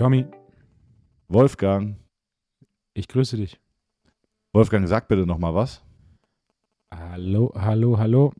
Tommy, 0.00 0.24
Wolfgang. 1.28 1.96
ich 2.94 3.06
grüße 3.06 3.36
dich. 3.36 3.60
Wolfgang, 4.54 4.88
sag 4.88 5.08
bitte 5.08 5.26
noch 5.26 5.36
mal 5.36 5.54
was. 5.54 5.82
Hallo, 6.90 7.52
hallo, 7.54 7.98
hallo. 7.98 8.32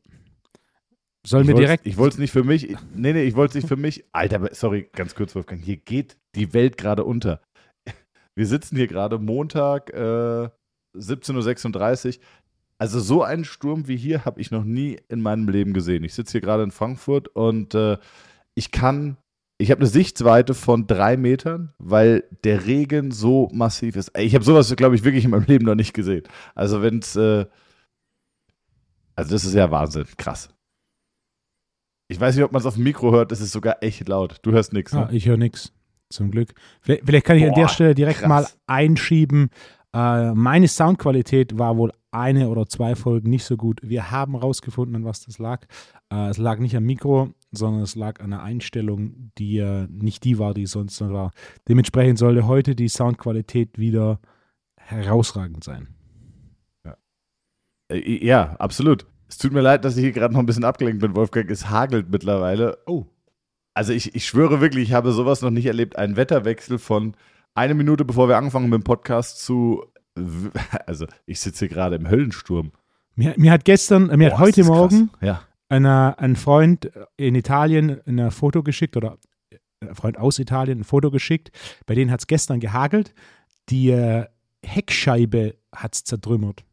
Sollen 1.26 1.42
ich 1.42 1.48
wir 1.48 1.54
direkt. 1.56 1.86
Ich 1.86 1.98
wollte 1.98 2.14
es 2.14 2.18
nicht 2.18 2.30
für 2.30 2.44
mich. 2.44 2.74
Nee, 2.94 3.12
nee, 3.12 3.24
ich 3.24 3.36
wollte 3.36 3.50
es 3.50 3.54
nicht 3.56 3.68
für 3.68 3.76
mich. 3.76 4.04
Alter, 4.12 4.54
sorry, 4.54 4.88
ganz 4.94 5.14
kurz, 5.14 5.34
Wolfgang. 5.34 5.62
Hier 5.62 5.76
geht 5.76 6.16
die 6.34 6.54
Welt 6.54 6.78
gerade 6.78 7.04
unter. 7.04 7.42
Wir 8.34 8.46
sitzen 8.46 8.76
hier 8.76 8.86
gerade 8.86 9.18
Montag, 9.18 9.90
äh, 9.90 10.48
17.36 10.96 12.18
Uhr. 12.18 12.24
Also 12.80 12.98
so 12.98 13.22
einen 13.22 13.44
Sturm 13.44 13.88
wie 13.88 13.96
hier 13.96 14.24
habe 14.24 14.40
ich 14.40 14.50
noch 14.50 14.64
nie 14.64 14.98
in 15.08 15.20
meinem 15.20 15.48
Leben 15.48 15.74
gesehen. 15.74 16.02
Ich 16.02 16.14
sitze 16.14 16.32
hier 16.32 16.40
gerade 16.40 16.62
in 16.62 16.70
Frankfurt 16.70 17.28
und 17.28 17.74
äh, 17.74 17.98
ich 18.54 18.70
kann, 18.70 19.18
ich 19.58 19.70
habe 19.70 19.80
eine 19.82 19.88
Sichtweite 19.90 20.54
von 20.54 20.86
drei 20.86 21.18
Metern, 21.18 21.74
weil 21.78 22.24
der 22.42 22.64
Regen 22.64 23.10
so 23.10 23.50
massiv 23.52 23.96
ist. 23.96 24.16
Ich 24.18 24.34
habe 24.34 24.44
sowas, 24.44 24.74
glaube 24.76 24.94
ich, 24.94 25.04
wirklich 25.04 25.24
in 25.26 25.30
meinem 25.30 25.44
Leben 25.44 25.66
noch 25.66 25.74
nicht 25.74 25.92
gesehen. 25.92 26.22
Also 26.54 26.80
wenn 26.80 27.00
es, 27.00 27.16
äh, 27.16 27.44
also 29.14 29.30
das 29.32 29.44
ist 29.44 29.54
ja 29.54 29.70
Wahnsinn, 29.70 30.06
krass. 30.16 30.48
Ich 32.08 32.18
weiß 32.18 32.34
nicht, 32.34 32.44
ob 32.44 32.52
man 32.52 32.60
es 32.60 32.66
auf 32.66 32.74
dem 32.74 32.84
Mikro 32.84 33.12
hört, 33.12 33.30
es 33.30 33.40
ist 33.42 33.52
sogar 33.52 33.82
echt 33.82 34.08
laut. 34.08 34.38
Du 34.42 34.52
hörst 34.52 34.72
nichts. 34.72 34.94
ah, 34.94 35.04
Ne? 35.04 35.16
ich 35.16 35.26
höre 35.26 35.36
nichts. 35.36 35.72
Zum 36.08 36.30
Glück. 36.32 36.54
Vielleicht, 36.80 37.04
vielleicht 37.04 37.26
kann 37.26 37.36
ich 37.36 37.44
an 37.44 37.50
Boah, 37.50 37.60
der 37.60 37.68
Stelle 37.68 37.94
direkt 37.94 38.20
krass. 38.20 38.28
mal 38.28 38.46
einschieben. 38.66 39.50
Äh, 39.94 40.32
meine 40.34 40.68
Soundqualität 40.68 41.58
war 41.58 41.76
wohl 41.76 41.92
eine 42.12 42.48
oder 42.48 42.68
zwei 42.68 42.94
Folgen 42.94 43.30
nicht 43.30 43.44
so 43.44 43.56
gut. 43.56 43.80
Wir 43.82 44.10
haben 44.10 44.34
rausgefunden, 44.36 44.96
an 44.96 45.04
was 45.04 45.24
das 45.24 45.38
lag. 45.38 45.66
Äh, 46.12 46.28
es 46.28 46.38
lag 46.38 46.58
nicht 46.58 46.76
am 46.76 46.84
Mikro, 46.84 47.30
sondern 47.52 47.82
es 47.82 47.94
lag 47.94 48.20
an 48.20 48.32
einer 48.32 48.42
Einstellung, 48.42 49.32
die 49.38 49.58
äh, 49.58 49.86
nicht 49.90 50.24
die 50.24 50.38
war, 50.38 50.54
die 50.54 50.66
sonst 50.66 51.00
noch 51.00 51.10
war. 51.10 51.30
Dementsprechend 51.68 52.18
sollte 52.18 52.46
heute 52.46 52.74
die 52.74 52.88
Soundqualität 52.88 53.78
wieder 53.78 54.20
herausragend 54.76 55.64
sein. 55.64 55.88
Äh, 57.90 58.24
Ja, 58.24 58.56
absolut. 58.58 59.06
Es 59.28 59.38
tut 59.38 59.52
mir 59.52 59.60
leid, 59.60 59.84
dass 59.84 59.96
ich 59.96 60.02
hier 60.02 60.12
gerade 60.12 60.34
noch 60.34 60.40
ein 60.40 60.46
bisschen 60.46 60.64
abgelenkt 60.64 61.00
bin, 61.00 61.14
Wolfgang. 61.14 61.48
Es 61.50 61.70
hagelt 61.70 62.10
mittlerweile. 62.10 62.78
Oh. 62.86 63.06
Also 63.74 63.92
ich, 63.92 64.14
ich 64.16 64.26
schwöre 64.26 64.60
wirklich, 64.60 64.88
ich 64.88 64.92
habe 64.92 65.12
sowas 65.12 65.42
noch 65.42 65.50
nicht 65.50 65.66
erlebt. 65.66 65.96
Ein 65.96 66.16
Wetterwechsel 66.16 66.78
von 66.78 67.14
eine 67.54 67.74
Minute, 67.74 68.04
bevor 68.04 68.28
wir 68.28 68.36
angefangen 68.36 68.68
mit 68.68 68.80
dem 68.80 68.84
Podcast 68.84 69.42
zu, 69.42 69.84
also 70.86 71.06
ich 71.26 71.40
sitze 71.40 71.66
hier 71.66 71.74
gerade 71.74 71.96
im 71.96 72.08
Höllensturm. 72.08 72.72
Mir, 73.16 73.34
mir 73.36 73.52
hat 73.52 73.64
gestern, 73.64 74.10
äh, 74.10 74.16
mir 74.16 74.30
hat 74.30 74.38
Boah, 74.38 74.48
ist 74.48 74.56
heute. 74.56 74.64
Morgen 74.64 75.10
Ja. 75.20 75.42
einer, 75.68 76.16
ein 76.18 76.36
Freund 76.36 76.90
in 77.16 77.34
Italien 77.34 78.00
ein 78.06 78.30
Foto 78.30 78.62
geschickt 78.62 78.96
oder 78.96 79.18
ein 79.80 79.94
Freund 79.94 80.18
aus 80.18 80.38
Italien 80.38 80.80
ein 80.80 80.84
Foto 80.84 81.10
geschickt. 81.10 81.50
Bei 81.86 81.94
denen 81.94 82.10
hat 82.10 82.20
es 82.20 82.26
gestern 82.26 82.60
gehagelt. 82.60 83.14
Die 83.68 83.90
äh, 83.90 84.26
Heckscheibe 84.64 85.56
hat 85.74 85.94
es 85.94 86.04
zertrümmert. 86.04 86.64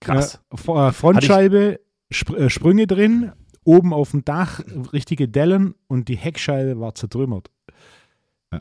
Krass. 0.00 0.40
Äh, 0.50 0.70
äh, 0.72 0.92
Frontscheibe, 0.92 1.80
Spr 2.10 2.36
äh, 2.38 2.50
Sprünge 2.50 2.86
drin, 2.86 3.32
oben 3.64 3.92
auf 3.92 4.12
dem 4.12 4.24
Dach 4.24 4.60
richtige 4.92 5.28
Dellen 5.28 5.74
und 5.88 6.08
die 6.08 6.16
Heckscheibe 6.16 6.78
war 6.78 6.94
zertrümmert. 6.94 7.50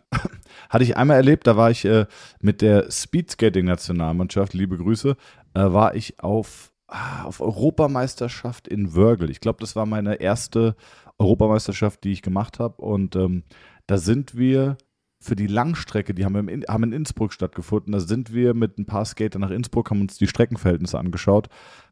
Hatte 0.70 0.84
ich 0.84 0.98
einmal 0.98 1.18
erlebt, 1.18 1.48
da 1.48 1.58
war 1.58 1.72
ich 1.72 1.86
äh, 1.86 2.06
mit 2.42 2.62
der 2.62 2.90
Speedskating-Nationalmannschaft, 2.92 4.54
liebe 4.54 4.78
Grüße, 4.78 5.16
äh, 5.54 5.60
war 5.60 5.96
ich 5.96 6.20
auf, 6.20 6.74
ah, 6.88 7.24
auf 7.24 7.42
Europameisterschaft 7.42 8.68
in 8.68 8.96
Wörgl. 8.96 9.30
Ich 9.30 9.40
glaube, 9.40 9.60
das 9.62 9.76
war 9.76 9.86
meine 9.86 10.16
erste 10.16 10.76
Europameisterschaft, 11.18 12.04
die 12.04 12.12
ich 12.12 12.22
gemacht 12.22 12.60
habe. 12.60 12.82
Und 12.82 13.16
ähm, 13.16 13.44
da 13.88 13.98
sind 13.98 14.38
wir 14.38 14.78
für 15.20 15.36
die 15.36 15.48
Langstrecke, 15.48 16.14
die 16.14 16.26
haben, 16.26 16.36
im, 16.36 16.50
In- 16.50 16.66
haben 16.68 16.84
in 16.84 16.94
Innsbruck 16.94 17.34
stattgefunden, 17.34 17.94
da 17.94 18.00
sind 18.00 18.34
wir 18.34 18.54
mit 18.54 18.78
ein 18.78 18.86
paar 18.86 19.06
Skater 19.06 19.40
nach 19.40 19.50
Innsbruck, 19.50 19.90
haben 19.90 20.02
uns 20.02 20.18
die 20.18 20.28
Streckenverhältnisse 20.28 21.00
angeschaut, 21.00 21.48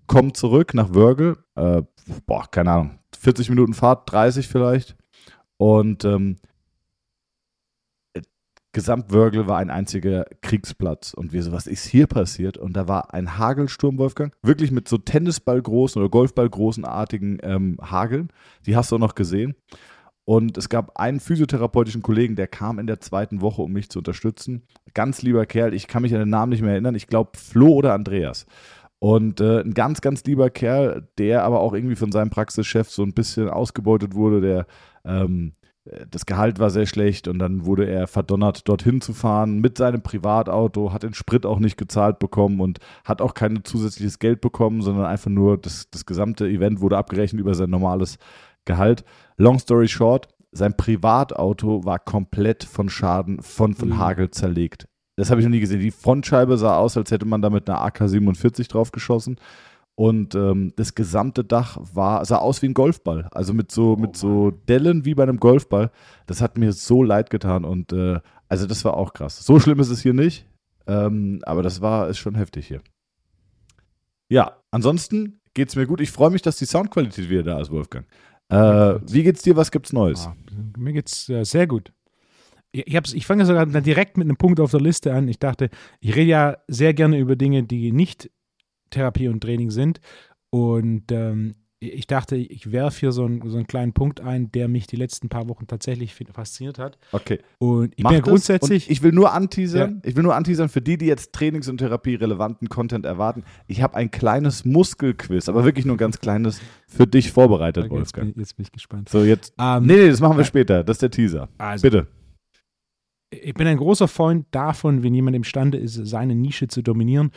kommen 0.07 0.33
zurück 0.33 0.73
nach 0.73 0.93
Wörgl, 0.93 1.37
äh, 1.55 1.81
boah, 2.25 2.49
keine 2.51 2.71
Ahnung, 2.71 2.99
40 3.17 3.49
Minuten 3.49 3.73
Fahrt, 3.73 4.11
30 4.11 4.47
vielleicht. 4.47 4.95
Und 5.57 6.03
ähm, 6.05 6.37
Gesamtwörgl 8.73 9.47
war 9.47 9.59
ein 9.59 9.69
einziger 9.69 10.25
Kriegsplatz. 10.41 11.13
Und 11.13 11.31
wir 11.31 11.43
so, 11.43 11.51
was 11.51 11.67
ist 11.67 11.85
hier 11.85 12.07
passiert? 12.07 12.57
Und 12.57 12.73
da 12.75 12.87
war 12.87 13.13
ein 13.13 13.37
Hagelsturm, 13.37 13.97
Wolfgang, 13.99 14.33
wirklich 14.41 14.71
mit 14.71 14.87
so 14.87 14.97
Tennisballgroßen 14.97 16.01
oder 16.01 16.09
Golfballgroßen 16.09 16.83
artigen 16.83 17.37
ähm, 17.43 17.77
Hageln. 17.81 18.29
Die 18.65 18.75
hast 18.75 18.91
du 18.91 18.95
auch 18.95 18.99
noch 18.99 19.15
gesehen. 19.15 19.55
Und 20.25 20.57
es 20.57 20.69
gab 20.69 20.97
einen 20.97 21.19
physiotherapeutischen 21.19 22.01
Kollegen, 22.01 22.35
der 22.35 22.47
kam 22.47 22.79
in 22.79 22.87
der 22.87 23.01
zweiten 23.01 23.41
Woche, 23.41 23.61
um 23.61 23.71
mich 23.71 23.89
zu 23.89 23.99
unterstützen. 23.99 24.63
Ganz 24.93 25.21
lieber 25.21 25.45
Kerl, 25.45 25.73
ich 25.73 25.87
kann 25.87 26.01
mich 26.01 26.13
an 26.13 26.19
den 26.19 26.29
Namen 26.29 26.51
nicht 26.51 26.61
mehr 26.61 26.71
erinnern. 26.71 26.95
Ich 26.95 27.07
glaube, 27.07 27.31
Flo 27.37 27.73
oder 27.73 27.93
Andreas. 27.93 28.45
Und 28.99 29.41
äh, 29.41 29.59
ein 29.59 29.73
ganz, 29.73 29.99
ganz 29.99 30.23
lieber 30.23 30.49
Kerl, 30.49 31.09
der 31.17 31.43
aber 31.43 31.59
auch 31.59 31.73
irgendwie 31.73 31.97
von 31.97 32.13
seinem 32.13 32.29
Praxischef 32.29 32.89
so 32.89 33.03
ein 33.03 33.13
bisschen 33.13 33.49
ausgebeutet 33.49 34.15
wurde, 34.15 34.39
der 34.39 34.65
ähm, 35.03 35.55
das 36.09 36.25
Gehalt 36.25 36.59
war 36.59 36.69
sehr 36.69 36.85
schlecht 36.85 37.27
und 37.27 37.39
dann 37.39 37.65
wurde 37.65 37.85
er 37.85 38.07
verdonnert, 38.07 38.67
dorthin 38.69 39.01
zu 39.01 39.13
fahren 39.13 39.59
mit 39.59 39.77
seinem 39.77 40.01
Privatauto, 40.01 40.93
hat 40.93 41.03
den 41.03 41.13
Sprit 41.13 41.45
auch 41.45 41.59
nicht 41.59 41.77
gezahlt 41.77 42.19
bekommen 42.19 42.61
und 42.61 42.79
hat 43.03 43.21
auch 43.21 43.33
kein 43.33 43.65
zusätzliches 43.65 44.19
Geld 44.19 44.39
bekommen, 44.39 44.81
sondern 44.81 45.05
einfach 45.05 45.29
nur 45.29 45.57
das, 45.57 45.89
das 45.91 46.05
gesamte 46.05 46.47
Event 46.47 46.79
wurde 46.79 46.97
abgerechnet 46.97 47.41
über 47.41 47.53
sein 47.53 47.69
normales 47.69 48.17
Gehalt. 48.63 49.03
Long 49.35 49.59
story 49.59 49.89
short, 49.89 50.29
sein 50.53 50.77
Privatauto 50.77 51.83
war 51.83 51.99
komplett 51.99 52.63
von 52.63 52.87
Schaden, 52.87 53.41
von, 53.41 53.73
von 53.73 53.89
Mhm. 53.89 53.97
Hagel 53.97 54.31
zerlegt. 54.31 54.87
Das 55.17 55.29
habe 55.29 55.41
ich 55.41 55.45
noch 55.45 55.51
nie 55.51 55.59
gesehen. 55.59 55.81
Die 55.81 55.91
Frontscheibe 55.91 56.57
sah 56.57 56.77
aus, 56.77 56.95
als 56.95 57.11
hätte 57.11 57.25
man 57.25 57.41
da 57.41 57.49
mit 57.49 57.69
einer 57.69 57.81
AK-47 57.81 58.69
drauf 58.69 58.91
geschossen. 58.91 59.37
Und 59.95 60.33
ähm, 60.33 60.73
das 60.75 60.95
gesamte 60.95 61.43
Dach 61.43 61.77
war, 61.93 62.25
sah 62.25 62.37
aus 62.37 62.61
wie 62.61 62.67
ein 62.67 62.73
Golfball. 62.73 63.29
Also 63.31 63.53
mit 63.53 63.71
so, 63.71 63.95
mit 63.95 64.17
so 64.17 64.51
Dellen 64.51 65.05
wie 65.05 65.13
bei 65.13 65.23
einem 65.23 65.39
Golfball. 65.39 65.91
Das 66.25 66.41
hat 66.41 66.57
mir 66.57 66.73
so 66.73 67.03
leid 67.03 67.29
getan. 67.29 67.63
Und 67.63 67.93
äh, 67.93 68.19
also 68.49 68.65
das 68.65 68.83
war 68.85 68.95
auch 68.95 69.13
krass. 69.13 69.45
So 69.45 69.59
schlimm 69.59 69.79
ist 69.79 69.89
es 69.89 70.01
hier 70.01 70.13
nicht. 70.13 70.47
Ähm, 70.87 71.41
aber 71.43 71.61
das 71.61 71.81
war, 71.81 72.09
ist 72.09 72.17
schon 72.17 72.35
heftig 72.35 72.67
hier. 72.67 72.81
Ja, 74.29 74.57
ansonsten 74.71 75.39
geht's 75.53 75.75
mir 75.75 75.85
gut. 75.85 76.01
Ich 76.01 76.11
freue 76.11 76.31
mich, 76.31 76.41
dass 76.41 76.57
die 76.57 76.65
Soundqualität 76.65 77.29
wieder 77.29 77.43
da 77.43 77.61
ist, 77.61 77.69
Wolfgang. 77.69 78.07
Äh, 78.49 78.99
wie 79.07 79.23
geht's 79.23 79.43
dir? 79.43 79.55
Was 79.55 79.71
gibt's 79.71 79.93
Neues? 79.93 80.27
Ah, 80.27 80.35
mir 80.77 80.93
geht's 80.93 81.29
äh, 81.29 81.43
sehr 81.43 81.67
gut. 81.67 81.93
Ich, 82.71 82.87
ich, 82.95 83.25
fange 83.27 83.45
sogar 83.45 83.67
direkt 83.67 84.17
mit 84.17 84.25
einem 84.25 84.37
Punkt 84.37 84.59
auf 84.59 84.71
der 84.71 84.81
Liste 84.81 85.13
an. 85.13 85.27
Ich 85.27 85.37
dachte, 85.37 85.69
ich 85.99 86.15
rede 86.15 86.29
ja 86.29 86.57
sehr 86.67 86.95
gerne 86.95 87.19
über 87.19 87.35
Dinge, 87.35 87.63
die 87.63 87.91
nicht 87.91 88.31
Therapie 88.93 89.27
und 89.27 89.41
Training 89.41 89.69
sind. 89.71 89.99
Und 90.49 91.11
ähm, 91.11 91.55
ich 91.91 92.07
dachte, 92.07 92.37
ich 92.37 92.71
werfe 92.71 93.01
hier 93.01 93.11
so 93.11 93.25
einen, 93.25 93.41
so 93.49 93.57
einen 93.57 93.67
kleinen 93.67 93.91
Punkt 93.93 94.21
ein, 94.21 94.51
der 94.51 94.67
mich 94.69 94.87
die 94.87 94.95
letzten 94.95 95.27
paar 95.27 95.49
Wochen 95.49 95.67
tatsächlich 95.67 96.15
fasziniert 96.33 96.79
hat. 96.79 96.97
Okay. 97.11 97.39
Und 97.57 97.93
ich 97.97 98.03
Mach 98.03 98.11
bin 98.11 98.19
ja 98.19 98.23
grundsätzlich. 98.23 98.87
Und 98.87 98.91
ich 98.93 99.03
will 99.03 99.11
nur 99.11 99.33
anteasern, 99.33 100.01
ich 100.05 100.15
will 100.15 100.23
nur 100.23 100.35
anteasern 100.35 100.69
für 100.69 100.81
die, 100.81 100.97
die 100.97 101.07
jetzt 101.07 101.33
Trainings- 101.33 101.67
und 101.67 101.79
Therapie-relevanten 101.79 102.69
Content 102.69 103.05
erwarten. 103.05 103.43
Ich 103.67 103.81
habe 103.81 103.95
ein 103.95 104.11
kleines 104.11 104.63
Muskelquiz, 104.63 105.49
aber 105.49 105.65
wirklich 105.65 105.85
nur 105.85 105.95
ein 105.95 105.99
ganz 105.99 106.19
kleines 106.19 106.61
für 106.87 107.07
dich 107.07 107.31
vorbereitet, 107.31 107.83
jetzt, 107.83 107.89
bin, 107.89 107.97
Wolfgang. 107.97 108.37
jetzt 108.37 108.55
bin 108.55 108.63
ich 108.63 108.71
gespannt. 108.71 109.09
So, 109.09 109.23
jetzt. 109.23 109.53
Ähm, 109.59 109.85
Nee, 109.85 109.95
nee, 109.97 110.09
das 110.09 110.21
machen 110.21 110.37
wir 110.37 110.45
später. 110.45 110.83
Das 110.83 110.95
ist 110.95 111.01
der 111.01 111.11
Teaser. 111.11 111.49
also, 111.57 111.81
Bitte. 111.81 112.07
ich 113.31 113.53
bin 113.55 113.67
ein 113.67 113.77
großer 113.77 114.07
Freund 114.07 114.45
davon, 114.51 115.03
wenn 115.03 115.13
jemand 115.13 115.35
imstande 115.35 115.77
ist, 115.79 115.95
seine 115.95 116.35
Nische 116.35 116.67
zu 116.67 116.81
dominieren. 116.81 117.31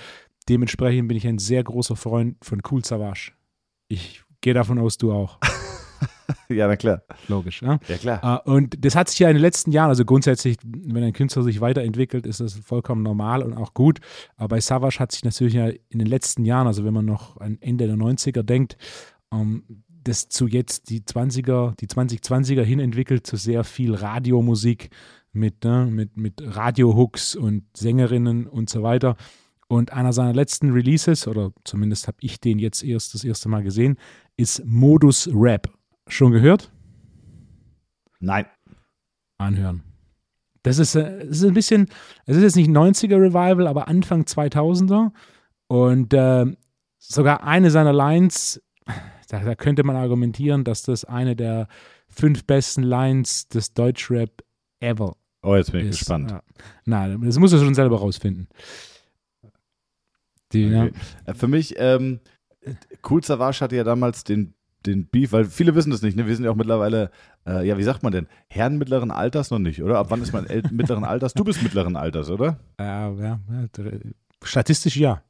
Dementsprechend 0.48 1.08
bin 1.08 1.16
ich 1.16 1.26
ein 1.26 1.38
sehr 1.38 1.62
großer 1.64 1.96
Freund 1.96 2.36
von 2.42 2.60
Cool 2.70 2.84
Savage. 2.84 3.32
Ich 3.88 4.22
gehe 4.40 4.54
davon 4.54 4.78
aus, 4.78 4.96
du 4.98 5.12
auch. 5.12 5.38
Ja, 6.48 6.66
na 6.66 6.76
klar. 6.76 7.02
Logisch. 7.28 7.62
Ja? 7.62 7.78
Ja, 7.88 7.96
klar. 7.96 8.42
Äh, 8.44 8.50
Und 8.50 8.84
das 8.84 8.94
hat 8.96 9.08
sich 9.08 9.18
ja 9.18 9.28
in 9.28 9.34
den 9.36 9.42
letzten 9.42 9.72
Jahren, 9.72 9.88
also 9.90 10.04
grundsätzlich, 10.04 10.56
wenn 10.64 11.02
ein 11.02 11.12
Künstler 11.12 11.42
sich 11.42 11.60
weiterentwickelt, 11.60 12.26
ist 12.26 12.40
das 12.40 12.54
vollkommen 12.54 13.02
normal 13.02 13.42
und 13.42 13.54
auch 13.54 13.74
gut. 13.74 14.00
Aber 14.36 14.48
bei 14.48 14.60
Savage 14.60 14.98
hat 14.98 15.12
sich 15.12 15.24
natürlich 15.24 15.54
ja 15.54 15.68
in 15.68 15.98
den 15.98 16.06
letzten 16.06 16.44
Jahren, 16.44 16.66
also 16.66 16.84
wenn 16.84 16.94
man 16.94 17.04
noch 17.04 17.40
an 17.40 17.58
Ende 17.60 17.86
der 17.86 17.96
90er 17.96 18.42
denkt, 18.42 18.76
ähm, 19.32 19.64
das 19.88 20.28
zu 20.28 20.46
jetzt 20.46 20.88
die 20.90 21.00
20er, 21.00 21.74
die 21.76 21.86
2020er 21.86 22.62
hin 22.62 22.78
entwickelt 22.80 23.26
zu 23.26 23.36
sehr 23.36 23.64
viel 23.64 23.94
Radiomusik 23.94 24.90
mit, 25.32 25.64
ne, 25.64 25.86
mit, 25.86 26.16
mit 26.16 26.42
Radiohooks 26.44 27.34
und 27.34 27.64
Sängerinnen 27.76 28.46
und 28.46 28.70
so 28.70 28.82
weiter. 28.82 29.16
Und 29.68 29.92
einer 29.92 30.12
seiner 30.12 30.32
letzten 30.32 30.70
Releases, 30.70 31.26
oder 31.26 31.52
zumindest 31.64 32.06
habe 32.06 32.18
ich 32.20 32.40
den 32.40 32.58
jetzt 32.58 32.84
erst 32.84 33.14
das 33.14 33.24
erste 33.24 33.48
Mal 33.48 33.62
gesehen, 33.64 33.96
ist 34.36 34.64
Modus 34.64 35.28
Rap. 35.32 35.68
Schon 36.08 36.30
gehört? 36.32 36.70
Nein. 38.20 38.46
anhören. 39.38 39.82
Das 40.62 40.78
ist, 40.78 40.94
äh, 40.94 41.26
das 41.26 41.38
ist 41.38 41.44
ein 41.44 41.54
bisschen, 41.54 41.88
es 42.24 42.36
ist 42.36 42.42
jetzt 42.42 42.56
nicht 42.56 42.70
90er 42.70 43.20
Revival, 43.20 43.66
aber 43.66 43.88
Anfang 43.88 44.22
2000er. 44.22 45.10
Und 45.68 46.14
äh, 46.14 46.46
sogar 46.98 47.44
eine 47.44 47.70
seiner 47.70 47.92
Lines, 47.92 48.62
da, 49.28 49.40
da 49.40 49.54
könnte 49.54 49.82
man 49.84 49.96
argumentieren, 49.96 50.64
dass 50.64 50.82
das 50.82 51.04
eine 51.04 51.36
der 51.36 51.68
fünf 52.08 52.44
besten 52.44 52.82
Lines 52.82 53.48
des 53.48 53.74
Deutschrap 53.74 54.42
ever 54.80 55.16
Oh, 55.42 55.54
jetzt 55.54 55.70
bin 55.70 55.82
ich 55.82 55.90
ist. 55.90 55.98
gespannt. 56.00 56.30
Ja. 56.32 56.42
Nein, 56.86 57.20
das 57.22 57.38
muss 57.38 57.52
er 57.52 57.60
schon 57.60 57.74
selber 57.74 57.98
rausfinden. 57.98 58.48
Die, 60.56 60.74
Okay. 60.74 60.92
Äh, 61.26 61.34
Für 61.34 61.48
mich, 61.48 61.74
ähm, 61.78 62.20
Cool 63.08 63.22
Savage 63.22 63.60
hatte 63.60 63.76
ja 63.76 63.84
damals 63.84 64.24
den, 64.24 64.54
den 64.86 65.06
Beef, 65.06 65.32
weil 65.32 65.44
viele 65.44 65.74
wissen 65.74 65.90
das 65.90 66.02
nicht, 66.02 66.16
ne? 66.16 66.26
Wir 66.26 66.34
sind 66.34 66.44
ja 66.44 66.50
auch 66.50 66.56
mittlerweile, 66.56 67.10
äh, 67.46 67.66
ja, 67.66 67.78
wie 67.78 67.82
sagt 67.82 68.02
man 68.02 68.12
denn? 68.12 68.26
Herren 68.48 68.78
mittleren 68.78 69.10
Alters 69.10 69.50
noch 69.50 69.58
nicht, 69.58 69.82
oder? 69.82 69.98
Ab 69.98 70.06
wann 70.10 70.22
ist 70.22 70.32
man 70.32 70.46
mittleren 70.70 71.04
Alters? 71.04 71.34
Du 71.34 71.44
bist 71.44 71.62
mittleren 71.62 71.96
Alters, 71.96 72.30
oder? 72.30 72.58
ja, 72.80 73.10
ja, 73.12 73.40
ja, 73.50 73.66
statistisch 74.42 74.96
ja. 74.96 75.22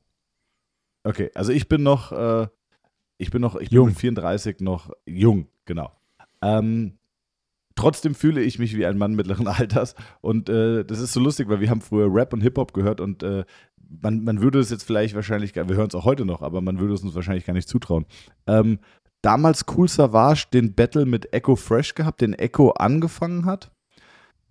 Okay, 1.05 1.31
also 1.35 1.53
ich 1.53 1.69
bin 1.69 1.83
noch, 1.83 2.13
äh, 2.13 2.49
ich 3.19 3.31
bin 3.31 3.41
noch, 3.41 3.57
ich 3.57 3.71
bin 3.71 3.77
Jung. 3.77 3.89
mit 3.89 3.99
34 3.99 4.61
noch 4.61 4.91
jung, 5.07 5.47
genau. 5.65 5.93
Ähm, 6.43 6.99
trotzdem 7.77 8.15
fühle 8.15 8.43
ich 8.43 8.59
mich 8.59 8.77
wie 8.77 8.87
ein 8.87 8.99
Mann 8.99 9.15
mittleren 9.15 9.47
Alters 9.47 9.95
und 10.21 10.49
äh, 10.49 10.85
das 10.85 11.01
ist 11.01 11.13
so 11.13 11.21
lustig, 11.21 11.49
weil 11.49 11.61
wir 11.61 11.71
haben 11.71 11.81
früher 11.81 12.13
Rap 12.13 12.33
und 12.33 12.41
Hip-Hop 12.41 12.73
gehört 12.73 13.01
und 13.01 13.23
äh, 13.23 13.45
man, 13.89 14.25
man 14.25 14.41
würde 14.41 14.59
es 14.59 14.71
jetzt 14.71 14.85
vielleicht 14.85 15.15
wahrscheinlich, 15.15 15.53
gar- 15.53 15.69
wir 15.69 15.77
hören 15.77 15.89
es 15.89 15.95
auch 15.95 16.05
heute 16.05 16.25
noch, 16.25 16.43
aber 16.43 16.61
man 16.61 16.79
würde 16.79 16.95
es 16.95 17.03
uns 17.03 17.15
wahrscheinlich 17.15 17.45
gar 17.47 17.55
nicht 17.55 17.69
zutrauen. 17.69 18.07
Ähm, 18.47 18.79
damals 19.23 19.65
Cool 19.77 19.89
Savage 19.89 20.47
den 20.53 20.75
Battle 20.75 21.07
mit 21.07 21.33
Echo 21.33 21.57
Fresh 21.57 21.95
gehabt, 21.95 22.21
den 22.21 22.33
Echo 22.35 22.71
angefangen 22.71 23.45
hat. 23.47 23.71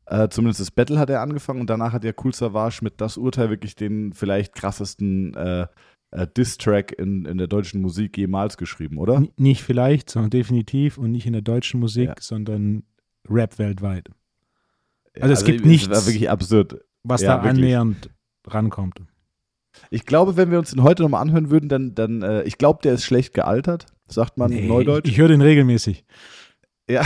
Äh, 0.07 0.29
zumindest 0.29 0.59
das 0.59 0.71
Battle 0.71 0.99
hat 0.99 1.09
er 1.09 1.21
angefangen 1.21 1.61
und 1.61 1.69
danach 1.69 1.91
hat 1.93 2.03
ja 2.03 2.11
Cool 2.23 2.33
Savage 2.33 2.79
mit 2.83 3.01
das 3.01 3.17
Urteil 3.17 3.49
wirklich 3.49 3.75
den 3.75 4.13
vielleicht 4.13 4.53
krassesten 4.53 5.33
äh, 5.35 5.67
äh, 6.11 6.27
Diss-Track 6.37 6.91
in, 6.99 7.25
in 7.25 7.37
der 7.39 7.47
deutschen 7.47 7.81
Musik 7.81 8.17
jemals 8.17 8.57
geschrieben, 8.57 8.97
oder? 8.99 9.15
N- 9.15 9.29
Nicht 9.37 9.63
vielleicht, 9.63 10.09
sondern 10.11 10.29
definitiv 10.29 10.97
und 10.99 11.11
nicht 11.11 11.25
in 11.25 11.33
der 11.33 11.41
deutschen 11.41 11.79
Musik, 11.79 12.09
Ja. 12.09 12.15
sondern 12.19 12.83
Rap 13.27 13.57
weltweit. 13.57 14.09
Also 15.19 15.33
es 15.33 15.43
gibt 15.43 15.65
nichts- 15.65 15.89
wirklich 16.05 16.29
absurd. 16.29 16.81
Was 17.03 17.21
Ja, 17.21 17.37
da 17.37 17.43
wirklich. 17.43 17.63
annähernd 17.63 18.09
rankommt. 18.47 19.01
Ich 19.89 20.05
glaube, 20.05 20.37
wenn 20.37 20.51
wir 20.51 20.59
uns 20.59 20.71
den 20.71 20.83
heute 20.83 21.03
nochmal 21.03 21.21
anhören 21.21 21.49
würden, 21.49 21.69
dann, 21.69 21.95
dann 21.95 22.21
äh, 22.21 22.43
ich 22.43 22.57
glaube, 22.57 22.79
der 22.83 22.93
ist 22.93 23.03
schlecht 23.03 23.33
gealtert, 23.33 23.85
sagt 24.07 24.37
man 24.37 24.51
Nee, 24.51 24.67
neudeutsch. 24.67 25.07
Ich, 25.09 25.17
höre 25.17 25.27
den 25.29 25.41
regelmäßig. 25.41 26.03
Ja. 26.89 27.03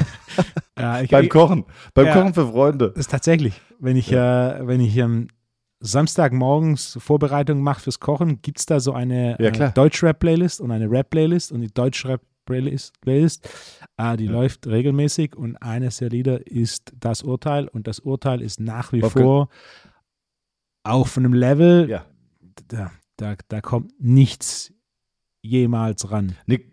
ja, 0.78 1.00
ich, 1.00 1.10
beim 1.10 1.28
Kochen, 1.28 1.64
beim 1.94 2.06
Ja. 2.06 2.14
Kochen 2.14 2.34
für 2.34 2.46
Freunde. 2.48 2.90
Das 2.90 3.00
ist 3.00 3.10
tatsächlich. 3.10 3.60
Wenn 3.78 3.96
ich, 3.96 4.10
äh, 4.12 4.66
wenn 4.66 4.80
ich 4.80 4.96
ähm, 4.96 5.28
Samstagmorgens 5.80 6.98
Vorbereitung 7.00 7.60
mache 7.62 7.80
fürs 7.82 8.00
Kochen, 8.00 8.40
gibt 8.42 8.58
es 8.58 8.66
da 8.66 8.80
so 8.80 8.92
eine 8.92 9.36
Ja, 9.40 9.50
äh. 9.50 9.72
Deutsch-Rap-Playlist 9.72 10.60
und 10.60 10.70
eine 10.70 10.90
Rap-Playlist 10.90 11.52
und 11.52 11.60
die 11.60 11.72
Deutsch-Rap-Playlist 11.72 13.00
Playlist, 13.00 13.48
äh, 13.96 14.16
die 14.18 14.26
Ja. 14.26 14.32
läuft 14.32 14.66
regelmäßig 14.66 15.34
und 15.36 15.56
eines 15.56 15.98
der 15.98 16.10
Lieder 16.10 16.46
ist 16.46 16.92
Das 16.98 17.22
Urteil 17.22 17.68
und 17.68 17.86
das 17.86 18.00
Urteil 18.00 18.42
ist 18.42 18.60
nach 18.60 18.92
wie 18.92 19.00
Wolfgang. 19.02 19.24
vor 19.24 19.48
auch 20.84 21.08
von 21.08 21.24
einem 21.24 21.34
Level, 21.34 21.88
Ja. 21.90 22.04
da, 22.68 22.90
da, 23.16 23.34
da 23.48 23.60
kommt 23.60 23.92
nichts 23.98 24.72
jemals 25.42 26.10
ran. 26.10 26.36
Nick, 26.46 26.72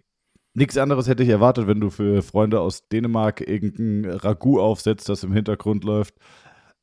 Nichts 0.54 0.75
anderes 0.78 1.08
hätte 1.08 1.24
ich 1.24 1.30
erwartet, 1.30 1.66
wenn 1.68 1.80
du 1.80 1.90
für 1.90 2.22
Freunde 2.22 2.60
aus 2.60 2.90
Dänemark 2.90 3.40
irgendein 3.40 4.12
Ragout 4.12 4.60
aufsetzt, 4.60 5.08
das 5.08 5.24
im 5.24 5.31
Hintergrund 5.31 5.86
läuft. 5.86 6.16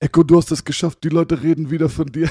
Echo, 0.00 0.22
du 0.22 0.38
hast 0.38 0.50
es 0.50 0.64
geschafft, 0.64 1.04
die 1.04 1.10
Leute 1.10 1.42
reden 1.42 1.70
wieder 1.70 1.90
von 1.90 2.06
dir. 2.06 2.30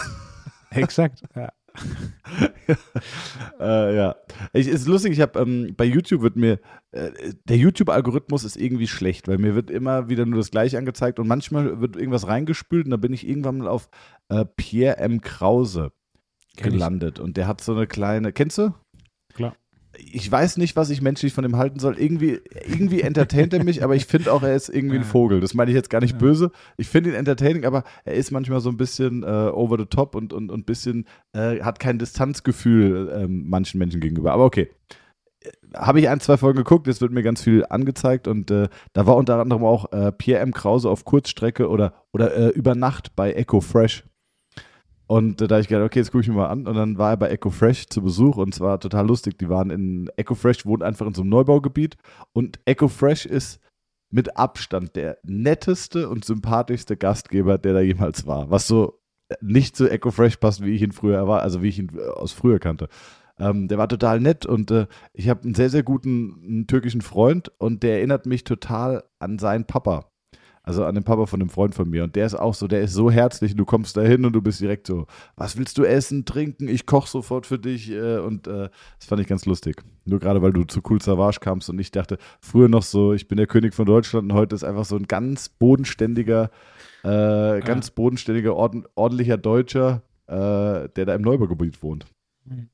Exakt. 0.72 1.22
Ja. 1.36 1.52
äh, 3.60 3.96
ja. 3.96 4.16
Ich, 4.54 4.68
ist 4.68 4.88
lustig, 4.88 5.14
ich 5.14 5.22
habe 5.22 5.40
ähm, 5.40 5.74
bei 5.76 5.86
YouTube 5.86 6.22
wird 6.22 6.36
mir, 6.36 6.60
äh, 6.92 7.12
der 7.46 7.58
YouTube-Algorithmus 7.58 8.44
ist 8.44 8.58
irgendwie 8.58 8.88
schlecht, 8.88 9.28
weil 9.28 9.38
mir 9.38 9.56
wird 9.56 9.70
immer 9.70 10.10
wieder 10.10 10.26
nur 10.26 10.40
das 10.40 10.52
Gleiche 10.52 10.78
angezeigt 10.78 11.20
und 11.20 11.28
manchmal 11.28 11.80
wird 11.82 11.96
irgendwas 11.96 12.28
reingespült 12.28 12.86
und 12.86 12.92
da 12.92 12.98
bin 12.98 13.14
ich 13.14 13.28
irgendwann 13.28 13.60
mal 13.60 13.68
auf 13.68 13.90
äh, 14.30 14.46
Pierre 14.46 14.98
M. 14.98 15.22
Krause 15.22 15.92
gelandet 16.56 17.20
und 17.20 17.38
der 17.38 17.48
hat 17.48 17.62
so 17.62 17.74
eine 17.74 17.88
kleine, 17.88 18.34
kennst 18.34 18.58
du? 18.58 18.74
Klar. 19.34 19.56
Ich 20.00 20.32
weiß 20.32 20.58
nicht, 20.58 20.76
was 20.76 20.90
ich 20.90 21.02
menschlich 21.02 21.34
von 21.34 21.44
ihm 21.44 21.58
halten 21.58 21.80
soll. 21.80 22.00
Irgendwie, 22.00 22.40
irgendwie 22.68 23.02
entertaint 23.02 23.54
er 23.54 23.64
mich, 23.64 23.84
aber 23.84 23.96
ich 23.96 24.06
finde 24.06 24.32
auch, 24.32 24.44
er 24.44 24.56
ist 24.56 24.70
irgendwie 24.70 24.98
ein. 24.98 25.04
Vogel. 25.04 25.40
Das 25.40 25.54
meine 25.54 25.72
ich 25.72 25.76
jetzt 25.76 25.90
gar 25.90 26.02
nicht 26.02 26.18
böse. 26.18 26.52
Ich 26.78 26.88
finde 26.88 27.10
ihn 27.10 27.16
entertaining, 27.16 27.66
aber 27.66 27.84
er 28.06 28.14
ist 28.14 28.32
manchmal 28.32 28.62
so 28.62 28.70
ein 28.70 28.78
bisschen 28.78 29.24
äh, 29.24 29.26
over 29.26 29.78
the 29.78 29.86
top 29.86 30.16
und, 30.16 30.34
und, 30.34 30.52
und 30.52 30.62
ein 30.62 30.66
bisschen, 30.66 31.06
äh, 31.34 31.62
hat 31.62 31.80
kein 31.80 31.98
Distanzgefühl 31.98 33.12
ähm, 33.16 33.46
manchen 33.48 33.80
Menschen 33.80 34.00
gegenüber. 34.00 34.34
Aber 34.34 34.46
okay. 34.46 34.70
Äh, 35.42 35.50
Habe 35.76 36.00
ich 36.00 36.10
ein, 36.10 36.20
zwei 36.20 36.38
Folgen 36.38 36.58
geguckt, 36.58 36.88
jetzt 36.88 37.02
wird 37.02 37.12
mir 37.12 37.24
ganz 37.24 37.42
viel 37.42 37.66
angezeigt 37.70 38.28
und 38.28 38.52
äh, 38.52 38.70
da 38.94 39.08
war 39.08 39.16
unter 39.16 39.40
anderem 39.40 39.64
auch 39.64 39.92
äh, 39.92 40.12
Pierre 40.12 40.42
M. 40.42 40.54
Krause 40.54 40.90
auf 40.90 41.06
Kurzstrecke 41.06 41.70
oder, 41.70 41.94
oder 42.12 42.36
äh, 42.36 42.50
über 42.50 42.76
Nacht 42.76 43.16
bei 43.16 43.34
Echo 43.34 43.62
Fresh. 43.62 44.04
Und 45.08 45.42
äh, 45.42 45.48
da 45.48 45.60
ich 45.60 45.68
gedacht, 45.68 45.86
okay, 45.86 46.00
jetzt 46.00 46.12
gucke 46.12 46.22
ich 46.22 46.28
mir 46.28 46.36
mal 46.36 46.48
an. 46.48 46.68
Und 46.68 46.76
dann 46.76 46.98
war 46.98 47.12
er 47.12 47.18
bei 47.18 47.30
Echo 47.30 47.50
Fresh 47.50 47.88
zu 47.88 48.02
Besuch 48.02 48.38
und 48.38 48.54
es 48.54 48.60
war 48.60 48.80
total 48.80 49.08
lustig. 49.08 49.38
Die 49.40 49.50
waren 49.50 49.70
in, 49.70 50.10
Echo 50.18 50.36
Fresh 50.36 50.66
wohnt 50.66 50.84
einfach 50.84 51.08
in 51.08 51.14
so 51.14 51.22
einem 51.22 51.30
Neubaugebiet 51.30 51.96
und 52.34 52.60
Echo 52.66 52.90
Fresh 52.90 53.26
ist 53.26 53.62
mit 54.10 54.38
Abstand 54.38 54.96
der 54.96 55.18
netteste 55.24 56.10
und 56.10 56.26
sympathischste 56.26 56.98
Gastgeber, 56.98 57.58
der 57.58 57.74
da 57.74 57.80
jemals 57.82 58.28
war. 58.28 58.50
Was 58.50 58.68
so 58.68 59.00
nicht 59.42 59.76
zu 59.76 59.90
Echo 59.90 60.12
Fresh 60.12 60.38
passt, 60.38 60.64
wie 60.64 60.76
ich 60.76 60.82
ihn 60.82 60.92
früher 60.92 61.28
war, 61.28 61.42
also 61.42 61.62
wie 61.62 61.70
ich 61.70 61.80
ihn 61.80 61.92
aus 62.16 62.32
früher 62.32 62.60
kannte. 62.60 62.88
Ähm, 63.40 63.68
der 63.68 63.78
war 63.78 63.88
total 63.88 64.20
nett 64.20 64.46
und 64.46 64.72
äh, 64.72 64.88
ich 65.14 65.30
habe 65.30 65.44
einen 65.44 65.54
sehr, 65.54 65.70
sehr 65.70 65.84
guten 65.84 66.66
türkischen 66.68 67.02
Freund 67.02 67.52
und 67.60 67.84
der 67.84 67.98
erinnert 67.98 68.26
mich 68.26 68.44
total 68.44 69.04
an 69.20 69.38
seinen 69.38 69.66
Papa. 69.66 70.10
Also 70.68 70.84
an 70.84 70.96
den 70.96 71.06
Papa 71.06 71.28
von 71.28 71.40
einem 71.40 71.50
Freund 71.50 71.74
von 71.74 71.90
mir. 71.90 72.04
Und 72.04 72.18
der 72.18 72.26
ist 72.26 72.36
auch 72.36 72.54
so, 72.54 72.68
der 72.68 72.82
ist 72.82 72.94
so 72.94 73.10
herzlich. 73.10 73.56
Du 73.56 73.64
kommst 73.64 73.96
da 73.96 74.02
hin 74.02 74.26
und 74.26 74.34
du 74.34 74.42
bist 74.42 74.60
direkt 74.60 74.86
so, 74.86 75.08
was 75.38 75.56
willst 75.56 75.78
du 75.78 75.86
essen, 75.86 76.26
trinken? 76.26 76.68
Ich 76.68 76.86
koche 76.86 77.10
sofort 77.10 77.46
für 77.46 77.58
dich. 77.58 77.90
Äh, 77.90 78.18
und 78.18 78.48
äh, 78.48 78.68
das 79.00 79.08
fand 79.08 79.22
ich 79.22 79.28
ganz 79.28 79.46
lustig. 79.46 79.82
Nur 80.04 80.20
gerade, 80.20 80.42
weil 80.42 80.52
du 80.52 80.66
zu 80.66 80.82
Cool 80.84 81.02
Savage 81.02 81.40
kamst 81.40 81.70
und 81.70 81.80
ich 81.80 81.92
dachte, 81.92 82.18
früher 82.42 82.68
noch 82.68 82.84
so, 82.84 83.14
ich 83.14 83.30
bin 83.30 83.38
der 83.38 83.48
König 83.48 83.74
von 83.74 83.86
Deutschland 83.86 84.30
und 84.30 84.38
heute 84.38 84.56
ist 84.56 84.66
einfach 84.66 84.84
so 84.84 84.98
ein 84.98 85.08
ganz 85.08 85.48
bodenständiger, 85.48 86.52
äh, 87.04 87.62
ganz 87.62 87.92
bodenständiger, 87.92 88.54
orden, 88.54 88.84
ordentlicher 88.96 89.38
Deutscher, 89.38 90.02
äh, 90.28 90.90
der 90.90 91.06
da 91.06 91.16
im 91.16 91.22
Neubaugebiet 91.22 91.82
wohnt. 91.82 92.08
Mhm. 92.44 92.68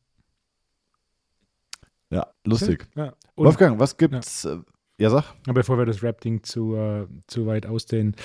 Ja, 2.10 2.26
lustig. 2.44 2.88
Ja. 2.96 3.14
Wolfgang, 3.36 3.78
was 3.80 3.98
gibt's? 3.98 4.46
äh, 4.46 4.58
Ja, 5.00 5.10
sag. 5.10 5.34
bevor 5.46 5.78
wir 5.78 5.86
das 5.86 6.04
Rap-Ding 6.04 6.44
zu, 6.44 6.76
äh, 6.76 7.08
zu 7.28 7.46
weit 7.46 7.66
ausdehnen, 7.66 8.16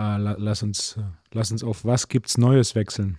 äh, 0.00 0.16
la, 0.16 0.36
lass, 0.38 0.62
uns, 0.62 0.98
lass 1.32 1.50
uns 1.50 1.64
auf 1.64 1.84
was 1.84 2.08
gibt's 2.08 2.38
Neues 2.38 2.74
wechseln. 2.74 3.18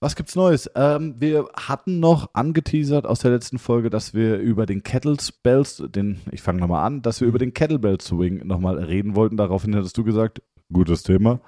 Was 0.00 0.16
gibt's 0.16 0.36
Neues? 0.36 0.70
Ähm, 0.74 1.14
wir 1.18 1.48
hatten 1.54 1.98
noch 1.98 2.34
angeteasert 2.34 3.06
aus 3.06 3.20
der 3.20 3.30
letzten 3.30 3.58
Folge, 3.58 3.88
dass 3.88 4.12
wir 4.12 4.38
über 4.38 4.66
den 4.66 4.82
Kettlebells, 4.82 5.82
den, 5.88 6.20
ich 6.30 6.42
fange 6.42 6.60
nochmal 6.60 6.84
an, 6.84 7.00
dass 7.00 7.20
wir 7.22 7.28
über 7.28 7.38
den 7.38 7.54
Kettlebell 7.54 8.00
Swing 8.00 8.46
nochmal 8.46 8.78
reden 8.78 9.16
wollten. 9.16 9.38
Daraufhin 9.38 9.74
hattest 9.74 9.96
du 9.96 10.04
gesagt, 10.04 10.42
gutes 10.70 11.04
Thema. 11.04 11.40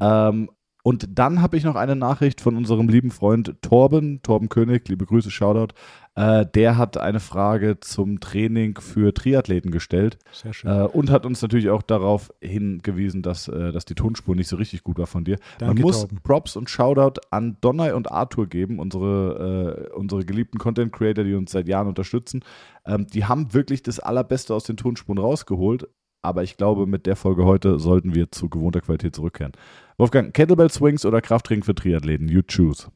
Ähm, 0.00 0.50
und 0.82 1.06
dann 1.18 1.42
habe 1.42 1.56
ich 1.56 1.64
noch 1.64 1.76
eine 1.76 1.94
Nachricht 1.94 2.40
von 2.40 2.56
unserem 2.56 2.88
lieben 2.88 3.10
Freund 3.10 3.54
Torben, 3.62 4.22
Torben 4.22 4.48
König, 4.48 4.88
liebe 4.88 5.06
Grüße, 5.06 5.30
Shoutout. 5.30 5.74
Äh, 6.16 6.44
der 6.54 6.76
hat 6.76 6.98
eine 6.98 7.20
Frage 7.20 7.78
zum 7.78 8.18
Training 8.18 8.78
für 8.80 9.14
Triathleten 9.14 9.70
gestellt 9.70 10.18
Sehr 10.32 10.52
schön. 10.52 10.70
äh, 10.70 10.82
und 10.82 11.08
hat 11.10 11.24
uns 11.24 11.40
natürlich 11.40 11.70
auch 11.70 11.82
darauf 11.82 12.32
hingewiesen, 12.40 13.22
dass, 13.22 13.46
äh, 13.46 13.70
dass 13.70 13.84
die 13.84 13.94
Tonspur 13.94 14.34
nicht 14.34 14.48
so 14.48 14.56
richtig 14.56 14.82
gut 14.82 14.98
war 14.98 15.06
von 15.06 15.24
dir. 15.24 15.38
Danke, 15.58 15.74
Man 15.74 15.82
muss 15.82 16.00
Torben. 16.00 16.18
Props 16.22 16.56
und 16.56 16.68
Shoutout 16.68 17.20
an 17.30 17.58
Donnay 17.60 17.92
und 17.92 18.10
Arthur 18.10 18.48
geben, 18.48 18.80
unsere, 18.80 19.88
äh, 19.92 19.96
unsere 19.96 20.24
geliebten 20.24 20.58
Content 20.58 20.92
Creator, 20.92 21.22
die 21.22 21.34
uns 21.34 21.52
seit 21.52 21.68
Jahren 21.68 21.86
unterstützen. 21.86 22.42
Ähm, 22.84 23.06
die 23.06 23.26
haben 23.26 23.54
wirklich 23.54 23.82
das 23.84 24.00
Allerbeste 24.00 24.52
aus 24.54 24.64
den 24.64 24.76
Tonspuren 24.76 25.18
rausgeholt. 25.18 25.88
Aber 26.22 26.42
ich 26.42 26.58
glaube, 26.58 26.86
mit 26.86 27.06
der 27.06 27.16
Folge 27.16 27.46
heute 27.46 27.78
sollten 27.78 28.14
wir 28.14 28.30
zu 28.30 28.50
gewohnter 28.50 28.82
Qualität 28.82 29.14
zurückkehren. 29.16 29.52
Wolfgang, 29.96 30.34
Kettlebell 30.34 30.70
Swings 30.70 31.06
oder 31.06 31.22
Krafttraining 31.22 31.64
für 31.64 31.74
Triathleten? 31.74 32.28
You 32.28 32.42
choose. 32.42 32.88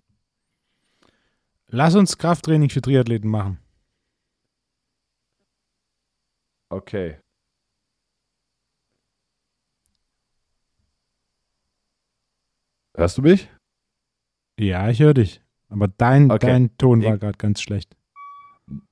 Lass 1.75 1.97
uns 1.97 2.19
Krafttraining 2.19 2.71
für 2.71 2.81
Triathleten 2.81 3.29
machen. 3.29 3.59
Okay. 6.71 7.19
Hörst 12.97 13.19
du 13.19 13.23
mich? 13.23 13.49
Ja, 14.57 14.89
ich 14.89 15.01
höre 15.01 15.15
dich. 15.15 15.43
Aber 15.69 15.89
dein, 15.89 16.31
Okay. 16.31 16.47
dein 16.47 16.79
Ton 16.79 17.03
war 17.03 17.19
gerade 17.19 17.39
ganz 17.39 17.61
schlecht. 17.61 17.97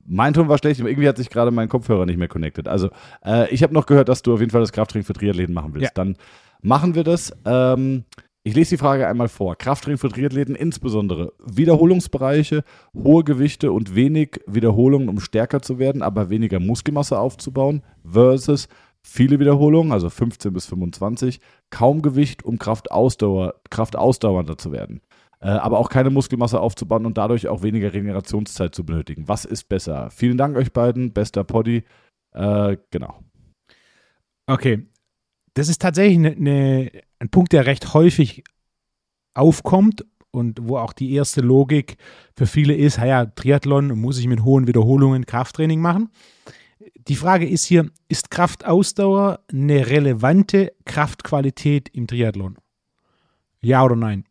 Mein 0.05 0.35
Ton 0.35 0.49
war 0.49 0.59
schlecht, 0.59 0.81
aber 0.81 0.91
irgendwie 0.91 1.09
hat 1.09 1.19
sich 1.19 1.31
gerade 1.31 1.53
mein 1.53 1.69
Kopfhörer 1.69 2.05
nicht 2.05 2.17
mehr 2.19 2.27
connected. 2.27 2.67
Also, 2.67 2.91
äh, 3.25 3.49
ich 3.55 3.63
habe 3.63 3.73
noch 3.73 3.87
gehört, 3.87 4.09
dass 4.09 4.23
du 4.23 4.35
auf 4.35 4.41
jeden 4.41 4.51
Fall 4.51 4.61
das 4.61 4.73
Krafttraining 4.73 5.07
für 5.07 5.13
Triathleten 5.13 5.55
machen 5.55 5.73
willst. 5.75 5.85
Ja. 5.85 5.91
Dann 5.95 6.17
machen 6.63 6.97
wir 6.97 7.05
das. 7.05 7.33
Ähm, 7.45 8.05
Ich 8.45 8.57
lese 8.57 8.71
die 8.71 8.79
Frage 8.79 9.07
einmal 9.07 9.29
vor. 9.29 9.55
Krafttraining 9.55 9.99
für 9.99 10.09
Triathleten, 10.09 10.57
insbesondere 10.57 11.33
Wiederholungsbereiche, 11.39 12.65
hohe 12.93 13.23
Gewichte 13.23 13.71
und 13.71 13.95
wenig 13.95 14.41
Wiederholungen, 14.47 15.09
um 15.09 15.21
stärker 15.21 15.63
zu 15.63 15.79
werden, 15.79 16.03
aber 16.03 16.29
weniger 16.29 16.59
Muskelmasse 16.59 17.21
aufzubauen, 17.21 17.83
versus 18.05 18.67
viele 19.01 19.39
Wiederholungen, 19.39 19.93
also 19.93 20.11
15 20.11 20.53
bis 20.53 20.67
25, 20.67 21.41
kaum 21.71 22.03
Gewicht, 22.03 22.45
um 22.45 22.59
Kraftausdauer, 22.59 23.55
kraftausdauernder 23.71 24.59
zu 24.59 24.73
werden. 24.73 25.03
Äh, 25.41 25.51
aber 25.51 25.79
auch 25.79 25.89
keine 25.89 26.11
Muskelmasse 26.11 26.59
aufzubauen 26.59 27.07
und 27.07 27.19
dadurch 27.19 27.47
auch 27.47 27.63
weniger 27.63 27.93
Regenerationszeit 27.93 28.75
zu 28.75 28.85
benötigen. 28.85 29.29
Was 29.29 29.45
ist 29.45 29.69
besser? 29.69 30.11
Vielen 30.11 30.37
Dank 30.37 30.57
euch 30.57 30.73
beiden, 30.73 31.13
bester 31.13 31.45
Poddy. 31.45 31.85
Äh, 32.33 32.77
genau. 32.91 33.21
Okay, 34.49 34.87
das 35.55 35.69
ist 35.69 35.83
tatsächlich 35.83 36.19
ne, 36.19 36.35
ne, 36.37 37.03
ein 37.23 37.29
Punkt, 37.29 37.53
der 37.53 37.67
recht 37.67 37.95
häufig 37.95 38.43
aufkommt 39.33 40.05
und 40.33 40.59
wo 40.63 40.77
auch 40.77 40.93
die 40.93 41.13
erste 41.13 41.41
Logik 41.41 41.97
für 42.37 42.47
viele 42.47 42.75
ist, 42.75 42.99
ja, 42.99 43.27
Triathlon 43.27 43.97
muss 43.99 44.19
ich 44.19 44.27
mit 44.27 44.43
hohen 44.43 44.67
Wiederholungen 44.67 45.25
Krafttraining 45.25 45.81
machen. 45.81 46.11
Die 47.07 47.15
Frage 47.15 47.49
ist 47.49 47.65
hier, 47.65 47.89
ist 48.09 48.33
Kraftausdauer 48.33 49.41
eine 49.53 49.87
relevante 49.87 50.73
Kraftqualität 50.85 51.91
im 51.91 52.09
Triathlon? 52.09 52.57
Ja 53.61 53.85
oder 53.85 53.97
nein? 53.97 54.25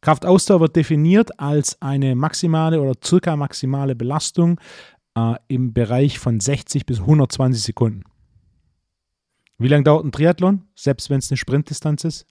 Kraftausdauer 0.00 0.60
wird 0.60 0.76
definiert 0.76 1.38
als 1.38 1.80
eine 1.82 2.14
maximale 2.14 2.80
oder 2.80 2.94
circa 3.04 3.36
maximale 3.36 3.94
Belastung 3.94 4.58
äh, 5.14 5.34
im 5.48 5.74
Bereich 5.74 6.18
von 6.18 6.40
60 6.40 6.86
bis 6.86 7.00
120 7.00 7.62
Sekunden. 7.62 8.04
Wie 9.62 9.68
lange 9.68 9.84
dauert 9.84 10.04
ein 10.04 10.12
Triathlon, 10.12 10.62
selbst 10.74 11.08
wenn 11.08 11.18
es 11.18 11.30
eine 11.30 11.36
Sprintdistanz 11.36 12.04
ist? 12.04 12.26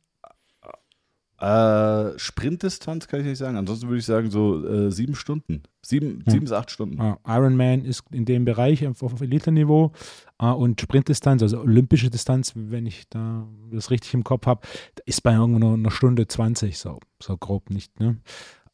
Äh, 1.41 2.19
Sprintdistanz 2.19 3.07
kann 3.07 3.21
ich 3.21 3.25
nicht 3.25 3.39
sagen. 3.39 3.57
Ansonsten 3.57 3.87
würde 3.87 3.97
ich 3.97 4.05
sagen 4.05 4.29
so 4.29 4.63
äh, 4.63 4.91
sieben 4.91 5.15
Stunden. 5.15 5.63
Sieben, 5.81 6.17
hm. 6.17 6.23
sieben 6.27 6.41
bis 6.41 6.51
acht 6.51 6.69
Stunden. 6.69 6.97
Ja, 6.97 7.17
Ironman 7.25 7.83
ist 7.83 8.03
in 8.11 8.25
dem 8.25 8.45
Bereich 8.45 8.85
auf, 8.85 9.01
auf 9.01 9.19
Elite-Niveau 9.21 9.91
äh, 10.39 10.45
und 10.45 10.79
Sprintdistanz, 10.79 11.41
also 11.41 11.61
olympische 11.61 12.11
Distanz, 12.11 12.53
wenn 12.55 12.85
ich 12.85 13.09
da 13.09 13.47
das 13.71 13.89
richtig 13.89 14.13
im 14.13 14.23
Kopf 14.23 14.45
habe, 14.45 14.67
ist 15.05 15.23
bei 15.23 15.33
irgendwo 15.33 15.73
einer 15.73 15.89
Stunde 15.89 16.27
20, 16.27 16.77
so, 16.77 16.99
so 17.19 17.37
grob 17.37 17.71
nicht. 17.71 17.99
Ne? 17.99 18.17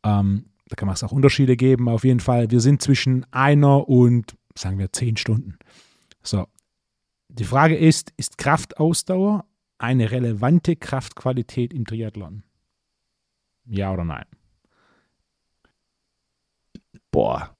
Ähm, 0.04 0.48
da 0.68 0.76
kann 0.76 0.88
man 0.88 0.96
es 0.96 1.04
auch 1.04 1.14
Unterschiede 1.14 1.56
geben. 1.56 1.88
Auf 1.88 2.04
jeden 2.04 2.20
Fall, 2.20 2.52
wir 2.52 2.60
sind 2.60 2.82
zwischen 2.82 3.26
einer 3.32 3.88
und, 3.88 4.36
sagen 4.58 4.78
wir, 4.78 4.92
zehn 4.92 5.16
Stunden. 5.16 5.58
So, 6.22 6.48
die 7.30 7.44
Frage 7.44 7.76
ist, 7.76 8.14
ist 8.18 8.38
Kraftausdauer 8.38 9.46
eine 9.78 10.12
relevante 10.12 10.76
Kraftqualität 10.76 11.74
im 11.74 11.86
Triathlon? 11.86 12.44
Ja 13.66 13.94
oder 13.94 14.06
nein? 14.06 14.26
Boah, 17.12 17.56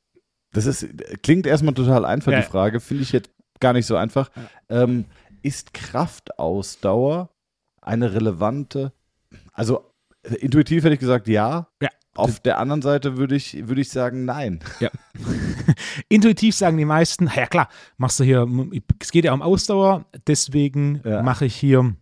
das 0.52 0.66
ist, 0.66 0.88
klingt 1.22 1.46
erstmal 1.46 1.74
total 1.74 2.06
einfach, 2.06 2.32
ja. 2.32 2.42
die 2.42 2.48
Frage. 2.48 2.80
Finde 2.80 3.04
ich 3.04 3.12
jetzt 3.12 3.32
gar 3.60 3.74
nicht 3.74 3.86
so 3.86 3.96
einfach. 3.96 4.32
Ähm, 4.70 5.06
ist 5.42 5.74
Kraftausdauer 5.74 7.30
eine 7.82 8.14
relevante, 8.14 8.92
also 9.54 9.94
intuitiv 10.40 10.84
hätte 10.84 10.94
ich 10.94 11.00
gesagt 11.00 11.28
ja. 11.28 11.68
Ja. 11.82 11.90
Auf 12.18 12.40
der 12.40 12.60
anderen 12.60 12.82
Seite 12.82 13.18
würde 13.18 13.36
ich, 13.36 13.68
würde 13.68 13.82
ich 13.82 13.90
sagen, 13.90 14.26
nein. 14.26 14.60
Ja. 14.80 14.90
Intuitiv 16.10 16.56
sagen 16.56 16.78
die 16.78 16.86
meisten, 16.86 17.30
ja 17.36 17.46
klar, 17.46 17.70
machst 17.98 18.20
du 18.20 18.24
hier, 18.24 18.48
es 19.00 19.12
geht 19.12 19.26
ja 19.26 19.34
um 19.34 19.42
Ausdauer, 19.42 20.06
deswegen 20.28 21.02
ja. 21.04 21.22
mache 21.22 21.46
ich 21.46 21.56
hier 21.56 21.96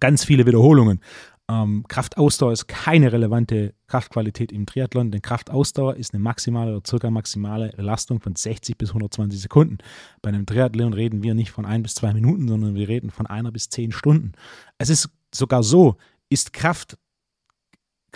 ganz 0.00 0.24
viele 0.24 0.46
Wiederholungen. 0.46 1.00
Ähm, 1.48 1.84
Kraftausdauer 1.88 2.52
ist 2.52 2.68
keine 2.68 3.12
relevante 3.12 3.74
Kraftqualität 3.88 4.52
im 4.52 4.64
Triathlon, 4.64 5.10
denn 5.10 5.22
Kraftausdauer 5.22 5.96
ist 5.96 6.14
eine 6.14 6.22
maximale 6.22 6.72
oder 6.72 6.86
circa 6.86 7.10
maximale 7.10 7.70
Belastung 7.70 8.20
von 8.20 8.36
60 8.36 8.78
bis 8.78 8.90
120 8.90 9.40
Sekunden. 9.40 9.78
Bei 10.22 10.28
einem 10.28 10.46
Triathlon 10.46 10.92
reden 10.92 11.22
wir 11.22 11.34
nicht 11.34 11.50
von 11.50 11.66
ein 11.66 11.82
bis 11.82 11.94
zwei 11.94 12.14
Minuten, 12.14 12.48
sondern 12.48 12.74
wir 12.74 12.88
reden 12.88 13.10
von 13.10 13.26
einer 13.26 13.50
bis 13.50 13.68
zehn 13.68 13.92
Stunden. 13.92 14.32
Es 14.78 14.88
ist 14.88 15.10
sogar 15.34 15.62
so, 15.62 15.96
ist 16.28 16.52
Kraft 16.52 16.96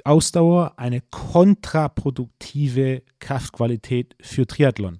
Ausdauer 0.05 0.79
eine 0.79 1.01
kontraproduktive 1.01 3.03
Kraftqualität 3.19 4.15
für 4.21 4.47
Triathlon? 4.47 4.99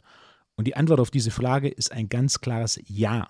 Und 0.57 0.67
die 0.67 0.77
Antwort 0.77 1.01
auf 1.01 1.11
diese 1.11 1.31
Frage 1.31 1.69
ist 1.69 1.93
ein 1.93 2.09
ganz 2.09 2.41
klares 2.41 2.81
Ja. 2.87 3.29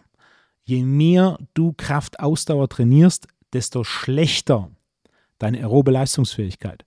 Je 0.65 0.83
mehr 0.83 1.39
du 1.55 1.73
Kraftausdauer 1.73 2.69
trainierst, 2.69 3.29
desto 3.53 3.85
schlechter 3.85 4.71
deine 5.39 5.59
aerobe 5.59 5.91
Leistungsfähigkeit. 5.91 6.85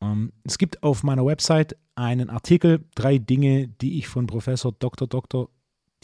Ähm, 0.00 0.32
es 0.44 0.58
gibt 0.58 0.82
auf 0.82 1.02
meiner 1.02 1.24
Website 1.24 1.76
einen 1.94 2.30
Artikel, 2.30 2.84
drei 2.94 3.18
Dinge, 3.18 3.68
die 3.68 3.98
ich 3.98 4.08
von 4.08 4.26
Professor 4.26 4.72
Dr. 4.72 5.08
Dr. 5.08 5.48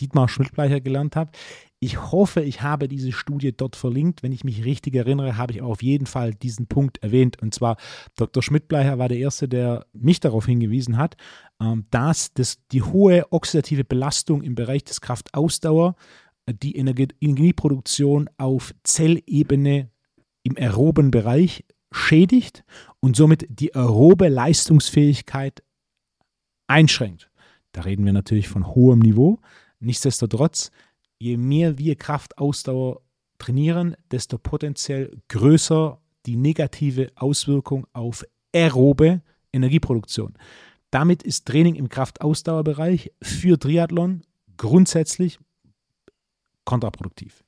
Dietmar 0.02 0.28
Schmidtbleicher 0.28 0.80
gelernt 0.80 1.14
habe. 1.16 1.30
Ich 1.78 2.12
hoffe, 2.12 2.42
ich 2.42 2.62
habe 2.62 2.88
diese 2.88 3.12
Studie 3.12 3.52
dort 3.56 3.76
verlinkt. 3.76 4.22
Wenn 4.22 4.32
ich 4.32 4.44
mich 4.44 4.64
richtig 4.64 4.94
erinnere, 4.94 5.36
habe 5.36 5.52
ich 5.52 5.62
auf 5.62 5.82
jeden 5.82 6.06
Fall 6.06 6.34
diesen 6.34 6.66
Punkt 6.66 7.02
erwähnt. 7.02 7.40
Und 7.40 7.54
zwar, 7.54 7.76
Dr. 8.16 8.42
Schmidtbleicher 8.42 8.98
war 8.98 9.08
der 9.08 9.18
Erste, 9.18 9.48
der 9.48 9.86
mich 9.92 10.20
darauf 10.20 10.46
hingewiesen 10.46 10.96
hat, 10.96 11.16
ähm, 11.60 11.86
dass 11.90 12.32
das, 12.34 12.58
die 12.72 12.82
hohe 12.82 13.32
oxidative 13.32 13.84
Belastung 13.84 14.42
im 14.42 14.54
Bereich 14.54 14.84
des 14.84 15.00
Kraftausdauer 15.00 15.94
äh, 16.46 16.54
die 16.54 16.76
Energieproduktion 16.76 18.28
auf 18.38 18.74
Zellebene 18.82 19.90
im 20.42 20.56
aeroben 20.56 21.10
Bereich 21.10 21.64
schädigt 21.92 22.64
und 23.00 23.16
somit 23.16 23.46
die 23.48 23.74
aerobe 23.74 24.28
Leistungsfähigkeit 24.28 25.62
einschränkt. 26.66 27.30
Da 27.72 27.82
reden 27.82 28.04
wir 28.04 28.12
natürlich 28.12 28.48
von 28.48 28.66
hohem 28.66 28.98
Niveau. 28.98 29.40
Nichtsdestotrotz 29.82 30.70
je 31.18 31.36
mehr 31.36 31.78
wir 31.78 31.96
Kraftausdauer 31.96 33.00
trainieren, 33.38 33.96
desto 34.10 34.38
potenziell 34.38 35.16
größer 35.28 35.98
die 36.26 36.36
negative 36.36 37.10
Auswirkung 37.16 37.86
auf 37.92 38.24
aerobe 38.54 39.22
Energieproduktion. 39.52 40.34
Damit 40.90 41.22
ist 41.22 41.46
Training 41.46 41.74
im 41.74 41.88
Kraftausdauerbereich 41.88 43.12
für 43.22 43.58
Triathlon 43.58 44.22
grundsätzlich 44.56 45.38
kontraproduktiv. 46.64 47.42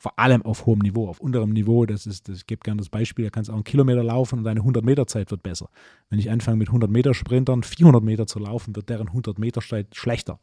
Vor 0.00 0.18
allem 0.18 0.42
auf 0.42 0.66
hohem 0.66 0.78
Niveau, 0.78 1.08
auf 1.08 1.20
unterem 1.20 1.50
Niveau, 1.50 1.84
das 1.84 2.06
ist, 2.06 2.28
das, 2.28 2.38
ich 2.38 2.46
gebe 2.46 2.60
gerne 2.60 2.78
das 2.78 2.88
Beispiel, 2.88 3.24
da 3.24 3.30
kannst 3.30 3.48
du 3.48 3.52
auch 3.52 3.56
einen 3.56 3.64
Kilometer 3.64 4.04
laufen 4.04 4.38
und 4.38 4.44
deine 4.44 4.60
100 4.60 4.84
Meter 4.84 5.06
Zeit 5.06 5.30
wird 5.30 5.42
besser. 5.42 5.70
Wenn 6.08 6.20
ich 6.20 6.30
anfange 6.30 6.56
mit 6.56 6.68
100 6.68 6.90
Meter 6.90 7.14
Sprintern 7.14 7.62
400 7.62 8.02
Meter 8.02 8.26
zu 8.26 8.38
laufen, 8.38 8.76
wird 8.76 8.88
deren 8.88 9.08
100 9.08 9.38
Meter 9.38 9.60
Zeit 9.60 9.96
schlechter. 9.96 10.38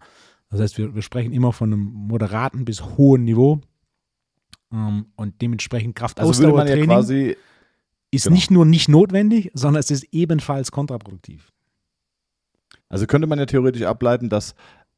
Das 0.49 0.59
heißt, 0.59 0.77
wir, 0.77 0.95
wir 0.95 1.01
sprechen 1.01 1.33
immer 1.33 1.53
von 1.53 1.73
einem 1.73 1.83
moderaten 1.83 2.65
bis 2.65 2.83
hohen 2.83 3.23
Niveau 3.23 3.61
ähm, 4.71 5.07
und 5.15 5.41
dementsprechend 5.41 5.95
Kraftausdauertraining 5.95 6.91
also 6.91 7.13
ja 7.13 7.33
ist 8.15 8.23
genau. 8.23 8.35
nicht 8.35 8.51
nur 8.51 8.65
nicht 8.65 8.89
notwendig, 8.89 9.51
sondern 9.53 9.79
es 9.79 9.91
ist 9.91 10.05
ebenfalls 10.11 10.71
kontraproduktiv. 10.71 11.51
Also 12.89 13.07
könnte 13.07 13.27
man 13.27 13.39
ja 13.39 13.45
theoretisch 13.45 13.83
ableiten, 13.83 14.29
dass 14.29 14.55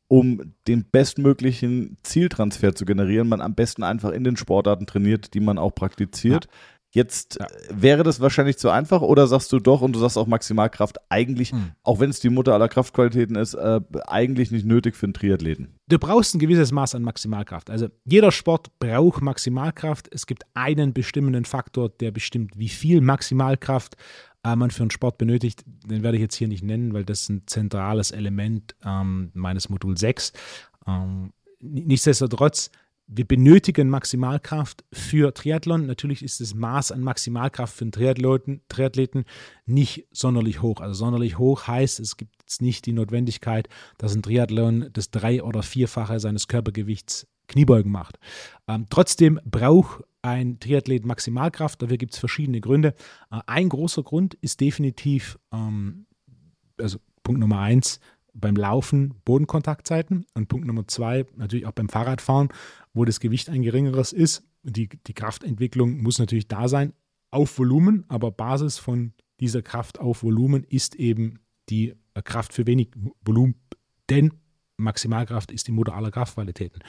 um 0.07 0.53
den 0.67 0.85
bestmöglichen 0.89 1.97
Zieltransfer 2.03 2.75
zu 2.75 2.85
generieren, 2.85 3.27
man 3.27 3.41
am 3.41 3.55
besten 3.55 3.83
einfach 3.83 4.11
in 4.11 4.23
den 4.23 4.37
Sportarten 4.37 4.85
trainiert, 4.85 5.33
die 5.33 5.41
man 5.41 5.57
auch 5.57 5.75
praktiziert. 5.75 6.45
Ja. 6.45 6.51
Jetzt 6.91 7.37
ja. 7.39 7.45
Äh, 7.45 7.49
wäre 7.69 8.03
das 8.03 8.19
wahrscheinlich 8.21 8.57
zu 8.57 8.69
einfach 8.69 9.01
oder 9.01 9.27
sagst 9.27 9.51
du 9.51 9.59
doch 9.59 9.81
und 9.81 9.93
du 9.93 9.99
sagst 9.99 10.17
auch 10.17 10.27
Maximalkraft 10.27 10.97
eigentlich, 11.09 11.53
mhm. 11.53 11.71
auch 11.83 11.99
wenn 11.99 12.09
es 12.09 12.19
die 12.19 12.29
Mutter 12.29 12.53
aller 12.53 12.69
Kraftqualitäten 12.69 13.35
ist, 13.35 13.55
äh, 13.55 13.81
eigentlich 14.07 14.51
nicht 14.51 14.65
nötig 14.65 14.95
für 14.95 15.05
einen 15.05 15.13
Triathleten? 15.13 15.75
Du 15.89 15.99
brauchst 15.99 16.33
ein 16.33 16.39
gewisses 16.39 16.71
Maß 16.71 16.95
an 16.95 17.03
Maximalkraft. 17.03 17.69
Also 17.69 17.87
jeder 18.05 18.31
Sport 18.31 18.79
braucht 18.79 19.21
Maximalkraft. 19.21 20.07
Es 20.13 20.25
gibt 20.25 20.43
einen 20.53 20.93
bestimmenden 20.93 21.45
Faktor, 21.45 21.89
der 21.89 22.11
bestimmt, 22.11 22.57
wie 22.57 22.69
viel 22.69 23.01
Maximalkraft 23.01 23.97
äh, 24.43 24.55
man 24.55 24.71
für 24.71 24.83
einen 24.83 24.91
Sport 24.91 25.17
benötigt. 25.17 25.63
Den 25.65 26.03
werde 26.03 26.17
ich 26.17 26.21
jetzt 26.21 26.35
hier 26.35 26.47
nicht 26.47 26.63
nennen, 26.63 26.93
weil 26.93 27.03
das 27.03 27.21
ist 27.21 27.29
ein 27.29 27.43
zentrales 27.47 28.11
Element 28.11 28.75
ähm, 28.85 29.31
meines 29.33 29.69
Modul 29.69 29.97
6. 29.97 30.31
Ähm, 30.87 31.33
nichtsdestotrotz 31.59 32.71
wir 33.07 33.25
benötigen 33.25 33.89
Maximalkraft 33.89 34.83
für 34.91 35.33
Triathlon. 35.33 35.85
Natürlich 35.85 36.23
ist 36.23 36.41
das 36.41 36.53
Maß 36.53 36.91
an 36.91 37.01
Maximalkraft 37.01 37.75
für 37.75 37.85
einen 37.85 37.93
Triathleten, 37.93 38.61
Triathleten 38.67 39.25
nicht 39.65 40.07
sonderlich 40.11 40.61
hoch. 40.61 40.81
Also 40.81 40.93
sonderlich 40.93 41.37
hoch 41.37 41.67
heißt, 41.67 42.01
es 42.01 42.17
gibt 42.17 42.35
jetzt 42.41 42.61
nicht 42.61 42.85
die 42.85 42.91
Notwendigkeit, 42.91 43.69
dass 43.97 44.13
ein 44.13 44.23
Triathlon 44.23 44.89
das 44.91 45.09
drei- 45.09 45.41
oder 45.41 45.63
vierfache 45.63 46.19
seines 46.19 46.47
Körpergewichts 46.47 47.27
Kniebeugen 47.47 47.91
macht. 47.91 48.19
Ähm, 48.67 48.87
trotzdem 48.89 49.39
braucht 49.45 50.03
ein 50.21 50.59
Triathlet 50.59 51.05
Maximalkraft. 51.05 51.81
Dafür 51.81 51.97
gibt 51.97 52.13
es 52.13 52.19
verschiedene 52.19 52.59
Gründe. 52.59 52.93
Äh, 53.31 53.39
ein 53.47 53.69
großer 53.69 54.03
Grund 54.03 54.33
ist 54.35 54.59
definitiv, 54.59 55.39
ähm, 55.53 56.07
also 56.77 56.99
Punkt 57.23 57.39
Nummer 57.39 57.59
eins, 57.59 58.01
beim 58.39 58.55
Laufen 58.55 59.15
Bodenkontaktzeiten 59.25 60.25
und 60.35 60.47
Punkt 60.47 60.67
Nummer 60.67 60.87
zwei 60.87 61.25
natürlich 61.35 61.65
auch 61.65 61.71
beim 61.71 61.89
Fahrradfahren, 61.89 62.49
wo 62.97 63.05
das 63.05 63.19
Gewicht 63.19 63.49
ein 63.49 63.61
geringeres 63.61 64.13
ist. 64.13 64.43
Die, 64.63 64.89
die 64.89 65.13
Kraftentwicklung 65.13 66.01
muss 66.01 66.19
natürlich 66.19 66.47
da 66.47 66.67
sein. 66.67 66.93
auf 67.29 67.57
Volumen, 67.59 68.05
aber 68.07 68.31
Basis 68.31 68.77
von 68.77 69.13
dieser 69.39 69.61
Kraft 69.61 69.99
auf 69.99 70.23
Volumen 70.23 70.63
ist 70.63 70.95
eben 70.95 71.39
die 71.69 71.93
Kraft 72.23 72.53
für 72.53 72.65
wenig 72.65 72.89
Volumen, 73.21 73.55
denn 74.09 74.33
Maximalkraft 74.77 75.51
ist 75.51 75.67
die 75.67 75.71
Mutter 75.71 75.93
aller 75.95 76.11
Kraftqualitäten. 76.11 76.81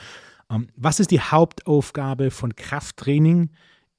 Ähm, 0.51 0.69
was 0.77 1.01
ist 1.01 1.11
die 1.11 1.21
Hauptaufgabe 1.21 2.31
von 2.31 2.55
Krafttraining 2.55 3.51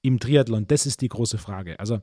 im 0.01 0.19
Triathlon? 0.19 0.67
Das 0.67 0.85
ist 0.85 1.01
die 1.01 1.09
große 1.09 1.37
Frage. 1.37 1.79
Also 1.79 1.99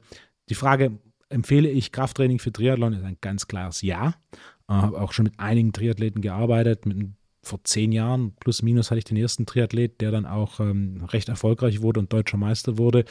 die 0.49 0.55
Frage, 0.55 0.99
empfehle 1.29 1.69
ich 1.69 1.93
Krafttraining 1.93 2.39
für 2.39 2.53
Triathlon, 2.53 2.93
ist 2.93 3.05
ein 3.05 3.19
ganz 3.21 3.49
klares 3.49 3.83
Ja. 3.83 4.15
Ich 4.33 4.75
äh, 4.75 4.79
habe 4.79 5.01
auch 5.01 5.13
schon 5.13 5.25
mit 5.25 5.39
einigen 5.39 5.73
Triathleten 5.73 6.23
gearbeitet. 6.23 6.87
Mit, 6.87 7.09
vor 7.47 7.61
zehn 7.65 7.93
Jahren, 7.93 8.33
plus 8.41 8.63
minus, 8.63 8.91
hatte 8.91 8.99
ich 8.99 9.05
den 9.05 9.17
ersten 9.17 9.47
Triathlet, 9.47 10.01
der 10.01 10.11
dann 10.11 10.27
auch 10.27 10.61
ähm, 10.61 11.05
recht 11.09 11.29
erfolgreich 11.29 11.83
wurde 11.83 12.01
und 12.01 12.13
deutscher 12.13 12.37
Meister 12.37 12.79
wurde. 12.79 13.05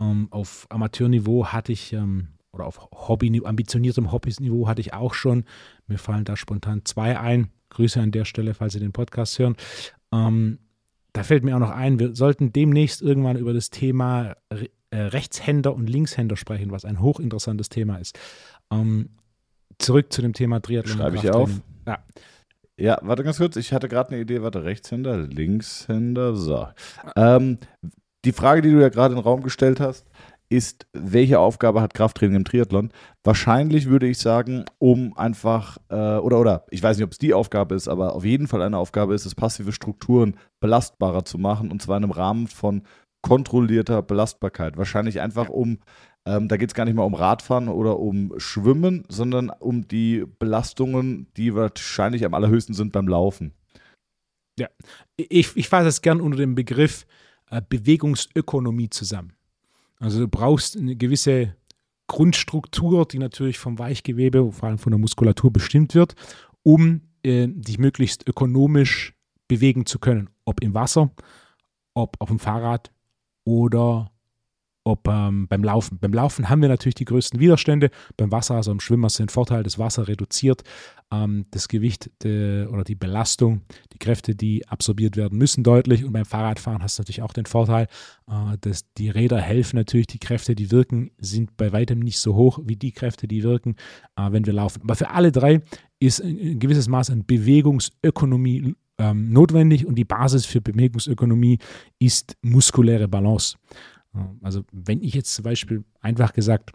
Ähm, 0.00 0.28
auf 0.30 0.66
Amateurniveau 0.70 1.46
hatte 1.46 1.72
ich 1.72 1.92
ähm, 1.92 2.28
oder 2.52 2.66
auf 2.66 2.90
Hobby, 2.92 3.42
ambitioniertem 3.44 4.10
Hobbyniveau 4.10 4.68
hatte 4.68 4.80
ich 4.80 4.94
auch 4.94 5.14
schon. 5.14 5.44
Mir 5.86 5.98
fallen 5.98 6.24
da 6.24 6.36
spontan 6.36 6.82
zwei 6.84 7.18
ein. 7.18 7.48
Grüße 7.70 8.00
an 8.00 8.10
der 8.10 8.24
Stelle, 8.24 8.54
falls 8.54 8.72
Sie 8.72 8.80
den 8.80 8.92
Podcast 8.92 9.38
hören. 9.38 9.56
Ähm, 10.12 10.58
da 11.12 11.22
fällt 11.22 11.44
mir 11.44 11.54
auch 11.54 11.60
noch 11.60 11.70
ein, 11.70 11.98
wir 11.98 12.14
sollten 12.14 12.52
demnächst 12.52 13.02
irgendwann 13.02 13.36
über 13.36 13.52
das 13.52 13.70
Thema 13.70 14.36
äh, 14.50 14.96
Rechtshänder 14.96 15.74
und 15.74 15.88
Linkshänder 15.88 16.36
sprechen, 16.36 16.70
was 16.70 16.84
ein 16.84 17.00
hochinteressantes 17.00 17.68
Thema 17.68 17.96
ist. 17.96 18.18
Ähm, 18.70 19.10
zurück 19.78 20.12
zu 20.12 20.22
dem 20.22 20.32
Thema 20.32 20.60
Triathlon. 20.60 20.98
Schreibe 20.98 21.16
ich 21.16 21.30
auf. 21.30 21.50
Ja. 21.86 21.98
Ja, 22.78 22.98
warte 23.02 23.24
ganz 23.24 23.38
kurz. 23.38 23.56
Ich 23.56 23.72
hatte 23.72 23.88
gerade 23.88 24.10
eine 24.10 24.20
Idee. 24.20 24.42
Warte, 24.42 24.62
Rechtshänder, 24.64 25.18
Linkshänder. 25.18 26.36
So. 26.36 26.68
Ähm, 27.16 27.58
die 28.24 28.32
Frage, 28.32 28.62
die 28.62 28.70
du 28.70 28.80
ja 28.80 28.88
gerade 28.88 29.14
in 29.14 29.20
den 29.20 29.24
Raum 29.24 29.42
gestellt 29.42 29.80
hast, 29.80 30.06
ist, 30.48 30.86
welche 30.92 31.40
Aufgabe 31.40 31.82
hat 31.82 31.92
Krafttraining 31.92 32.36
im 32.36 32.44
Triathlon? 32.44 32.90
Wahrscheinlich 33.24 33.88
würde 33.88 34.06
ich 34.06 34.18
sagen, 34.18 34.64
um 34.78 35.16
einfach, 35.16 35.76
äh, 35.90 36.16
oder, 36.16 36.40
oder, 36.40 36.64
ich 36.70 36.82
weiß 36.82 36.96
nicht, 36.96 37.04
ob 37.04 37.12
es 37.12 37.18
die 37.18 37.34
Aufgabe 37.34 37.74
ist, 37.74 37.88
aber 37.88 38.14
auf 38.14 38.24
jeden 38.24 38.46
Fall 38.46 38.62
eine 38.62 38.78
Aufgabe 38.78 39.14
ist 39.14 39.26
es, 39.26 39.34
passive 39.34 39.72
Strukturen 39.72 40.36
belastbarer 40.60 41.24
zu 41.24 41.36
machen 41.36 41.70
und 41.70 41.82
zwar 41.82 41.98
in 41.98 42.04
einem 42.04 42.12
Rahmen 42.12 42.46
von 42.46 42.82
kontrollierter 43.22 44.02
Belastbarkeit. 44.02 44.76
Wahrscheinlich 44.76 45.20
einfach 45.20 45.48
um, 45.48 45.80
ähm, 46.26 46.48
da 46.48 46.56
geht 46.56 46.70
es 46.70 46.74
gar 46.74 46.84
nicht 46.84 46.94
mehr 46.94 47.04
um 47.04 47.14
Radfahren 47.14 47.68
oder 47.68 47.98
um 47.98 48.34
Schwimmen, 48.38 49.04
sondern 49.08 49.50
um 49.50 49.88
die 49.88 50.24
Belastungen, 50.38 51.26
die 51.36 51.54
wahrscheinlich 51.54 52.24
am 52.24 52.34
allerhöchsten 52.34 52.74
sind 52.74 52.92
beim 52.92 53.08
Laufen. 53.08 53.54
Ja, 54.58 54.68
ich, 55.16 55.56
ich 55.56 55.68
fasse 55.68 55.88
es 55.88 56.02
gern 56.02 56.20
unter 56.20 56.36
dem 56.36 56.54
Begriff 56.54 57.06
äh, 57.50 57.62
Bewegungsökonomie 57.66 58.90
zusammen. 58.90 59.34
Also 59.98 60.20
du 60.20 60.28
brauchst 60.28 60.76
eine 60.76 60.96
gewisse 60.96 61.56
Grundstruktur, 62.08 63.06
die 63.06 63.18
natürlich 63.18 63.58
vom 63.58 63.78
Weichgewebe, 63.78 64.50
vor 64.52 64.68
allem 64.68 64.78
von 64.78 64.90
der 64.90 64.98
Muskulatur 64.98 65.52
bestimmt 65.52 65.94
wird, 65.94 66.14
um 66.62 67.02
äh, 67.22 67.46
dich 67.48 67.78
möglichst 67.78 68.26
ökonomisch 68.26 69.14
bewegen 69.46 69.86
zu 69.86 69.98
können. 69.98 70.30
Ob 70.44 70.62
im 70.62 70.74
Wasser, 70.74 71.10
ob 71.94 72.16
auf 72.20 72.28
dem 72.28 72.38
Fahrrad 72.38 72.92
oder 73.44 74.10
ob 74.88 75.06
ähm, 75.08 75.46
beim 75.48 75.62
Laufen. 75.62 75.98
Beim 75.98 76.12
Laufen 76.12 76.48
haben 76.48 76.62
wir 76.62 76.68
natürlich 76.68 76.94
die 76.94 77.04
größten 77.04 77.38
Widerstände. 77.38 77.90
Beim 78.16 78.32
Wasser, 78.32 78.54
also 78.54 78.72
im 78.72 78.80
Schwimmen, 78.80 79.04
hast 79.04 79.18
du 79.18 79.22
den 79.22 79.28
Vorteil, 79.28 79.62
das 79.62 79.78
Wasser 79.78 80.08
reduziert 80.08 80.62
ähm, 81.12 81.46
das 81.50 81.68
Gewicht 81.68 82.10
de, 82.22 82.66
oder 82.66 82.84
die 82.84 82.94
Belastung, 82.94 83.62
die 83.92 83.98
Kräfte, 83.98 84.34
die 84.34 84.66
absorbiert 84.68 85.16
werden 85.16 85.38
müssen, 85.38 85.64
deutlich. 85.64 86.04
Und 86.04 86.12
beim 86.12 86.24
Fahrradfahren 86.24 86.82
hast 86.82 86.98
du 86.98 87.02
natürlich 87.02 87.22
auch 87.22 87.32
den 87.32 87.46
Vorteil, 87.46 87.86
äh, 88.28 88.56
dass 88.60 88.92
die 88.94 89.10
Räder 89.10 89.40
helfen 89.40 89.76
natürlich. 89.76 90.06
Die 90.06 90.18
Kräfte, 90.18 90.54
die 90.54 90.70
wirken, 90.70 91.10
sind 91.18 91.56
bei 91.56 91.72
weitem 91.72 92.00
nicht 92.00 92.18
so 92.18 92.34
hoch 92.34 92.60
wie 92.64 92.76
die 92.76 92.92
Kräfte, 92.92 93.28
die 93.28 93.42
wirken, 93.42 93.76
äh, 94.16 94.30
wenn 94.30 94.46
wir 94.46 94.52
laufen. 94.52 94.82
Aber 94.82 94.96
für 94.96 95.10
alle 95.10 95.32
drei 95.32 95.62
ist 95.98 96.20
ein 96.20 96.58
gewisses 96.58 96.88
Maß 96.88 97.10
an 97.10 97.24
Bewegungsökonomie 97.26 98.74
ähm, 98.98 99.32
notwendig 99.32 99.86
und 99.86 99.94
die 99.94 100.04
Basis 100.04 100.44
für 100.44 100.60
Bewegungsökonomie 100.60 101.58
ist 101.98 102.36
muskuläre 102.42 103.08
Balance. 103.08 103.56
Also 104.42 104.64
wenn 104.72 105.02
ich 105.02 105.14
jetzt 105.14 105.34
zum 105.34 105.44
Beispiel 105.44 105.84
einfach 106.00 106.32
gesagt 106.32 106.72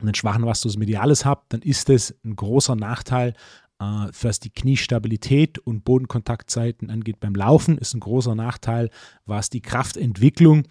einen 0.00 0.14
schwachen 0.14 0.44
Vastus 0.44 0.76
medialis 0.76 1.24
habe, 1.24 1.42
dann 1.48 1.62
ist 1.62 1.90
es 1.90 2.14
ein 2.24 2.36
großer 2.36 2.76
Nachteil, 2.76 3.34
äh, 3.80 3.84
was 4.20 4.40
die 4.40 4.50
Kniestabilität 4.50 5.58
und 5.58 5.84
Bodenkontaktzeiten 5.84 6.90
angeht 6.90 7.20
beim 7.20 7.34
Laufen, 7.34 7.78
ist 7.78 7.94
ein 7.94 8.00
großer 8.00 8.34
Nachteil, 8.34 8.90
was 9.24 9.50
die 9.50 9.60
Kraftentwicklung 9.60 10.64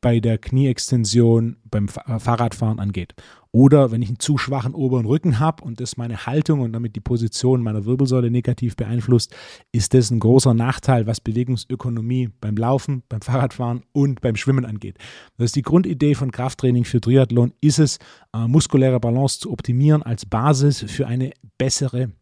bei 0.00 0.20
der 0.20 0.38
Knieextension 0.38 1.56
beim 1.64 1.88
Fahrradfahren 1.88 2.78
angeht. 2.78 3.14
Oder 3.50 3.90
wenn 3.90 4.02
ich 4.02 4.08
einen 4.08 4.18
zu 4.18 4.36
schwachen 4.36 4.74
oberen 4.74 5.06
Rücken 5.06 5.38
habe 5.38 5.64
und 5.64 5.80
das 5.80 5.96
meine 5.96 6.26
Haltung 6.26 6.60
und 6.60 6.72
damit 6.72 6.94
die 6.96 7.00
Position 7.00 7.62
meiner 7.62 7.86
Wirbelsäule 7.86 8.30
negativ 8.30 8.76
beeinflusst, 8.76 9.34
ist 9.72 9.94
das 9.94 10.10
ein 10.10 10.20
großer 10.20 10.52
Nachteil, 10.52 11.06
was 11.06 11.20
Bewegungsökonomie 11.20 12.28
beim 12.40 12.56
Laufen, 12.56 13.02
beim 13.08 13.22
Fahrradfahren 13.22 13.84
und 13.92 14.20
beim 14.20 14.36
Schwimmen 14.36 14.66
angeht. 14.66 14.98
Das 15.38 15.46
ist 15.46 15.56
die 15.56 15.62
Grundidee 15.62 16.14
von 16.14 16.30
Krafttraining 16.30 16.84
für 16.84 17.00
Triathlon, 17.00 17.54
ist 17.62 17.78
es, 17.78 17.98
äh, 18.34 18.46
muskuläre 18.46 19.00
Balance 19.00 19.40
zu 19.40 19.50
optimieren 19.50 20.02
als 20.02 20.26
Basis 20.26 20.82
für 20.82 21.06
eine 21.06 21.32
bessere 21.56 22.12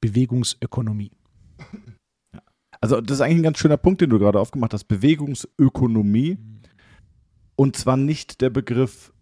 Bewegungsökonomie. 0.00 1.10
Also 2.80 3.00
das 3.00 3.16
ist 3.16 3.20
eigentlich 3.20 3.40
ein 3.40 3.42
ganz 3.42 3.58
schöner 3.58 3.76
Punkt, 3.76 4.00
den 4.00 4.10
du 4.10 4.18
gerade 4.18 4.38
aufgemacht 4.38 4.72
hast. 4.72 4.84
Bewegungsökonomie. 4.84 6.36
Mhm. 6.36 6.60
Und 7.56 7.76
zwar 7.76 7.96
nicht 7.96 8.40
der 8.40 8.50
Begriff 8.50 9.12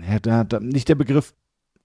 ja, 0.00 0.18
da, 0.18 0.44
da, 0.44 0.60
nicht 0.60 0.88
der 0.88 0.94
Begriff, 0.94 1.34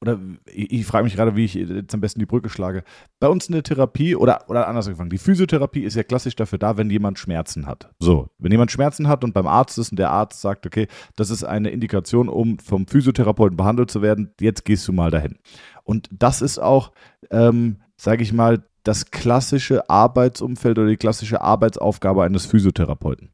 oder 0.02 0.20
ich, 0.48 0.72
ich 0.72 0.86
frage 0.86 1.04
mich 1.04 1.16
gerade, 1.16 1.36
wie 1.36 1.46
ich 1.46 1.54
jetzt 1.54 1.94
am 1.94 2.02
besten 2.02 2.20
die 2.20 2.26
Brücke 2.26 2.50
schlage. 2.50 2.84
Bei 3.20 3.28
uns 3.28 3.48
in 3.48 3.54
der 3.54 3.64
Therapie, 3.64 4.16
oder, 4.16 4.50
oder 4.50 4.68
anders 4.68 4.88
angefangen, 4.88 5.12
die 5.12 5.20
Physiotherapie 5.20 5.84
ist 5.84 5.96
ja 5.96 6.04
klassisch 6.04 6.36
dafür 6.36 6.58
da, 6.58 6.78
wenn 6.78 6.90
jemand 6.90 7.20
Schmerzen 7.20 7.68
hat. 7.68 7.94
So, 8.00 8.30
wenn 8.40 8.52
jemand 8.52 8.72
Schmerzen 8.72 9.08
hat 9.08 9.24
und 9.24 9.34
beim 9.34 9.48
Arzt 9.48 9.78
ist 9.78 9.92
und 9.92 9.98
der 9.98 10.10
Arzt 10.10 10.42
sagt, 10.42 10.66
okay, 10.66 10.88
das 11.16 11.30
ist 11.30 11.44
eine 11.44 11.70
Indikation, 11.70 12.30
um 12.30 12.58
vom 12.60 12.88
Physiotherapeuten 12.88 13.58
behandelt 13.58 13.92
zu 13.92 14.02
werden, 14.02 14.34
jetzt 14.40 14.66
gehst 14.66 14.88
du 14.88 14.94
mal 14.94 15.12
dahin. 15.12 15.38
Und 15.84 16.10
das 16.12 16.42
ist 16.42 16.58
auch, 16.58 16.92
ähm, 17.30 17.82
sage 17.96 18.24
ich 18.24 18.34
mal, 18.34 18.64
das 18.84 19.12
klassische 19.12 19.88
Arbeitsumfeld 19.90 20.80
oder 20.80 20.88
die 20.88 20.98
klassische 20.98 21.42
Arbeitsaufgabe 21.42 22.24
eines 22.24 22.48
Physiotherapeuten. 22.48 23.30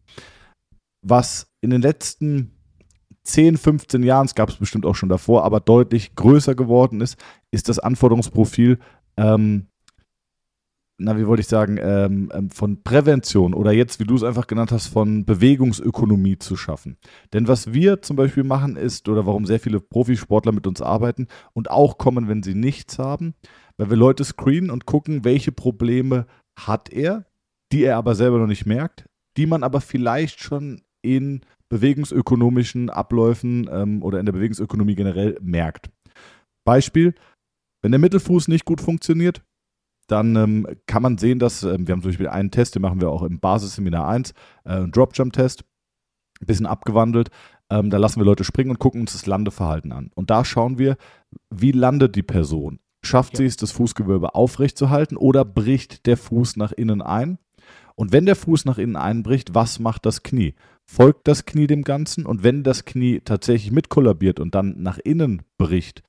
Was 1.01 1.53
in 1.61 1.69
den 1.69 1.81
letzten 1.81 2.56
10, 3.27 3.57
15 3.57 4.03
Jahren, 4.03 4.25
es 4.25 4.35
gab 4.35 4.49
es 4.49 4.55
bestimmt 4.55 4.85
auch 4.85 4.95
schon 4.95 5.09
davor, 5.09 5.43
aber 5.43 5.59
deutlich 5.59 6.15
größer 6.15 6.55
geworden 6.55 7.01
ist, 7.01 7.17
ist 7.51 7.69
das 7.69 7.79
Anforderungsprofil, 7.79 8.79
ähm, 9.17 9.67
na, 10.99 11.17
wie 11.17 11.27
wollte 11.27 11.41
ich 11.41 11.47
sagen, 11.47 11.77
ähm, 11.79 12.31
ähm, 12.33 12.49
von 12.49 12.81
Prävention 12.83 13.53
oder 13.53 13.71
jetzt, 13.71 13.99
wie 13.99 14.05
du 14.05 14.15
es 14.15 14.23
einfach 14.23 14.47
genannt 14.47 14.71
hast, 14.71 14.87
von 14.87 15.25
Bewegungsökonomie 15.25 16.39
zu 16.39 16.55
schaffen. 16.55 16.97
Denn 17.33 17.47
was 17.47 17.71
wir 17.71 18.01
zum 18.01 18.15
Beispiel 18.15 18.43
machen 18.43 18.77
ist, 18.77 19.07
oder 19.07 19.27
warum 19.27 19.45
sehr 19.45 19.59
viele 19.59 19.79
Profisportler 19.79 20.51
mit 20.51 20.65
uns 20.65 20.81
arbeiten 20.81 21.27
und 21.53 21.69
auch 21.69 21.99
kommen, 21.99 22.27
wenn 22.27 22.41
sie 22.41 22.55
nichts 22.55 22.97
haben, 22.97 23.35
weil 23.77 23.91
wir 23.91 23.97
Leute 23.97 24.23
screenen 24.23 24.71
und 24.71 24.87
gucken, 24.87 25.23
welche 25.23 25.51
Probleme 25.51 26.25
hat 26.57 26.89
er, 26.91 27.25
die 27.71 27.83
er 27.83 27.97
aber 27.97 28.15
selber 28.15 28.39
noch 28.39 28.47
nicht 28.47 28.65
merkt, 28.65 29.05
die 29.37 29.45
man 29.45 29.63
aber 29.63 29.81
vielleicht 29.81 30.41
schon 30.41 30.81
in 31.03 31.41
bewegungsökonomischen 31.69 32.89
Abläufen 32.89 33.69
ähm, 33.71 34.03
oder 34.03 34.19
in 34.19 34.25
der 34.25 34.33
Bewegungsökonomie 34.33 34.95
generell 34.95 35.37
merkt. 35.41 35.89
Beispiel, 36.65 37.13
wenn 37.81 37.91
der 37.91 37.99
Mittelfuß 37.99 38.47
nicht 38.47 38.65
gut 38.65 38.81
funktioniert, 38.81 39.43
dann 40.07 40.35
ähm, 40.35 40.67
kann 40.85 41.03
man 41.03 41.17
sehen, 41.17 41.39
dass 41.39 41.63
äh, 41.63 41.77
wir 41.79 41.93
haben 41.93 42.01
zum 42.01 42.11
Beispiel 42.11 42.29
einen 42.29 42.51
Test, 42.51 42.75
den 42.75 42.81
machen 42.81 43.01
wir 43.01 43.09
auch 43.09 43.23
im 43.23 43.39
Basisseminar 43.39 44.07
1, 44.07 44.31
äh, 44.63 44.69
einen 44.69 44.91
Drop-Jump-Test, 44.91 45.63
ein 46.41 46.45
bisschen 46.45 46.65
abgewandelt. 46.65 47.29
Ähm, 47.69 47.89
da 47.89 47.97
lassen 47.97 48.19
wir 48.19 48.25
Leute 48.25 48.45
springen 48.45 48.71
und 48.71 48.79
gucken 48.79 49.01
uns 49.01 49.11
das 49.11 49.25
Landeverhalten 49.25 49.91
an. 49.91 50.11
Und 50.15 50.29
da 50.29 50.45
schauen 50.45 50.77
wir, 50.77 50.97
wie 51.53 51.71
landet 51.71 52.15
die 52.15 52.23
Person. 52.23 52.79
Schafft 53.05 53.33
ja. 53.33 53.37
sie 53.39 53.45
es, 53.45 53.57
das 53.57 53.71
Fußgewölbe 53.71 54.35
aufrechtzuerhalten 54.35 55.17
oder 55.17 55.45
bricht 55.45 56.05
der 56.05 56.17
Fuß 56.17 56.55
nach 56.55 56.71
innen 56.71 57.01
ein? 57.01 57.37
Und 57.95 58.11
wenn 58.11 58.25
der 58.25 58.35
Fuß 58.35 58.65
nach 58.65 58.77
innen 58.77 58.95
einbricht, 58.95 59.55
was 59.55 59.79
macht 59.79 60.05
das 60.05 60.23
Knie? 60.23 60.55
Folgt 60.89 61.27
das 61.27 61.45
Knie 61.45 61.67
dem 61.67 61.83
Ganzen? 61.83 62.25
Und 62.25 62.43
wenn 62.43 62.63
das 62.63 62.85
Knie 62.85 63.19
tatsächlich 63.19 63.71
mit 63.71 63.89
kollabiert 63.89 64.39
und 64.39 64.55
dann 64.55 64.81
nach 64.81 64.97
innen 64.97 65.43
bricht, 65.57 66.01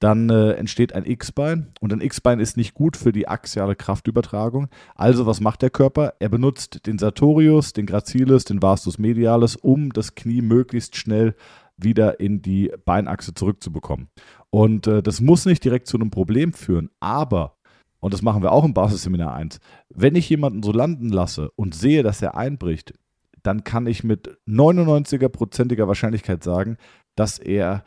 dann 0.00 0.30
äh, 0.30 0.54
entsteht 0.54 0.94
ein 0.94 1.04
X-Bein 1.04 1.72
und 1.80 1.92
ein 1.92 2.00
X-Bein 2.00 2.40
ist 2.40 2.56
nicht 2.56 2.74
gut 2.74 2.96
für 2.96 3.12
die 3.12 3.28
axiale 3.28 3.76
Kraftübertragung. 3.76 4.66
Also 4.96 5.26
was 5.26 5.40
macht 5.40 5.62
der 5.62 5.70
Körper? 5.70 6.14
Er 6.18 6.28
benutzt 6.28 6.86
den 6.86 6.98
Sartorius, 6.98 7.72
den 7.72 7.86
Gracilis, 7.86 8.44
den 8.44 8.60
Vastus 8.60 8.98
medialis, 8.98 9.54
um 9.54 9.92
das 9.92 10.16
Knie 10.16 10.42
möglichst 10.42 10.96
schnell 10.96 11.36
wieder 11.76 12.18
in 12.18 12.42
die 12.42 12.72
Beinachse 12.84 13.34
zurückzubekommen. 13.34 14.08
Und 14.50 14.88
äh, 14.88 15.04
das 15.04 15.20
muss 15.20 15.46
nicht 15.46 15.62
direkt 15.62 15.86
zu 15.86 15.98
einem 15.98 16.10
Problem 16.10 16.52
führen, 16.52 16.90
aber 16.98 17.56
und 18.00 18.12
das 18.12 18.22
machen 18.22 18.42
wir 18.42 18.50
auch 18.50 18.64
im 18.64 18.74
Basisseminar 18.74 19.32
1, 19.34 19.60
wenn 19.88 20.16
ich 20.16 20.28
jemanden 20.28 20.64
so 20.64 20.72
landen 20.72 21.10
lasse 21.10 21.52
und 21.54 21.76
sehe, 21.76 22.02
dass 22.02 22.20
er 22.20 22.36
einbricht, 22.36 22.94
dann 23.42 23.64
kann 23.64 23.86
ich 23.86 24.04
mit 24.04 24.38
99%iger 24.48 25.88
Wahrscheinlichkeit 25.88 26.44
sagen, 26.44 26.76
dass 27.16 27.38
er 27.38 27.84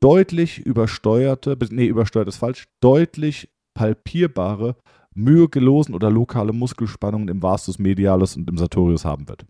deutlich 0.00 0.58
übersteuerte, 0.58 1.56
nee, 1.70 1.86
übersteuert 1.86 2.28
ist 2.28 2.36
falsch, 2.36 2.66
deutlich 2.80 3.50
palpierbare 3.74 4.76
Myogelosen 5.14 5.94
oder 5.94 6.10
lokale 6.10 6.52
Muskelspannungen 6.52 7.28
im 7.28 7.42
Vastus 7.42 7.78
medialis 7.78 8.36
und 8.36 8.50
im 8.50 8.58
Sartorius 8.58 9.04
haben 9.04 9.28
wird. 9.28 9.46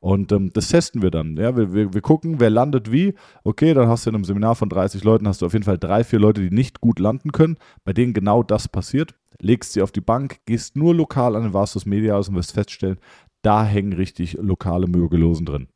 Und 0.00 0.30
ähm, 0.30 0.52
das 0.52 0.68
testen 0.68 1.02
wir 1.02 1.10
dann. 1.10 1.36
Ja? 1.36 1.56
Wir, 1.56 1.74
wir, 1.74 1.92
wir 1.92 2.00
gucken, 2.00 2.38
wer 2.38 2.50
landet 2.50 2.92
wie. 2.92 3.14
Okay, 3.42 3.74
dann 3.74 3.88
hast 3.88 4.06
du 4.06 4.10
in 4.10 4.16
einem 4.16 4.24
Seminar 4.24 4.54
von 4.54 4.68
30 4.68 5.02
Leuten, 5.02 5.26
hast 5.26 5.42
du 5.42 5.46
auf 5.46 5.52
jeden 5.52 5.64
Fall 5.64 5.78
drei, 5.78 6.04
vier 6.04 6.20
Leute, 6.20 6.40
die 6.40 6.54
nicht 6.54 6.80
gut 6.80 7.00
landen 7.00 7.32
können, 7.32 7.56
bei 7.84 7.92
denen 7.92 8.14
genau 8.14 8.44
das 8.44 8.68
passiert. 8.68 9.14
Legst 9.40 9.72
sie 9.72 9.82
auf 9.82 9.92
die 9.92 10.00
Bank, 10.00 10.38
gehst 10.46 10.76
nur 10.76 10.94
lokal 10.94 11.36
an 11.36 11.42
den 11.42 11.54
Vastus 11.54 11.84
medialis 11.84 12.28
und 12.28 12.36
wirst 12.36 12.52
feststellen, 12.52 12.98
da 13.42 13.64
hängen 13.64 13.92
richtig 13.92 14.34
lokale 14.34 14.86
Myogelosen 14.86 15.46
drin. 15.46 15.68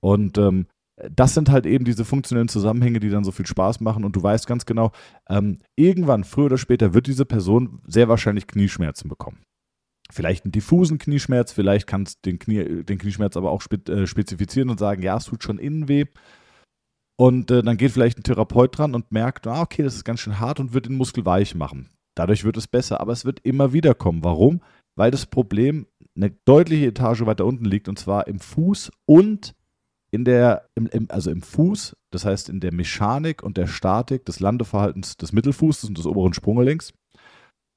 Und 0.00 0.38
ähm, 0.38 0.66
das 1.10 1.34
sind 1.34 1.50
halt 1.50 1.66
eben 1.66 1.84
diese 1.84 2.04
funktionellen 2.04 2.48
Zusammenhänge, 2.48 3.00
die 3.00 3.10
dann 3.10 3.24
so 3.24 3.32
viel 3.32 3.46
Spaß 3.46 3.80
machen 3.80 4.04
und 4.04 4.16
du 4.16 4.22
weißt 4.22 4.46
ganz 4.46 4.64
genau, 4.64 4.92
ähm, 5.28 5.58
irgendwann, 5.76 6.24
früher 6.24 6.46
oder 6.46 6.58
später, 6.58 6.94
wird 6.94 7.06
diese 7.06 7.26
Person 7.26 7.80
sehr 7.86 8.08
wahrscheinlich 8.08 8.46
Knieschmerzen 8.46 9.08
bekommen. 9.08 9.42
Vielleicht 10.10 10.44
einen 10.44 10.52
diffusen 10.52 10.98
Knieschmerz, 10.98 11.52
vielleicht 11.52 11.86
kannst 11.86 12.18
du 12.24 12.30
den, 12.30 12.38
Knie, 12.38 12.84
den 12.84 12.98
Knieschmerz 12.98 13.36
aber 13.36 13.50
auch 13.50 13.62
äh, 13.88 14.06
spezifizieren 14.06 14.70
und 14.70 14.78
sagen, 14.78 15.02
ja, 15.02 15.16
es 15.16 15.24
tut 15.24 15.42
schon 15.42 15.58
innen 15.58 15.88
weh. 15.88 16.06
Und 17.18 17.50
äh, 17.50 17.62
dann 17.62 17.76
geht 17.76 17.92
vielleicht 17.92 18.18
ein 18.18 18.22
Therapeut 18.22 18.76
dran 18.76 18.94
und 18.94 19.10
merkt, 19.10 19.46
ah, 19.46 19.62
okay, 19.62 19.82
das 19.82 19.96
ist 19.96 20.04
ganz 20.04 20.20
schön 20.20 20.38
hart 20.38 20.60
und 20.60 20.74
wird 20.74 20.86
den 20.86 20.96
Muskel 20.96 21.24
weich 21.24 21.54
machen. 21.54 21.90
Dadurch 22.14 22.44
wird 22.44 22.56
es 22.56 22.68
besser, 22.68 23.00
aber 23.00 23.12
es 23.12 23.24
wird 23.24 23.40
immer 23.40 23.72
wieder 23.72 23.94
kommen. 23.94 24.22
Warum? 24.22 24.60
Weil 24.96 25.10
das 25.10 25.26
Problem 25.26 25.86
eine 26.16 26.30
deutliche 26.44 26.86
Etage 26.86 27.26
weiter 27.26 27.44
unten 27.44 27.64
liegt 27.64 27.88
und 27.88 27.98
zwar 27.98 28.26
im 28.26 28.40
Fuß 28.40 28.90
und 29.06 29.54
in 30.10 30.24
der, 30.24 30.68
im, 30.74 30.86
im, 30.86 31.06
also 31.10 31.30
im 31.30 31.42
Fuß, 31.42 31.96
das 32.10 32.24
heißt 32.24 32.48
in 32.48 32.60
der 32.60 32.72
Mechanik 32.72 33.42
und 33.42 33.56
der 33.56 33.66
Statik 33.66 34.24
des 34.24 34.40
Landeverhaltens 34.40 35.16
des 35.16 35.32
Mittelfußes 35.32 35.88
und 35.88 35.98
des 35.98 36.06
oberen 36.06 36.32
Sprunggelenks, 36.32 36.94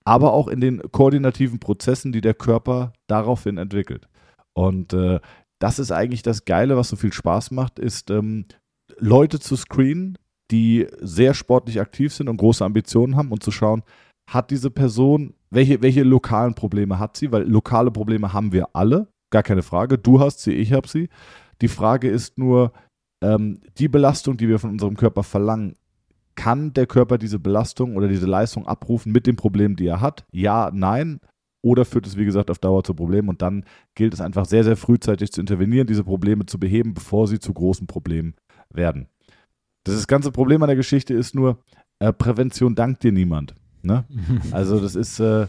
aber 0.05 0.33
auch 0.33 0.47
in 0.47 0.61
den 0.61 0.81
koordinativen 0.91 1.59
Prozessen, 1.59 2.11
die 2.11 2.21
der 2.21 2.33
Körper 2.33 2.93
daraufhin 3.07 3.57
entwickelt. 3.57 4.07
Und 4.53 4.93
äh, 4.93 5.19
das 5.59 5.79
ist 5.79 5.91
eigentlich 5.91 6.21
das 6.21 6.45
Geile, 6.45 6.77
was 6.77 6.89
so 6.89 6.95
viel 6.95 7.13
Spaß 7.13 7.51
macht, 7.51 7.79
ist 7.79 8.09
ähm, 8.09 8.45
Leute 8.97 9.39
zu 9.39 9.55
screenen, 9.55 10.17
die 10.51 10.87
sehr 10.99 11.33
sportlich 11.33 11.79
aktiv 11.79 12.13
sind 12.13 12.29
und 12.29 12.37
große 12.37 12.63
Ambitionen 12.63 13.15
haben 13.15 13.31
und 13.31 13.43
zu 13.43 13.51
schauen, 13.51 13.83
hat 14.33 14.51
diese 14.51 14.69
Person, 14.69 15.33
welche, 15.49 15.81
welche 15.81 16.03
lokalen 16.03 16.53
Probleme 16.53 16.99
hat 16.99 17.17
sie? 17.17 17.31
Weil 17.31 17.43
lokale 17.43 17.91
Probleme 17.91 18.31
haben 18.33 18.51
wir 18.51 18.75
alle, 18.75 19.07
gar 19.31 19.43
keine 19.43 19.63
Frage. 19.63 19.97
Du 19.97 20.19
hast 20.19 20.41
sie, 20.41 20.53
ich 20.53 20.73
habe 20.73 20.87
sie. 20.87 21.09
Die 21.61 21.67
Frage 21.67 22.09
ist 22.09 22.37
nur, 22.37 22.71
ähm, 23.21 23.61
die 23.77 23.87
Belastung, 23.87 24.37
die 24.37 24.47
wir 24.47 24.59
von 24.59 24.69
unserem 24.71 24.95
Körper 24.95 25.23
verlangen, 25.23 25.75
kann 26.35 26.73
der 26.73 26.87
Körper 26.87 27.17
diese 27.17 27.39
Belastung 27.39 27.97
oder 27.97 28.07
diese 28.07 28.27
Leistung 28.27 28.65
abrufen 28.65 29.11
mit 29.11 29.27
den 29.27 29.35
Problemen, 29.35 29.75
die 29.75 29.87
er 29.87 29.99
hat? 29.99 30.25
Ja, 30.31 30.71
nein. 30.73 31.19
Oder 31.61 31.83
führt 31.83 32.07
es, 32.07 32.15
wie 32.15 32.23
gesagt, 32.23 32.49
auf 32.49 32.59
Dauer 32.59 32.83
zu 32.85 32.93
Problemen? 32.93 33.27
Und 33.27 33.41
dann 33.41 33.65
gilt 33.95 34.13
es 34.13 34.21
einfach 34.21 34.45
sehr, 34.45 34.63
sehr 34.63 34.77
frühzeitig 34.77 35.33
zu 35.33 35.41
intervenieren, 35.41 35.87
diese 35.87 36.05
Probleme 36.05 36.45
zu 36.45 36.57
beheben, 36.57 36.93
bevor 36.93 37.27
sie 37.27 37.39
zu 37.39 37.53
großen 37.53 37.87
Problemen 37.87 38.35
werden. 38.69 39.07
Das 39.83 40.07
ganze 40.07 40.31
Problem 40.31 40.63
an 40.63 40.67
der 40.67 40.77
Geschichte 40.77 41.13
ist 41.13 41.35
nur, 41.35 41.59
äh, 41.99 42.13
Prävention 42.13 42.75
dankt 42.75 43.03
dir 43.03 43.11
niemand. 43.11 43.55
Ne? 43.81 44.05
Also 44.51 44.79
das 44.79 44.95
ist, 44.95 45.19
äh, 45.19 45.47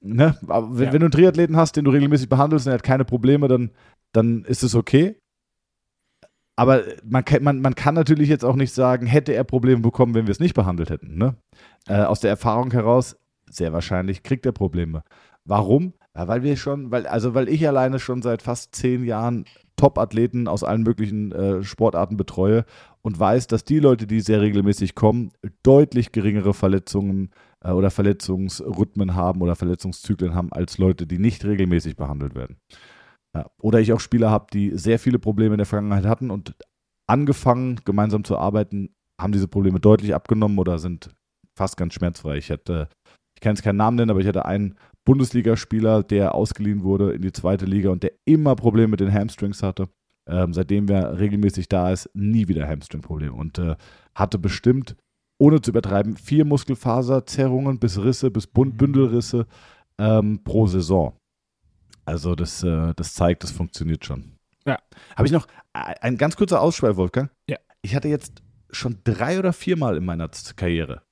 ne? 0.00 0.36
wenn, 0.40 0.86
ja. 0.86 0.92
wenn, 0.92 1.00
du 1.00 1.06
einen 1.06 1.10
Triathleten 1.10 1.56
hast, 1.56 1.76
den 1.76 1.84
du 1.84 1.90
regelmäßig 1.90 2.28
behandelst 2.28 2.66
und 2.66 2.72
er 2.72 2.74
hat 2.74 2.82
keine 2.82 3.04
Probleme, 3.04 3.48
dann, 3.48 3.70
dann 4.12 4.44
ist 4.44 4.62
es 4.62 4.74
okay. 4.74 5.16
Aber 6.56 6.82
man 7.04 7.24
kann, 7.24 7.42
man, 7.42 7.60
man 7.60 7.74
kann 7.74 7.94
natürlich 7.94 8.28
jetzt 8.28 8.44
auch 8.44 8.56
nicht 8.56 8.74
sagen, 8.74 9.06
hätte 9.06 9.32
er 9.32 9.44
Probleme 9.44 9.80
bekommen, 9.80 10.14
wenn 10.14 10.26
wir 10.26 10.32
es 10.32 10.40
nicht 10.40 10.54
behandelt 10.54 10.90
hätten. 10.90 11.16
Ne? 11.16 11.34
Äh, 11.88 12.02
aus 12.02 12.20
der 12.20 12.30
Erfahrung 12.30 12.70
heraus, 12.72 13.16
sehr 13.50 13.72
wahrscheinlich 13.72 14.22
kriegt 14.22 14.44
er 14.46 14.52
Probleme. 14.52 15.02
Warum? 15.44 15.94
Ja, 16.16 16.28
weil 16.28 16.42
wir 16.42 16.56
schon, 16.56 16.90
weil, 16.90 17.06
also 17.06 17.34
weil 17.34 17.48
ich 17.48 17.66
alleine 17.66 17.98
schon 17.98 18.20
seit 18.20 18.42
fast 18.42 18.74
zehn 18.74 19.04
Jahren 19.04 19.46
Top-Athleten 19.76 20.46
aus 20.46 20.62
allen 20.62 20.82
möglichen 20.82 21.32
äh, 21.32 21.62
Sportarten 21.62 22.16
betreue 22.16 22.64
und 23.00 23.18
weiß, 23.18 23.46
dass 23.46 23.64
die 23.64 23.80
Leute, 23.80 24.06
die 24.06 24.20
sehr 24.20 24.42
regelmäßig 24.42 24.94
kommen, 24.94 25.32
deutlich 25.62 26.12
geringere 26.12 26.52
Verletzungen 26.52 27.30
äh, 27.64 27.70
oder 27.70 27.90
Verletzungsrhythmen 27.90 29.14
haben 29.14 29.40
oder 29.40 29.56
Verletzungszyklen 29.56 30.34
haben 30.34 30.52
als 30.52 30.78
Leute, 30.78 31.06
die 31.06 31.18
nicht 31.18 31.44
regelmäßig 31.44 31.96
behandelt 31.96 32.34
werden. 32.34 32.58
Ja. 33.34 33.50
Oder 33.60 33.80
ich 33.80 33.92
auch 33.92 34.00
Spieler 34.00 34.30
habe, 34.30 34.46
die 34.52 34.76
sehr 34.76 34.98
viele 34.98 35.18
Probleme 35.18 35.54
in 35.54 35.58
der 35.58 35.66
Vergangenheit 35.66 36.04
hatten 36.04 36.30
und 36.30 36.54
angefangen, 37.08 37.80
gemeinsam 37.84 38.24
zu 38.24 38.36
arbeiten, 38.36 38.94
haben 39.20 39.32
diese 39.32 39.48
Probleme 39.48 39.80
deutlich 39.80 40.14
abgenommen 40.14 40.58
oder 40.58 40.78
sind 40.78 41.10
fast 41.56 41.76
ganz 41.76 41.94
schmerzfrei. 41.94 42.36
Ich 42.36 42.50
hätte, 42.50 42.88
ich 43.34 43.40
kann 43.40 43.54
jetzt 43.54 43.62
keinen 43.62 43.76
Namen 43.76 43.96
nennen, 43.96 44.10
aber 44.10 44.20
ich 44.20 44.26
hatte 44.26 44.44
einen 44.44 44.76
Bundesligaspieler, 45.04 46.02
der 46.02 46.34
ausgeliehen 46.34 46.82
wurde 46.82 47.12
in 47.12 47.22
die 47.22 47.32
zweite 47.32 47.64
Liga 47.64 47.90
und 47.90 48.02
der 48.02 48.12
immer 48.24 48.54
Probleme 48.54 48.88
mit 48.88 49.00
den 49.00 49.12
Hamstrings 49.12 49.62
hatte. 49.62 49.88
Ähm, 50.26 50.54
seitdem 50.54 50.88
er 50.88 51.18
regelmäßig 51.18 51.68
da 51.68 51.90
ist, 51.90 52.08
nie 52.14 52.46
wieder 52.46 52.68
Hamstring-Probleme 52.68 53.32
und 53.32 53.58
äh, 53.58 53.74
hatte 54.14 54.38
bestimmt, 54.38 54.96
ohne 55.38 55.60
zu 55.60 55.72
übertreiben, 55.72 56.16
vier 56.16 56.44
Muskelfaserzerrungen 56.44 57.80
bis 57.80 57.98
Risse, 57.98 58.30
bis 58.30 58.46
mhm. 58.54 58.76
Bündelrisse 58.76 59.46
ähm, 59.98 60.44
pro 60.44 60.68
Saison. 60.68 61.16
Also 62.04 62.36
das, 62.36 62.62
äh, 62.62 62.94
das 62.94 63.14
zeigt, 63.14 63.42
das 63.42 63.50
funktioniert 63.50 64.04
schon. 64.04 64.36
Ja. 64.64 64.78
Habe 65.16 65.26
ich 65.26 65.32
noch 65.32 65.48
ein 65.72 66.16
ganz 66.16 66.36
kurzer 66.36 66.60
Ausschweif, 66.60 66.96
Wolfgang? 66.96 67.30
Ja. 67.48 67.56
Ich 67.82 67.96
hatte 67.96 68.06
jetzt 68.06 68.42
schon 68.70 68.98
drei 69.02 69.40
oder 69.40 69.52
viermal 69.52 69.96
in 69.96 70.04
meiner 70.04 70.30
Karriere 70.54 71.02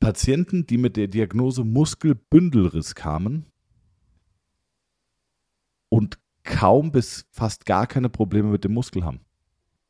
Patienten, 0.00 0.66
die 0.66 0.78
mit 0.78 0.96
der 0.96 1.08
Diagnose 1.08 1.64
Muskelbündelriss 1.64 2.94
kamen 2.94 3.46
und 5.88 6.18
kaum 6.42 6.92
bis 6.92 7.26
fast 7.30 7.66
gar 7.66 7.86
keine 7.86 8.08
Probleme 8.08 8.50
mit 8.50 8.64
dem 8.64 8.74
Muskel 8.74 9.04
haben. 9.04 9.20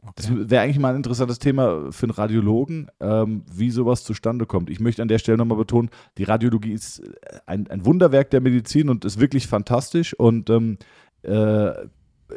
Okay. 0.02 0.12
Das 0.16 0.50
wäre 0.50 0.62
eigentlich 0.62 0.78
mal 0.78 0.90
ein 0.90 0.96
interessantes 0.96 1.38
Thema 1.38 1.90
für 1.90 2.04
einen 2.04 2.12
Radiologen, 2.12 2.90
ähm, 3.00 3.42
wie 3.50 3.70
sowas 3.70 4.04
zustande 4.04 4.44
kommt. 4.44 4.68
Ich 4.68 4.78
möchte 4.78 5.00
an 5.00 5.08
der 5.08 5.18
Stelle 5.18 5.38
nochmal 5.38 5.56
betonen, 5.56 5.88
die 6.18 6.24
Radiologie 6.24 6.72
ist 6.72 7.02
ein, 7.46 7.68
ein 7.68 7.86
Wunderwerk 7.86 8.30
der 8.30 8.42
Medizin 8.42 8.90
und 8.90 9.04
ist 9.04 9.18
wirklich 9.18 9.46
fantastisch 9.46 10.12
und 10.12 10.50
ähm, 10.50 10.76
äh, 11.22 11.72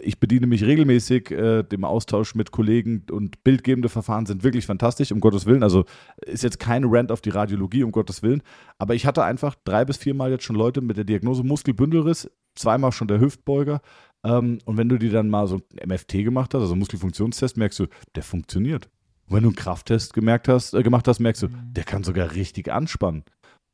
ich 0.01 0.19
bediene 0.19 0.47
mich 0.47 0.63
regelmäßig 0.63 1.31
äh, 1.31 1.63
dem 1.63 1.83
Austausch 1.83 2.36
mit 2.36 2.51
Kollegen 2.51 3.05
und 3.12 3.43
bildgebende 3.43 3.89
Verfahren 3.89 4.25
sind 4.25 4.43
wirklich 4.43 4.65
fantastisch, 4.65 5.12
um 5.12 5.19
Gottes 5.19 5.45
Willen. 5.45 5.63
Also 5.63 5.86
ist 6.25 6.43
jetzt 6.43 6.60
kein 6.60 6.83
Rant 6.86 7.12
auf 7.12 7.21
die 7.21 7.29
Radiologie, 7.29 7.83
um 7.83 7.91
Gottes 7.91 8.23
Willen. 8.23 8.41
Aber 8.77 8.95
ich 8.95 9.05
hatte 9.05 9.23
einfach 9.23 9.55
drei 9.63 9.86
bis 9.86 9.97
viermal 9.97 10.31
jetzt 10.31 10.43
schon 10.43 10.55
Leute 10.55 10.81
mit 10.81 10.97
der 10.97 11.03
Diagnose 11.03 11.43
Muskelbündelriss, 11.43 12.29
zweimal 12.55 12.91
schon 12.91 13.07
der 13.07 13.19
Hüftbeuger. 13.19 13.81
Ähm, 14.23 14.60
und 14.65 14.77
wenn 14.77 14.89
du 14.89 14.97
die 14.97 15.10
dann 15.10 15.29
mal 15.29 15.47
so 15.47 15.55
ein 15.81 15.89
MFT 15.89 16.23
gemacht 16.23 16.53
hast, 16.53 16.62
also 16.62 16.75
Muskelfunktionstest, 16.75 17.57
merkst 17.57 17.79
du, 17.79 17.88
der 18.15 18.23
funktioniert. 18.23 18.89
Und 19.27 19.36
wenn 19.36 19.43
du 19.43 19.49
einen 19.49 19.55
Krafttest 19.55 20.13
gemerkt 20.13 20.47
hast, 20.47 20.73
äh, 20.73 20.83
gemacht 20.83 21.07
hast, 21.07 21.19
merkst 21.19 21.43
du, 21.43 21.47
mhm. 21.47 21.73
der 21.73 21.83
kann 21.83 22.03
sogar 22.03 22.33
richtig 22.33 22.71
anspannen. 22.71 23.23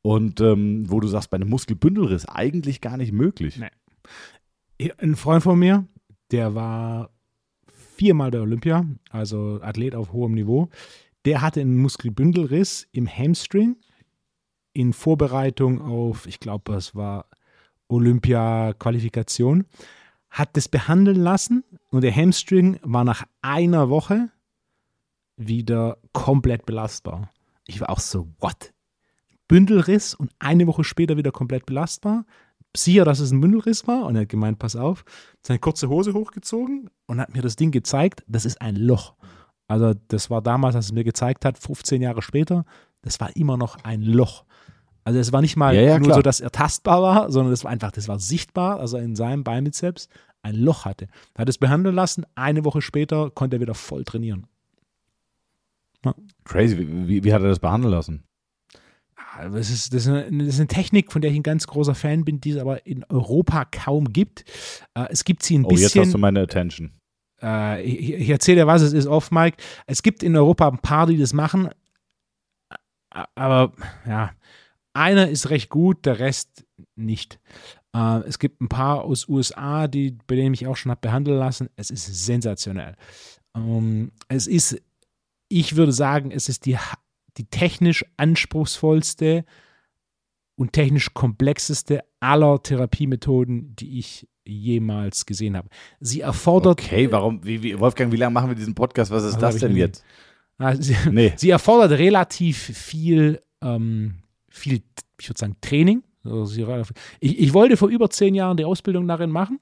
Und 0.02 0.40
ähm, 0.40 0.90
wo 0.90 1.00
du 1.00 1.08
sagst, 1.08 1.30
bei 1.30 1.36
einem 1.36 1.48
Muskelbündelriss 1.48 2.26
eigentlich 2.28 2.80
gar 2.80 2.96
nicht 2.96 3.12
möglich. 3.12 3.58
Nee. 3.58 4.92
Ein 4.98 5.16
Freund 5.16 5.42
von 5.42 5.58
mir, 5.58 5.86
der 6.30 6.54
war 6.54 7.10
viermal 7.66 8.30
bei 8.30 8.40
Olympia, 8.40 8.84
also 9.10 9.60
Athlet 9.62 9.94
auf 9.94 10.12
hohem 10.12 10.32
Niveau. 10.32 10.68
Der 11.24 11.40
hatte 11.40 11.60
einen 11.60 11.78
Muskelbündelriss 11.78 12.86
im 12.92 13.08
Hamstring 13.08 13.76
in 14.72 14.92
Vorbereitung 14.92 15.80
auf, 15.80 16.26
ich 16.26 16.40
glaube, 16.40 16.72
das 16.72 16.94
war 16.94 17.26
Olympia-Qualifikation, 17.88 19.66
hat 20.30 20.56
das 20.56 20.68
behandeln 20.68 21.16
lassen 21.16 21.64
und 21.90 22.02
der 22.02 22.14
Hamstring 22.14 22.78
war 22.82 23.04
nach 23.04 23.24
einer 23.40 23.88
Woche 23.88 24.30
wieder 25.36 25.98
komplett 26.12 26.66
belastbar. 26.66 27.30
Ich 27.66 27.80
war 27.80 27.90
auch 27.90 28.00
so, 28.00 28.28
what? 28.40 28.72
Bündelriss 29.46 30.14
und 30.14 30.32
eine 30.38 30.66
Woche 30.66 30.84
später 30.84 31.16
wieder 31.16 31.30
komplett 31.30 31.66
belastbar 31.66 32.24
sicher, 32.76 33.04
dass 33.04 33.20
es 33.20 33.30
ein 33.30 33.38
Mündelriss 33.38 33.86
war 33.86 34.06
und 34.06 34.16
er 34.16 34.22
hat 34.22 34.28
gemeint, 34.28 34.58
pass 34.58 34.76
auf, 34.76 35.04
seine 35.42 35.58
kurze 35.58 35.88
Hose 35.88 36.14
hochgezogen 36.14 36.90
und 37.06 37.20
hat 37.20 37.34
mir 37.34 37.42
das 37.42 37.56
Ding 37.56 37.70
gezeigt, 37.70 38.24
das 38.26 38.44
ist 38.44 38.60
ein 38.60 38.76
Loch. 38.76 39.14
Also 39.68 39.94
das 40.08 40.30
war 40.30 40.42
damals, 40.42 40.76
als 40.76 40.86
es 40.86 40.92
mir 40.92 41.04
gezeigt 41.04 41.44
hat, 41.44 41.58
15 41.58 42.02
Jahre 42.02 42.22
später, 42.22 42.64
das 43.02 43.20
war 43.20 43.34
immer 43.36 43.56
noch 43.56 43.82
ein 43.84 44.02
Loch. 44.02 44.44
Also 45.04 45.18
es 45.18 45.32
war 45.32 45.42
nicht 45.42 45.56
mal 45.56 45.74
ja, 45.74 45.82
ja, 45.82 45.98
nur 45.98 46.14
so, 46.14 46.22
dass 46.22 46.40
er 46.40 46.50
tastbar 46.50 47.02
war, 47.02 47.30
sondern 47.30 47.52
es 47.52 47.64
war 47.64 47.70
einfach, 47.70 47.92
das 47.92 48.08
war 48.08 48.18
sichtbar, 48.18 48.80
also 48.80 48.96
in 48.96 49.14
seinem 49.16 49.44
Beinbizeps 49.44 50.08
ein 50.42 50.56
Loch 50.56 50.84
hatte. 50.84 51.08
Er 51.34 51.42
hat 51.42 51.48
es 51.48 51.58
behandeln 51.58 51.94
lassen, 51.94 52.24
eine 52.34 52.64
Woche 52.64 52.82
später 52.82 53.30
konnte 53.30 53.56
er 53.56 53.60
wieder 53.60 53.74
voll 53.74 54.04
trainieren. 54.04 54.46
Ja. 56.04 56.14
Crazy, 56.44 56.78
wie, 56.78 57.08
wie, 57.08 57.24
wie 57.24 57.32
hat 57.32 57.42
er 57.42 57.48
das 57.48 57.58
behandeln 57.58 57.92
lassen? 57.92 58.24
Das 59.52 59.70
ist, 59.70 59.92
das, 59.94 60.06
ist 60.06 60.08
eine, 60.08 60.44
das 60.44 60.54
ist 60.54 60.60
eine 60.60 60.68
Technik, 60.68 61.12
von 61.12 61.22
der 61.22 61.30
ich 61.30 61.36
ein 61.36 61.42
ganz 61.42 61.66
großer 61.66 61.94
Fan 61.94 62.24
bin, 62.24 62.40
die 62.40 62.50
es 62.50 62.58
aber 62.58 62.86
in 62.86 63.04
Europa 63.04 63.64
kaum 63.64 64.12
gibt. 64.12 64.44
Äh, 64.94 65.06
es 65.10 65.24
gibt 65.24 65.42
sie 65.42 65.58
ein 65.58 65.64
Oh, 65.64 65.68
bisschen. 65.68 65.84
jetzt 65.84 65.96
hast 65.96 66.14
du 66.14 66.18
meine 66.18 66.40
Attention. 66.40 66.92
Äh, 67.42 67.82
ich, 67.82 68.12
ich 68.12 68.28
erzähle 68.30 68.62
dir, 68.62 68.66
was 68.66 68.82
es 68.82 68.92
ist 68.92 69.06
off, 69.06 69.30
Mike. 69.30 69.56
Es 69.86 70.02
gibt 70.02 70.22
in 70.22 70.36
Europa 70.36 70.68
ein 70.68 70.78
paar, 70.78 71.06
die 71.06 71.18
das 71.18 71.32
machen, 71.32 71.68
aber 73.34 73.72
ja, 74.06 74.32
einer 74.92 75.28
ist 75.28 75.50
recht 75.50 75.68
gut, 75.70 76.06
der 76.06 76.18
Rest 76.18 76.64
nicht. 76.96 77.38
Äh, 77.94 78.18
es 78.26 78.38
gibt 78.38 78.60
ein 78.60 78.68
paar 78.68 79.02
aus 79.04 79.28
USA, 79.28 79.86
die, 79.88 80.16
bei 80.26 80.36
denen 80.36 80.54
ich 80.54 80.66
auch 80.66 80.76
schon 80.76 80.90
habe 80.90 81.00
behandeln 81.00 81.38
lassen. 81.38 81.68
Es 81.76 81.90
ist 81.90 82.06
sensationell. 82.26 82.96
Ähm, 83.56 84.12
es 84.28 84.46
ist, 84.46 84.80
ich 85.48 85.76
würde 85.76 85.92
sagen, 85.92 86.30
es 86.30 86.48
ist 86.48 86.66
die, 86.66 86.76
die 87.38 87.44
technisch 87.46 88.04
anspruchsvollste 88.16 89.44
und 90.56 90.72
technisch 90.72 91.14
komplexeste 91.14 92.04
aller 92.20 92.62
Therapiemethoden, 92.62 93.74
die 93.76 93.98
ich 93.98 94.28
jemals 94.44 95.26
gesehen 95.26 95.56
habe. 95.56 95.68
Sie 96.00 96.20
erfordert. 96.20 96.80
Okay, 96.82 97.10
warum, 97.10 97.44
wie, 97.44 97.62
wie, 97.62 97.78
Wolfgang, 97.78 98.12
wie 98.12 98.16
lange 98.16 98.32
machen 98.34 98.50
wir 98.50 98.54
diesen 98.54 98.74
Podcast? 98.74 99.10
Was 99.10 99.24
ist 99.24 99.34
Was 99.34 99.54
das 99.54 99.56
denn 99.58 99.76
jetzt? 99.76 100.04
Ah, 100.58 100.74
sie, 100.76 100.96
Nee. 101.10 101.32
sie 101.36 101.50
erfordert 101.50 101.98
relativ 101.98 102.58
viel, 102.58 103.42
ähm, 103.62 104.16
viel, 104.48 104.82
ich 105.18 105.28
würde 105.28 105.38
sagen, 105.38 105.56
Training. 105.60 106.02
Also 106.24 106.54
Ich, 107.20 107.38
ich 107.38 107.52
wollte 107.52 107.76
vor 107.76 107.88
über 107.88 108.08
zehn 108.10 108.34
Jahren 108.34 108.56
die 108.56 108.64
Ausbildung 108.64 109.06
darin 109.08 109.30
machen, 109.30 109.60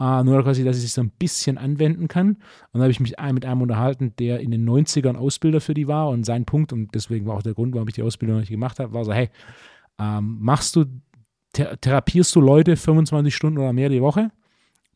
äh, 0.00 0.22
nur 0.22 0.42
quasi, 0.42 0.64
dass 0.64 0.78
ich 0.78 0.84
es 0.84 0.94
so 0.94 1.00
ein 1.00 1.10
bisschen 1.10 1.58
anwenden 1.58 2.08
kann. 2.08 2.28
Und 2.30 2.38
dann 2.74 2.82
habe 2.82 2.90
ich 2.90 3.00
mich 3.00 3.14
mit 3.32 3.44
einem 3.44 3.62
unterhalten, 3.62 4.14
der 4.18 4.40
in 4.40 4.50
den 4.50 4.68
90ern 4.68 5.16
Ausbilder 5.16 5.60
für 5.60 5.74
die 5.74 5.88
war 5.88 6.08
und 6.08 6.24
sein 6.24 6.44
Punkt, 6.44 6.72
und 6.72 6.94
deswegen 6.94 7.26
war 7.26 7.36
auch 7.36 7.42
der 7.42 7.54
Grund, 7.54 7.74
warum 7.74 7.88
ich 7.88 7.94
die 7.94 8.02
Ausbildung 8.02 8.36
noch 8.36 8.42
nicht 8.42 8.50
gemacht 8.50 8.78
habe, 8.78 8.92
war 8.94 9.04
so, 9.04 9.12
hey, 9.12 9.28
ähm, 9.98 10.38
machst 10.40 10.76
du, 10.76 10.84
ther 11.52 11.80
therapierst 11.80 12.34
du 12.36 12.40
Leute 12.40 12.76
25 12.76 13.34
Stunden 13.34 13.58
oder 13.58 13.72
mehr 13.72 13.88
die 13.88 14.02
Woche? 14.02 14.30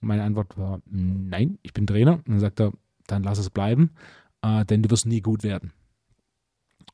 Und 0.00 0.08
meine 0.08 0.22
Antwort 0.22 0.56
war, 0.56 0.80
nein, 0.86 1.58
ich 1.62 1.72
bin 1.72 1.86
Trainer. 1.86 2.14
Und 2.14 2.28
dann 2.28 2.40
sagt 2.40 2.60
er, 2.60 2.72
dann 3.06 3.22
lass 3.22 3.38
es 3.38 3.50
bleiben, 3.50 3.90
äh, 4.42 4.64
denn 4.64 4.82
du 4.82 4.90
wirst 4.90 5.06
nie 5.06 5.20
gut 5.20 5.42
werden. 5.42 5.72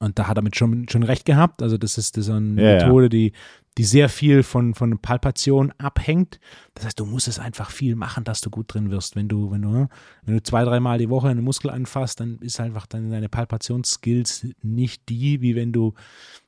Und 0.00 0.18
da 0.18 0.28
hat 0.28 0.36
er 0.38 0.42
mit 0.42 0.56
schon, 0.56 0.88
schon 0.88 1.02
recht 1.02 1.24
gehabt. 1.24 1.62
Also 1.62 1.76
das 1.76 1.98
ist, 1.98 2.16
das 2.16 2.28
ist 2.28 2.30
eine 2.32 2.62
Ja, 2.62 2.70
ja. 2.70 2.84
Methode, 2.86 3.08
Die, 3.08 3.32
die 3.78 3.84
sehr 3.84 4.08
viel 4.08 4.42
von, 4.42 4.74
von 4.74 4.98
Palpation 4.98 5.72
abhängt. 5.78 6.40
Das 6.74 6.84
heißt, 6.84 6.98
du 6.98 7.06
musst 7.06 7.28
es 7.28 7.38
einfach 7.38 7.70
viel 7.70 7.94
machen, 7.94 8.24
dass 8.24 8.40
du 8.40 8.50
gut 8.50 8.74
drin 8.74 8.90
wirst. 8.90 9.14
Wenn 9.14 9.28
du, 9.28 9.52
wenn 9.52 9.62
du, 9.62 9.68
ne, 9.68 9.88
wenn 10.24 10.34
du 10.34 10.42
zwei, 10.42 10.64
dreimal 10.64 10.98
die 10.98 11.08
Woche 11.08 11.28
einen 11.28 11.44
Muskel 11.44 11.70
anfasst, 11.70 12.18
dann 12.18 12.38
ist 12.40 12.60
einfach 12.60 12.86
dann 12.86 13.10
deine 13.10 13.28
Palpationsskills 13.28 14.48
nicht 14.62 15.08
die, 15.08 15.40
wie 15.40 15.54
wenn 15.54 15.72
du 15.72 15.94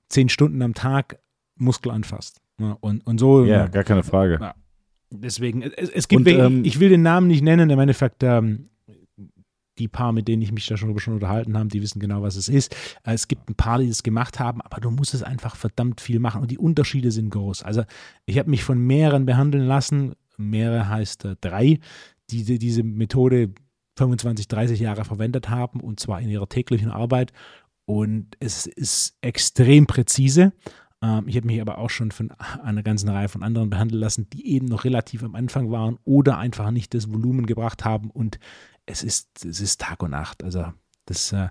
zehn 0.08 0.28
Stunden 0.28 0.60
am 0.60 0.74
Tag 0.74 1.20
Muskel 1.54 1.92
anfasst. 1.92 2.40
Ne? 2.58 2.76
Und, 2.80 3.06
und 3.06 3.18
so 3.18 3.44
Ja, 3.44 3.68
gar 3.68 3.84
keine 3.84 4.02
Frage. 4.02 4.38
Ja. 4.40 4.54
Deswegen, 5.10 5.62
es, 5.62 5.88
es 5.88 6.08
gibt, 6.08 6.26
Und, 6.26 6.28
ähm, 6.28 6.64
ich 6.64 6.80
will 6.80 6.88
den 6.88 7.02
Namen 7.02 7.28
nicht 7.28 7.42
nennen, 7.42 7.70
im 7.70 7.78
Endeffekt, 7.78 8.22
ähm, 8.22 8.69
die 9.80 9.88
paar, 9.88 10.12
mit 10.12 10.28
denen 10.28 10.42
ich 10.42 10.52
mich 10.52 10.66
da 10.66 10.76
schon, 10.76 10.96
schon 10.98 11.14
unterhalten 11.14 11.58
habe, 11.58 11.68
die 11.68 11.82
wissen 11.82 11.98
genau, 11.98 12.22
was 12.22 12.36
es 12.36 12.48
ist. 12.48 12.74
Äh, 13.04 13.14
Es 13.14 13.26
gibt 13.26 13.48
ein 13.48 13.54
paar, 13.54 13.78
die 13.78 13.88
das 13.88 14.02
gemacht 14.02 14.38
haben, 14.38 14.60
aber 14.60 14.80
du 14.80 14.90
musst 14.90 15.14
es 15.14 15.22
einfach 15.22 15.56
verdammt 15.56 16.00
viel 16.00 16.20
machen 16.20 16.42
und 16.42 16.50
die 16.50 16.58
Unterschiede 16.58 17.10
sind 17.10 17.30
groß. 17.30 17.62
Also 17.62 17.82
ich 18.26 18.38
habe 18.38 18.50
mich 18.50 18.62
von 18.62 18.78
mehreren 18.78 19.26
behandeln 19.26 19.66
lassen, 19.66 20.14
mehrere 20.36 20.88
heißt 20.88 21.24
äh, 21.24 21.36
drei, 21.40 21.80
die, 22.30 22.44
die 22.44 22.58
diese 22.58 22.82
Methode 22.82 23.52
25, 23.96 24.48
30 24.48 24.80
Jahre 24.80 25.04
verwendet 25.04 25.50
haben 25.50 25.80
und 25.80 25.98
zwar 26.00 26.20
in 26.20 26.28
ihrer 26.28 26.48
täglichen 26.48 26.90
Arbeit 26.90 27.32
und 27.86 28.36
es 28.38 28.66
ist 28.66 29.16
extrem 29.20 29.86
präzise. 29.86 30.52
Ähm, 31.02 31.24
ich 31.26 31.36
habe 31.36 31.46
mich 31.46 31.60
aber 31.60 31.78
auch 31.78 31.90
schon 31.90 32.10
von 32.10 32.30
einer 32.62 32.82
ganzen 32.82 33.08
Reihe 33.08 33.28
von 33.28 33.42
anderen 33.42 33.70
behandeln 33.70 34.00
lassen, 34.00 34.28
die 34.30 34.46
eben 34.54 34.66
noch 34.66 34.84
relativ 34.84 35.22
am 35.22 35.34
Anfang 35.34 35.70
waren 35.70 35.98
oder 36.04 36.38
einfach 36.38 36.70
nicht 36.70 36.94
das 36.94 37.12
Volumen 37.12 37.46
gebracht 37.46 37.84
haben 37.84 38.10
und 38.10 38.38
es 38.90 39.02
ist, 39.02 39.44
es 39.44 39.60
ist 39.60 39.80
Tag 39.80 40.02
und 40.02 40.10
Nacht. 40.10 40.42
Also 40.44 40.72
das 41.06 41.32
äh, 41.32 41.48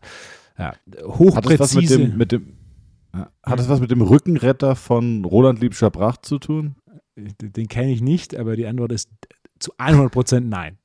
ja, 0.58 0.73
Hat 0.73 0.80
das 0.86 1.04
hochpräzise. 1.04 1.60
was 1.60 1.75
mit 1.75 1.89
dem, 1.89 2.17
mit 2.17 2.32
dem 2.32 2.58
hat 3.43 3.58
das 3.58 3.69
was 3.69 3.80
mit 3.80 3.89
dem 3.89 4.02
Rückenretter 4.02 4.75
von 4.75 5.25
Roland 5.25 5.60
Liebscher-Bracht 5.60 6.25
zu 6.25 6.38
tun? 6.38 6.75
den 7.17 7.67
kenne 7.67 7.91
ich 7.91 8.02
nicht, 8.02 8.36
aber 8.36 8.56
die 8.56 8.65
Antwort 8.67 8.91
ist 8.93 9.10
zu 9.60 9.73
100 9.78 10.12
Prozent 10.12 10.47
nein. 10.47 10.78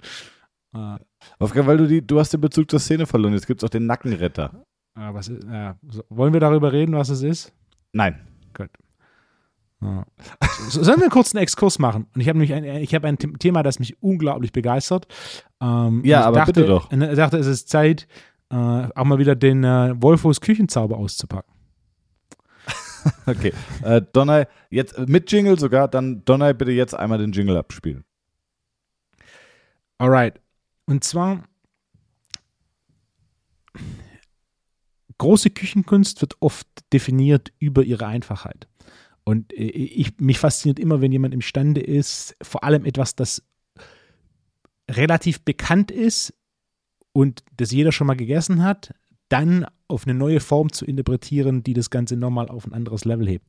Äh, 0.74 0.96
Wolfgang, 1.38 1.66
weil 1.66 1.76
du 1.76 1.86
die, 1.86 2.04
du 2.04 2.18
hast 2.18 2.32
den 2.32 2.40
Bezug 2.40 2.70
zur 2.70 2.80
Szene 2.80 3.06
verloren. 3.06 3.34
Jetzt 3.34 3.46
gibt 3.46 3.62
es 3.62 3.64
auch 3.64 3.70
den 3.70 3.86
Nackenretter. 3.86 4.64
äh, 4.96 5.12
was 5.12 5.26
so, 5.26 6.04
wollen 6.08 6.32
wir 6.32 6.40
darüber 6.40 6.72
reden, 6.72 6.94
was 6.94 7.08
es 7.08 7.22
ist? 7.22 7.52
Nein. 7.92 8.26
Ja. 9.84 10.06
Sollen 10.70 11.00
wir 11.00 11.12
einen 11.12 11.42
Exkurs 11.42 11.78
machen? 11.78 12.06
Und 12.14 12.20
ich 12.22 12.28
habe 12.28 12.38
nämlich 12.38 12.54
ein, 12.54 12.64
ich 12.64 12.94
habe 12.94 13.06
ein 13.06 13.18
The- 13.20 13.32
Thema, 13.34 13.62
das 13.62 13.78
mich 13.78 14.02
unglaublich 14.02 14.50
begeistert. 14.52 15.06
Ähm, 15.60 16.02
Ja, 16.04 16.22
aber 16.24 16.38
dachte, 16.38 16.52
bitte 16.54 16.66
doch. 16.66 16.90
Ich 16.90 16.98
dachte, 17.16 17.36
es 17.36 17.46
ist 17.46 17.68
Zeit, 17.68 18.06
äh, 18.50 18.54
auch 18.56 19.04
mal 19.04 19.18
wieder 19.18 19.36
den 19.36 19.62
äh, 19.64 19.94
Wolfos 20.00 20.40
Küchenzauber 20.40 20.96
auszupacken. 20.96 21.52
Okay. 23.26 23.52
äh, 23.82 24.00
Donner, 24.14 24.48
jetzt 24.70 24.96
äh, 24.96 25.04
mit 25.06 25.30
Jingle 25.30 25.58
sogar, 25.58 25.88
dann 25.88 26.24
Donner 26.24 26.54
bitte 26.54 26.72
jetzt 26.72 26.94
einmal 26.94 27.18
den 27.18 27.32
Jingle 27.32 27.58
abspielen. 27.58 28.04
Alright. 29.98 30.40
Und 30.86 31.04
zwar 31.04 31.44
große 35.18 35.50
Küchenkunst 35.50 36.20
wird 36.22 36.36
oft 36.40 36.66
definiert 36.92 37.52
über 37.58 37.82
ihre 37.82 38.06
Einfachheit. 38.06 38.68
Und 39.24 39.52
äh, 39.52 39.64
ich, 39.64 40.18
mich 40.18 40.38
fasziniert 40.38 40.78
immer, 40.78 41.00
wenn 41.00 41.12
jemand 41.12 41.34
imstande 41.34 41.80
ist, 41.80 42.36
vor 42.42 42.64
allem 42.64 42.84
etwas, 42.84 43.16
das 43.16 43.42
relativ 44.90 45.40
bekannt 45.42 45.90
ist 45.90 46.34
und 47.12 47.42
das 47.56 47.72
jeder 47.72 47.92
schon 47.92 48.06
mal 48.06 48.16
gegessen 48.16 48.62
hat, 48.62 48.94
dann 49.28 49.66
auf 49.88 50.06
eine 50.06 50.14
neue 50.14 50.40
Form 50.40 50.72
zu 50.72 50.84
interpretieren, 50.84 51.62
die 51.62 51.72
das 51.72 51.90
Ganze 51.90 52.16
nochmal 52.16 52.48
auf 52.48 52.66
ein 52.66 52.72
anderes 52.72 53.04
Level 53.04 53.28
hebt. 53.28 53.46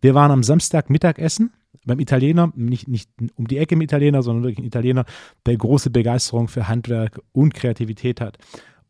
Wir 0.00 0.14
waren 0.14 0.30
am 0.30 0.42
Samstag 0.42 0.88
Mittagessen 0.88 1.52
beim 1.84 2.00
Italiener, 2.00 2.52
nicht, 2.56 2.88
nicht 2.88 3.10
um 3.36 3.46
die 3.46 3.58
Ecke 3.58 3.74
im 3.74 3.80
Italiener, 3.80 4.22
sondern 4.22 4.44
wirklich 4.44 4.58
ein 4.58 4.66
Italiener, 4.66 5.04
der 5.46 5.56
große 5.56 5.90
Begeisterung 5.90 6.48
für 6.48 6.68
Handwerk 6.68 7.20
und 7.32 7.54
Kreativität 7.54 8.20
hat. 8.20 8.38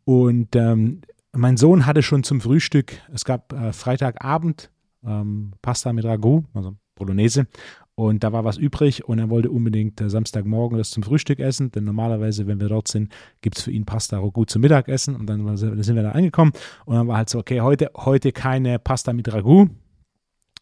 Und 0.05 0.57
ähm, 0.57 1.03
mein 1.33 1.57
Sohn 1.57 1.87
hatte 1.87 2.03
schon 2.03 2.25
zum 2.25 2.41
Frühstück, 2.41 2.95
es 3.13 3.25
gab 3.25 3.53
äh, 3.53 3.73
Freitagabend 3.73 4.71
ähm, 5.05 5.53
Pasta 5.63 5.93
mit 5.93 6.05
Ragout, 6.05 6.45
also 6.55 6.77
Bolognese, 6.95 7.47
und 7.95 8.25
da 8.25 8.33
war 8.33 8.45
was 8.45 8.57
übrig 8.57 9.05
und 9.07 9.19
er 9.19 9.29
wollte 9.31 9.51
unbedingt 9.51 10.01
äh, 10.01 10.09
Samstagmorgen 10.09 10.79
das 10.79 10.91
zum 10.91 11.03
Frühstück 11.03 11.39
essen, 11.39 11.71
denn 11.71 11.85
normalerweise, 11.85 12.47
wenn 12.47 12.61
wir 12.61 12.69
dort 12.69 12.89
sind, 12.89 13.13
gibt 13.43 13.59
es 13.59 13.65
für 13.65 13.71
ihn 13.71 13.85
Pasta 13.85 14.19
Ragout 14.19 14.47
zum 14.47 14.63
Mittagessen 14.63 15.17
und 15.17 15.27
dann 15.27 15.45
war- 15.45 15.57
sind 15.57 15.95
wir 15.95 16.03
da 16.03 16.13
angekommen 16.13 16.53
und 16.87 16.95
dann 16.97 17.09
war 17.09 17.17
halt 17.19 17.29
so, 17.29 17.39
okay, 17.39 17.61
heute, 17.61 17.91
heute 17.97 18.33
keine 18.33 18.79
Pasta 18.79 19.13
mit 19.13 19.33
Ragout, 19.33 19.69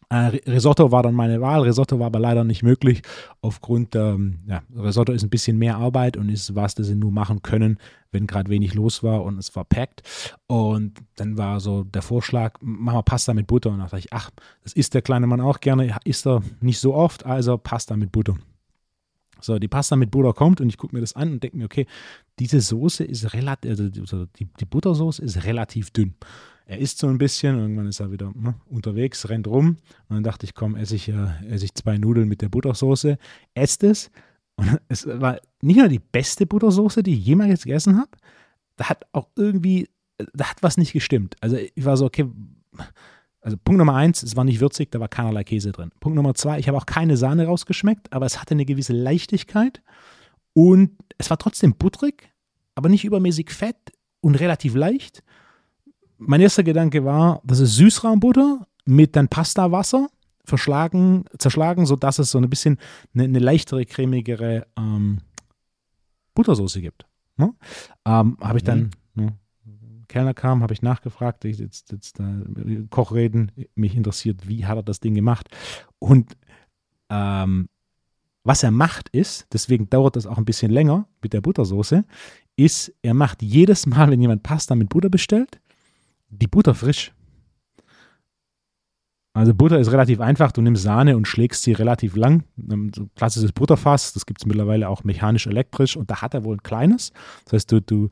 äh, 0.09 0.37
Risotto 0.49 0.91
war 0.91 1.03
dann 1.03 1.13
meine 1.13 1.39
Wahl. 1.39 1.61
Risotto 1.61 1.99
war 1.99 2.07
aber 2.07 2.19
leider 2.19 2.43
nicht 2.43 2.63
möglich 2.63 3.03
aufgrund, 3.41 3.95
ähm, 3.95 4.39
ja, 4.47 4.63
Risotto 4.75 5.13
ist 5.13 5.23
ein 5.23 5.29
bisschen 5.29 5.57
mehr 5.57 5.77
Arbeit 5.77 6.17
und 6.17 6.29
ist 6.29 6.55
was, 6.55 6.75
das 6.75 6.87
sie 6.87 6.95
nur 6.95 7.11
machen 7.11 7.43
können, 7.43 7.77
wenn 8.11 8.25
gerade 8.25 8.49
wenig 8.49 8.73
los 8.73 9.03
war 9.03 9.23
und 9.23 9.37
es 9.37 9.55
war 9.55 9.65
packt. 9.65 10.01
Und 10.47 10.93
dann 11.15 11.37
war 11.37 11.59
so 11.59 11.83
der 11.83 12.01
Vorschlag, 12.01 12.57
machen 12.59 12.97
wir 12.97 13.03
Pasta 13.03 13.33
mit 13.33 13.45
Butter. 13.47 13.69
Und 13.69 13.77
da 13.77 13.83
dachte 13.83 13.99
ich, 13.99 14.11
ach, 14.11 14.31
das 14.63 14.73
isst 14.73 14.95
der 14.95 15.03
kleine 15.03 15.27
Mann 15.27 15.41
auch 15.41 15.59
gerne, 15.59 15.95
isst 16.05 16.25
er 16.25 16.41
nicht 16.59 16.79
so 16.79 16.95
oft, 16.95 17.25
also 17.25 17.57
Pasta 17.57 17.95
mit 17.95 18.11
Butter. 18.11 18.35
So, 19.41 19.57
die 19.59 19.67
Pasta 19.67 19.95
mit 19.95 20.11
Butter 20.11 20.33
kommt 20.33 20.59
und 20.59 20.69
ich 20.69 20.77
gucke 20.77 20.95
mir 20.95 21.01
das 21.01 21.15
an 21.15 21.31
und 21.33 21.43
denke 21.43 21.57
mir, 21.57 21.65
okay, 21.65 21.85
diese 22.39 22.61
Soße 22.61 23.03
ist 23.03 23.33
relativ, 23.33 23.69
also 23.69 24.25
die, 24.25 24.49
die 24.59 24.65
Buttersoße 24.65 25.21
ist 25.21 25.45
relativ 25.45 25.91
dünn. 25.91 26.15
Er 26.69 26.77
isst 26.77 26.99
so 26.99 27.07
ein 27.07 27.17
bisschen, 27.17 27.57
irgendwann 27.57 27.87
ist 27.87 27.99
er 27.99 28.11
wieder 28.11 28.31
ne, 28.35 28.53
unterwegs, 28.67 29.27
rennt 29.27 29.47
rum. 29.47 29.77
Und 30.07 30.15
dann 30.15 30.23
dachte 30.23 30.45
ich, 30.45 30.53
komm, 30.53 30.75
esse 30.75 30.95
ich, 30.95 31.09
äh, 31.09 31.27
esse 31.49 31.65
ich 31.65 31.73
zwei 31.73 31.97
Nudeln 31.97 32.27
mit 32.27 32.43
der 32.43 32.49
Buttersoße, 32.49 33.17
esst 33.55 33.83
es. 33.83 34.11
Und 34.55 34.79
es 34.87 35.07
war 35.07 35.39
nicht 35.63 35.77
nur 35.77 35.87
die 35.87 35.97
beste 35.97 36.45
Buttersoße, 36.45 37.01
die 37.01 37.15
ich 37.15 37.25
jemals 37.25 37.63
gegessen 37.63 37.97
habe, 37.97 38.11
da 38.75 38.87
hat 38.87 39.03
auch 39.13 39.29
irgendwie, 39.35 39.89
da 40.33 40.51
hat 40.51 40.61
was 40.61 40.77
nicht 40.77 40.93
gestimmt. 40.93 41.37
Also 41.41 41.57
ich 41.57 41.85
war 41.85 41.97
so, 41.97 42.05
okay, 42.05 42.27
also 43.41 43.57
Punkt 43.57 43.79
Nummer 43.79 43.95
eins, 43.95 44.21
es 44.21 44.35
war 44.35 44.43
nicht 44.43 44.59
würzig, 44.59 44.91
da 44.91 44.99
war 44.99 45.07
keinerlei 45.07 45.43
Käse 45.43 45.71
drin. 45.71 45.89
Punkt 45.99 46.15
Nummer 46.15 46.35
zwei, 46.35 46.59
ich 46.59 46.67
habe 46.67 46.77
auch 46.77 46.85
keine 46.85 47.17
Sahne 47.17 47.47
rausgeschmeckt, 47.47 48.13
aber 48.13 48.27
es 48.27 48.39
hatte 48.39 48.53
eine 48.53 48.65
gewisse 48.65 48.93
Leichtigkeit 48.93 49.81
und 50.53 50.91
es 51.17 51.31
war 51.31 51.39
trotzdem 51.39 51.73
butterig, 51.73 52.31
aber 52.75 52.89
nicht 52.89 53.05
übermäßig 53.05 53.49
fett 53.49 53.91
und 54.21 54.35
relativ 54.35 54.75
leicht. 54.75 55.23
Mein 56.19 56.41
erster 56.41 56.63
Gedanke 56.63 57.05
war, 57.05 57.41
das 57.43 57.59
ist 57.59 57.75
Süßraumbutter 57.75 58.67
mit 58.85 59.15
dann 59.15 59.27
Pastawasser 59.27 60.07
verschlagen, 60.43 61.25
zerschlagen, 61.37 61.85
sodass 61.85 62.19
es 62.19 62.31
so 62.31 62.39
ein 62.39 62.49
bisschen 62.49 62.77
eine, 63.13 63.23
eine 63.23 63.39
leichtere, 63.39 63.85
cremigere 63.85 64.67
ähm, 64.77 65.19
Buttersoße 66.33 66.81
gibt. 66.81 67.05
Ne? 67.37 67.53
Ähm, 68.05 68.37
Habe 68.41 68.57
ich 68.57 68.63
dann 68.63 68.91
ne, 69.15 69.33
Kellner 70.07 70.33
kam, 70.33 70.61
habe 70.61 70.73
ich 70.73 70.81
nachgefragt. 70.81 71.45
Ich 71.45 71.59
jetzt, 71.59 71.91
jetzt 71.91 72.19
äh, 72.19 72.83
Kochreden, 72.89 73.51
mich 73.75 73.95
interessiert, 73.95 74.47
wie 74.47 74.65
hat 74.65 74.77
er 74.77 74.83
das 74.83 74.99
Ding 74.99 75.13
gemacht. 75.13 75.49
Und 75.99 76.35
ähm, 77.09 77.69
was 78.43 78.63
er 78.63 78.71
macht 78.71 79.09
ist, 79.09 79.47
deswegen 79.53 79.89
dauert 79.89 80.15
das 80.15 80.25
auch 80.25 80.37
ein 80.37 80.45
bisschen 80.45 80.71
länger 80.71 81.07
mit 81.21 81.33
der 81.33 81.41
Buttersoße, 81.41 82.03
ist, 82.55 82.93
er 83.01 83.13
macht 83.13 83.41
jedes 83.41 83.85
Mal, 83.85 84.09
wenn 84.09 84.21
jemand 84.21 84.43
Pasta 84.43 84.75
mit 84.75 84.89
Butter 84.89 85.09
bestellt, 85.09 85.61
die 86.29 86.47
Butter 86.47 86.75
frisch. 86.75 87.11
Also 89.33 89.53
Butter 89.53 89.79
ist 89.79 89.91
relativ 89.91 90.19
einfach. 90.19 90.51
Du 90.51 90.61
nimmst 90.61 90.83
Sahne 90.83 91.15
und 91.15 91.27
schlägst 91.27 91.63
sie 91.63 91.71
relativ 91.73 92.15
lang. 92.15 92.43
Ein 92.57 92.91
klassisches 93.15 93.51
Butterfass, 93.51 94.13
das 94.13 94.25
gibt 94.25 94.41
es 94.41 94.45
mittlerweile 94.45 94.89
auch 94.89 95.03
mechanisch-elektrisch 95.03 95.95
und 95.95 96.09
da 96.09 96.21
hat 96.21 96.33
er 96.33 96.43
wohl 96.43 96.55
ein 96.57 96.63
kleines. 96.63 97.13
Das 97.45 97.53
heißt, 97.53 97.71
du, 97.71 97.81
du, 97.81 98.09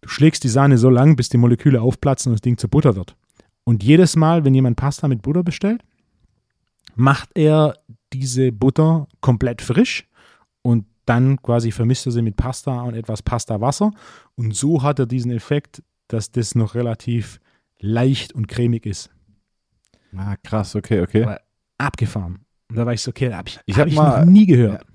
du 0.00 0.08
schlägst 0.08 0.44
die 0.44 0.48
Sahne 0.48 0.78
so 0.78 0.88
lang, 0.88 1.16
bis 1.16 1.28
die 1.28 1.36
Moleküle 1.36 1.82
aufplatzen 1.82 2.30
und 2.30 2.34
das 2.34 2.42
Ding 2.42 2.58
zu 2.58 2.68
Butter 2.68 2.96
wird. 2.96 3.16
Und 3.64 3.82
jedes 3.82 4.16
Mal, 4.16 4.44
wenn 4.44 4.54
jemand 4.54 4.76
Pasta 4.76 5.08
mit 5.08 5.22
Butter 5.22 5.42
bestellt, 5.42 5.82
macht 6.94 7.30
er 7.34 7.78
diese 8.12 8.52
Butter 8.52 9.08
komplett 9.20 9.62
frisch 9.62 10.08
und 10.62 10.86
dann 11.06 11.40
quasi 11.42 11.72
vermisst 11.72 12.06
er 12.06 12.12
sie 12.12 12.22
mit 12.22 12.36
Pasta 12.36 12.82
und 12.82 12.94
etwas 12.94 13.22
Pasta-Wasser. 13.22 13.90
Und 14.36 14.54
so 14.54 14.82
hat 14.82 14.98
er 14.98 15.06
diesen 15.06 15.32
Effekt, 15.32 15.82
dass 16.08 16.30
das 16.30 16.54
noch 16.54 16.74
relativ 16.74 17.40
leicht 17.82 18.32
und 18.32 18.48
cremig 18.48 18.86
ist. 18.86 19.10
Ah, 20.16 20.36
krass, 20.42 20.74
okay, 20.74 21.00
okay. 21.02 21.24
Aber 21.24 21.40
abgefahren. 21.78 22.44
Und 22.70 22.76
da 22.76 22.86
war 22.86 22.94
ich 22.94 23.02
so, 23.02 23.10
okay, 23.10 23.32
habe 23.32 23.48
ich, 23.48 23.58
ich 23.66 23.78
hab 23.78 23.88
hab 23.88 23.94
mal, 23.94 24.24
noch 24.24 24.32
nie 24.32 24.46
gehört. 24.46 24.82
Ja. 24.82 24.88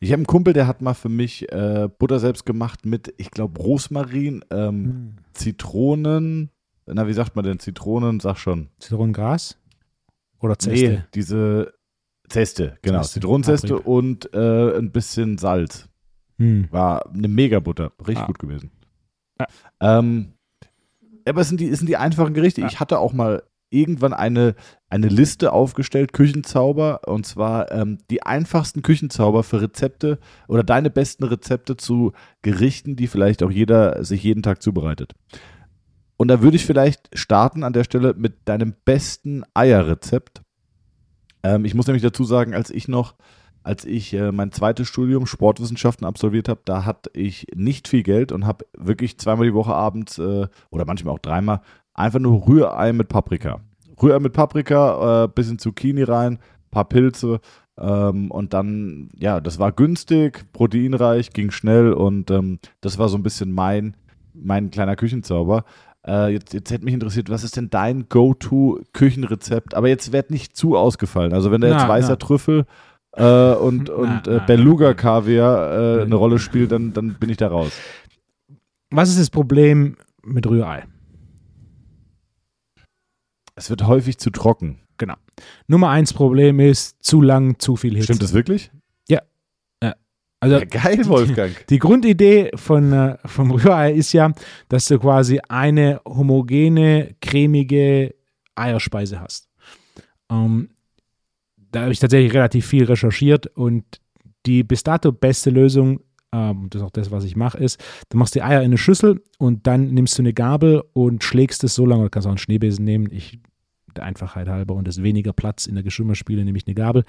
Ich 0.00 0.10
habe 0.10 0.18
einen 0.18 0.26
Kumpel, 0.26 0.52
der 0.52 0.66
hat 0.66 0.80
mal 0.80 0.94
für 0.94 1.08
mich 1.08 1.50
äh, 1.52 1.88
Butter 1.98 2.20
selbst 2.20 2.46
gemacht 2.46 2.86
mit, 2.86 3.12
ich 3.16 3.30
glaube, 3.30 3.60
Rosmarin, 3.60 4.44
ähm, 4.50 4.84
hm. 4.84 5.16
Zitronen, 5.34 6.50
na, 6.86 7.06
wie 7.06 7.12
sagt 7.12 7.36
man 7.36 7.44
denn 7.44 7.58
Zitronen? 7.58 8.20
Sag 8.20 8.38
schon. 8.38 8.68
Zitronengras? 8.78 9.58
Oder 10.40 10.58
Zeste? 10.58 10.88
Nee, 10.88 11.02
diese 11.14 11.74
Zeste, 12.28 12.78
genau. 12.82 13.00
Zeste, 13.00 13.14
Zitronenzeste 13.14 13.74
April. 13.74 13.86
und 13.86 14.34
äh, 14.34 14.78
ein 14.78 14.92
bisschen 14.92 15.36
Salz. 15.38 15.88
Hm. 16.38 16.68
War 16.70 17.10
eine 17.10 17.28
Mega-Butter. 17.28 17.92
Richtig 18.00 18.24
ah. 18.24 18.26
gut 18.26 18.38
gewesen. 18.38 18.70
Ja. 19.40 19.46
Ähm, 19.98 20.34
aber 21.28 21.40
es 21.40 21.48
sind 21.48 21.60
die, 21.60 21.68
es 21.68 21.78
sind 21.78 21.88
die 21.88 21.96
einfachen 21.96 22.34
Gerichte. 22.34 22.60
Ja. 22.60 22.66
Ich 22.66 22.80
hatte 22.80 22.98
auch 22.98 23.12
mal 23.12 23.42
irgendwann 23.70 24.14
eine, 24.14 24.54
eine 24.88 25.08
Liste 25.08 25.52
aufgestellt, 25.52 26.12
Küchenzauber, 26.12 27.02
und 27.06 27.26
zwar 27.26 27.70
ähm, 27.70 27.98
die 28.10 28.22
einfachsten 28.22 28.82
Küchenzauber 28.82 29.42
für 29.42 29.60
Rezepte 29.60 30.18
oder 30.46 30.62
deine 30.62 30.90
besten 30.90 31.24
Rezepte 31.24 31.76
zu 31.76 32.12
Gerichten, 32.42 32.96
die 32.96 33.06
vielleicht 33.06 33.42
auch 33.42 33.50
jeder 33.50 34.04
sich 34.04 34.22
jeden 34.22 34.42
Tag 34.42 34.62
zubereitet. 34.62 35.14
Und 36.16 36.28
da 36.28 36.42
würde 36.42 36.56
ich 36.56 36.66
vielleicht 36.66 37.10
starten 37.16 37.62
an 37.62 37.72
der 37.72 37.84
Stelle 37.84 38.14
mit 38.14 38.48
deinem 38.48 38.74
besten 38.84 39.44
Eierrezept. 39.54 40.42
Ähm, 41.42 41.64
ich 41.64 41.74
muss 41.74 41.86
nämlich 41.86 42.02
dazu 42.02 42.24
sagen, 42.24 42.54
als 42.54 42.70
ich 42.70 42.88
noch, 42.88 43.14
als 43.68 43.84
ich 43.84 44.14
äh, 44.14 44.32
mein 44.32 44.50
zweites 44.50 44.88
Studium 44.88 45.26
Sportwissenschaften 45.26 46.06
absolviert 46.06 46.48
habe, 46.48 46.60
da 46.64 46.86
hatte 46.86 47.10
ich 47.12 47.46
nicht 47.54 47.86
viel 47.86 48.02
Geld 48.02 48.32
und 48.32 48.46
habe 48.46 48.64
wirklich 48.74 49.18
zweimal 49.18 49.44
die 49.44 49.52
Woche 49.52 49.74
abends 49.74 50.18
äh, 50.18 50.46
oder 50.70 50.86
manchmal 50.86 51.12
auch 51.12 51.18
dreimal 51.18 51.60
einfach 51.92 52.18
nur 52.18 52.48
Rührei 52.48 52.94
mit 52.94 53.08
Paprika. 53.08 53.60
Rührei 54.02 54.20
mit 54.20 54.32
Paprika, 54.32 55.24
äh, 55.24 55.28
bisschen 55.28 55.58
Zucchini 55.58 56.02
rein, 56.02 56.38
paar 56.70 56.86
Pilze 56.86 57.40
ähm, 57.76 58.30
und 58.30 58.54
dann, 58.54 59.10
ja, 59.18 59.38
das 59.38 59.58
war 59.58 59.72
günstig, 59.72 60.50
proteinreich, 60.54 61.34
ging 61.34 61.50
schnell 61.50 61.92
und 61.92 62.30
ähm, 62.30 62.60
das 62.80 62.98
war 62.98 63.10
so 63.10 63.18
ein 63.18 63.22
bisschen 63.22 63.52
mein, 63.52 63.98
mein 64.32 64.70
kleiner 64.70 64.96
Küchenzauber. 64.96 65.64
Äh, 66.06 66.32
jetzt, 66.32 66.54
jetzt 66.54 66.70
hätte 66.70 66.86
mich 66.86 66.94
interessiert, 66.94 67.28
was 67.28 67.44
ist 67.44 67.58
denn 67.58 67.68
dein 67.68 68.08
Go-To-Küchenrezept? 68.08 69.74
Aber 69.74 69.88
jetzt 69.88 70.10
wird 70.10 70.30
nicht 70.30 70.56
zu 70.56 70.74
ausgefallen. 70.74 71.34
Also 71.34 71.50
wenn 71.50 71.60
da 71.60 71.68
jetzt 71.68 71.82
na, 71.82 71.88
weißer 71.88 72.10
na. 72.10 72.16
Trüffel 72.16 72.64
äh, 73.18 73.54
und, 73.54 73.90
und 73.90 74.26
äh, 74.26 74.40
Beluga-Kaviar 74.46 75.98
äh, 75.98 76.02
eine 76.02 76.14
Rolle 76.14 76.38
spielt, 76.38 76.72
dann, 76.72 76.92
dann 76.92 77.14
bin 77.14 77.30
ich 77.30 77.36
da 77.36 77.48
raus. 77.48 77.72
Was 78.90 79.10
ist 79.10 79.18
das 79.18 79.30
Problem 79.30 79.96
mit 80.24 80.46
Rührei? 80.46 80.84
Es 83.54 83.70
wird 83.70 83.86
häufig 83.86 84.18
zu 84.18 84.30
trocken. 84.30 84.78
Genau. 84.98 85.14
Nummer 85.66 85.90
eins 85.90 86.12
Problem 86.12 86.60
ist 86.60 87.02
zu 87.02 87.20
lang, 87.20 87.58
zu 87.58 87.76
viel 87.76 87.94
Hitze. 87.94 88.04
Stimmt 88.04 88.22
das 88.22 88.32
wirklich? 88.32 88.70
Ja. 89.08 89.20
ja. 89.82 89.94
Also, 90.40 90.58
ja, 90.58 90.64
geil, 90.64 91.06
Wolfgang. 91.06 91.56
Die, 91.60 91.74
die 91.74 91.78
Grundidee 91.78 92.50
von, 92.54 92.92
äh, 92.92 93.18
vom 93.24 93.50
Rührei 93.50 93.92
ist 93.92 94.12
ja, 94.12 94.32
dass 94.68 94.86
du 94.86 94.98
quasi 94.98 95.40
eine 95.48 96.00
homogene, 96.06 97.14
cremige 97.20 98.14
Eierspeise 98.54 99.20
hast. 99.20 99.48
Ähm, 100.30 100.70
da 101.70 101.82
habe 101.82 101.92
ich 101.92 101.98
tatsächlich 101.98 102.34
relativ 102.34 102.66
viel 102.66 102.84
recherchiert 102.84 103.46
und 103.48 103.84
die 104.46 104.62
bis 104.62 104.82
dato 104.82 105.12
beste 105.12 105.50
Lösung 105.50 106.00
ähm, 106.32 106.68
das 106.70 106.82
ist 106.82 106.86
auch 106.86 106.90
das, 106.90 107.10
was 107.10 107.24
ich 107.24 107.36
mache, 107.36 107.58
ist, 107.58 107.82
du 108.10 108.18
machst 108.18 108.34
die 108.34 108.42
Eier 108.42 108.60
in 108.60 108.66
eine 108.66 108.78
Schüssel 108.78 109.22
und 109.38 109.66
dann 109.66 109.94
nimmst 109.94 110.18
du 110.18 110.22
eine 110.22 110.34
Gabel 110.34 110.82
und 110.92 111.24
schlägst 111.24 111.64
es 111.64 111.74
so 111.74 111.86
lange, 111.86 112.04
du 112.04 112.10
kannst 112.10 112.26
auch 112.26 112.32
einen 112.32 112.38
Schneebesen 112.38 112.84
nehmen, 112.84 113.10
ich 113.10 113.40
der 113.96 114.04
Einfachheit 114.04 114.48
halber 114.48 114.74
und 114.74 114.88
es 114.88 115.02
weniger 115.02 115.32
Platz 115.32 115.66
in 115.66 115.74
der 115.74 115.82
Geschirrmaschine, 115.82 116.44
nehme 116.44 116.56
ich 116.56 116.66
eine 116.66 116.74
Gabel 116.74 117.04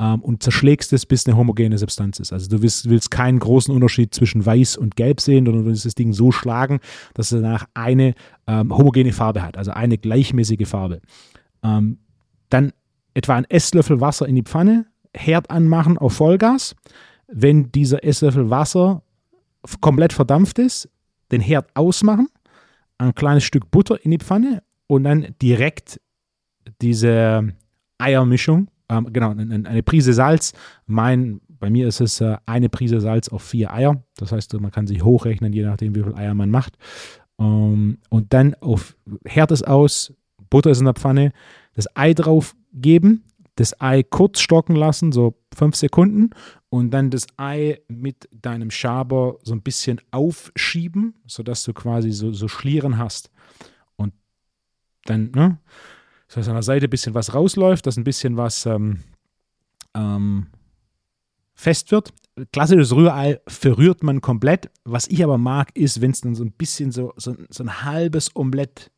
ähm, 0.00 0.20
und 0.22 0.42
zerschlägst 0.42 0.92
es, 0.92 1.06
bis 1.06 1.26
eine 1.26 1.36
homogene 1.36 1.78
Substanz 1.78 2.20
ist. 2.20 2.32
Also 2.32 2.48
du 2.48 2.62
willst, 2.62 2.88
willst 2.88 3.10
keinen 3.10 3.38
großen 3.38 3.74
Unterschied 3.74 4.14
zwischen 4.14 4.44
weiß 4.44 4.76
und 4.76 4.96
gelb 4.96 5.20
sehen, 5.20 5.46
sondern 5.46 5.64
du 5.64 5.70
willst 5.70 5.84
das 5.84 5.94
Ding 5.94 6.12
so 6.12 6.32
schlagen, 6.32 6.80
dass 7.14 7.32
es 7.32 7.40
danach 7.40 7.66
eine 7.74 8.14
ähm, 8.46 8.76
homogene 8.76 9.12
Farbe 9.12 9.42
hat, 9.42 9.56
also 9.56 9.70
eine 9.70 9.98
gleichmäßige 9.98 10.68
Farbe. 10.68 11.00
Ähm, 11.62 11.98
dann 12.48 12.72
etwa 13.14 13.36
ein 13.36 13.44
Esslöffel 13.44 14.00
Wasser 14.00 14.26
in 14.26 14.36
die 14.36 14.42
Pfanne, 14.42 14.86
Herd 15.14 15.50
anmachen 15.50 15.98
auf 15.98 16.14
Vollgas, 16.14 16.74
wenn 17.26 17.70
dieser 17.72 18.04
Esslöffel 18.04 18.50
Wasser 18.50 19.02
komplett 19.80 20.12
verdampft 20.12 20.58
ist, 20.58 20.88
den 21.30 21.40
Herd 21.40 21.68
ausmachen, 21.74 22.28
ein 22.98 23.14
kleines 23.14 23.44
Stück 23.44 23.70
Butter 23.70 24.02
in 24.04 24.10
die 24.10 24.18
Pfanne 24.18 24.62
und 24.86 25.04
dann 25.04 25.34
direkt 25.40 26.00
diese 26.80 27.52
Eiermischung, 27.98 28.68
ähm, 28.88 29.12
genau, 29.12 29.30
eine 29.30 29.82
Prise 29.82 30.12
Salz. 30.12 30.52
Mein, 30.86 31.40
bei 31.48 31.70
mir 31.70 31.88
ist 31.88 32.00
es 32.00 32.20
äh, 32.20 32.36
eine 32.46 32.68
Prise 32.68 33.00
Salz 33.00 33.28
auf 33.28 33.42
vier 33.42 33.72
Eier. 33.72 34.02
Das 34.16 34.32
heißt, 34.32 34.52
man 34.60 34.70
kann 34.70 34.86
sich 34.86 35.02
hochrechnen, 35.02 35.52
je 35.52 35.64
nachdem, 35.64 35.94
wie 35.94 36.02
viel 36.02 36.14
Eier 36.14 36.34
man 36.34 36.50
macht. 36.50 36.76
Ähm, 37.38 37.98
und 38.10 38.32
dann 38.32 38.54
auf 38.56 38.96
Herd 39.24 39.50
ist 39.52 39.66
aus, 39.66 40.12
Butter 40.50 40.70
ist 40.70 40.80
in 40.80 40.84
der 40.84 40.94
Pfanne, 40.94 41.32
das 41.74 41.88
Ei 41.96 42.12
drauf 42.12 42.54
geben, 42.72 43.24
das 43.56 43.80
Ei 43.80 44.02
kurz 44.02 44.40
stocken 44.40 44.76
lassen, 44.76 45.12
so 45.12 45.38
fünf 45.54 45.76
Sekunden, 45.76 46.30
und 46.68 46.90
dann 46.90 47.10
das 47.10 47.26
Ei 47.36 47.80
mit 47.88 48.28
deinem 48.32 48.70
Schaber 48.70 49.36
so 49.42 49.54
ein 49.54 49.62
bisschen 49.62 50.00
aufschieben, 50.10 51.14
sodass 51.26 51.64
du 51.64 51.74
quasi 51.74 52.12
so, 52.12 52.32
so 52.32 52.48
Schlieren 52.48 52.96
hast. 52.96 53.30
Und 53.96 54.14
dann, 55.04 55.30
ne, 55.32 55.58
so 56.28 56.40
dass 56.40 56.48
an 56.48 56.54
der 56.54 56.62
Seite 56.62 56.86
ein 56.86 56.90
bisschen 56.90 57.14
was 57.14 57.34
rausläuft, 57.34 57.86
dass 57.86 57.98
ein 57.98 58.04
bisschen 58.04 58.38
was 58.38 58.64
ähm, 58.64 59.00
ähm, 59.94 60.46
fest 61.54 61.92
wird. 61.92 62.14
Klassisches 62.52 62.94
Rührei 62.94 63.38
verrührt 63.46 64.02
man 64.02 64.22
komplett. 64.22 64.70
Was 64.84 65.08
ich 65.08 65.22
aber 65.22 65.36
mag, 65.36 65.76
ist, 65.76 66.00
wenn 66.00 66.12
es 66.12 66.22
dann 66.22 66.34
so 66.34 66.42
ein 66.42 66.52
bisschen 66.52 66.90
so, 66.90 67.12
so, 67.16 67.36
so 67.50 67.64
ein 67.64 67.84
halbes 67.84 68.34
Omelett 68.34 68.90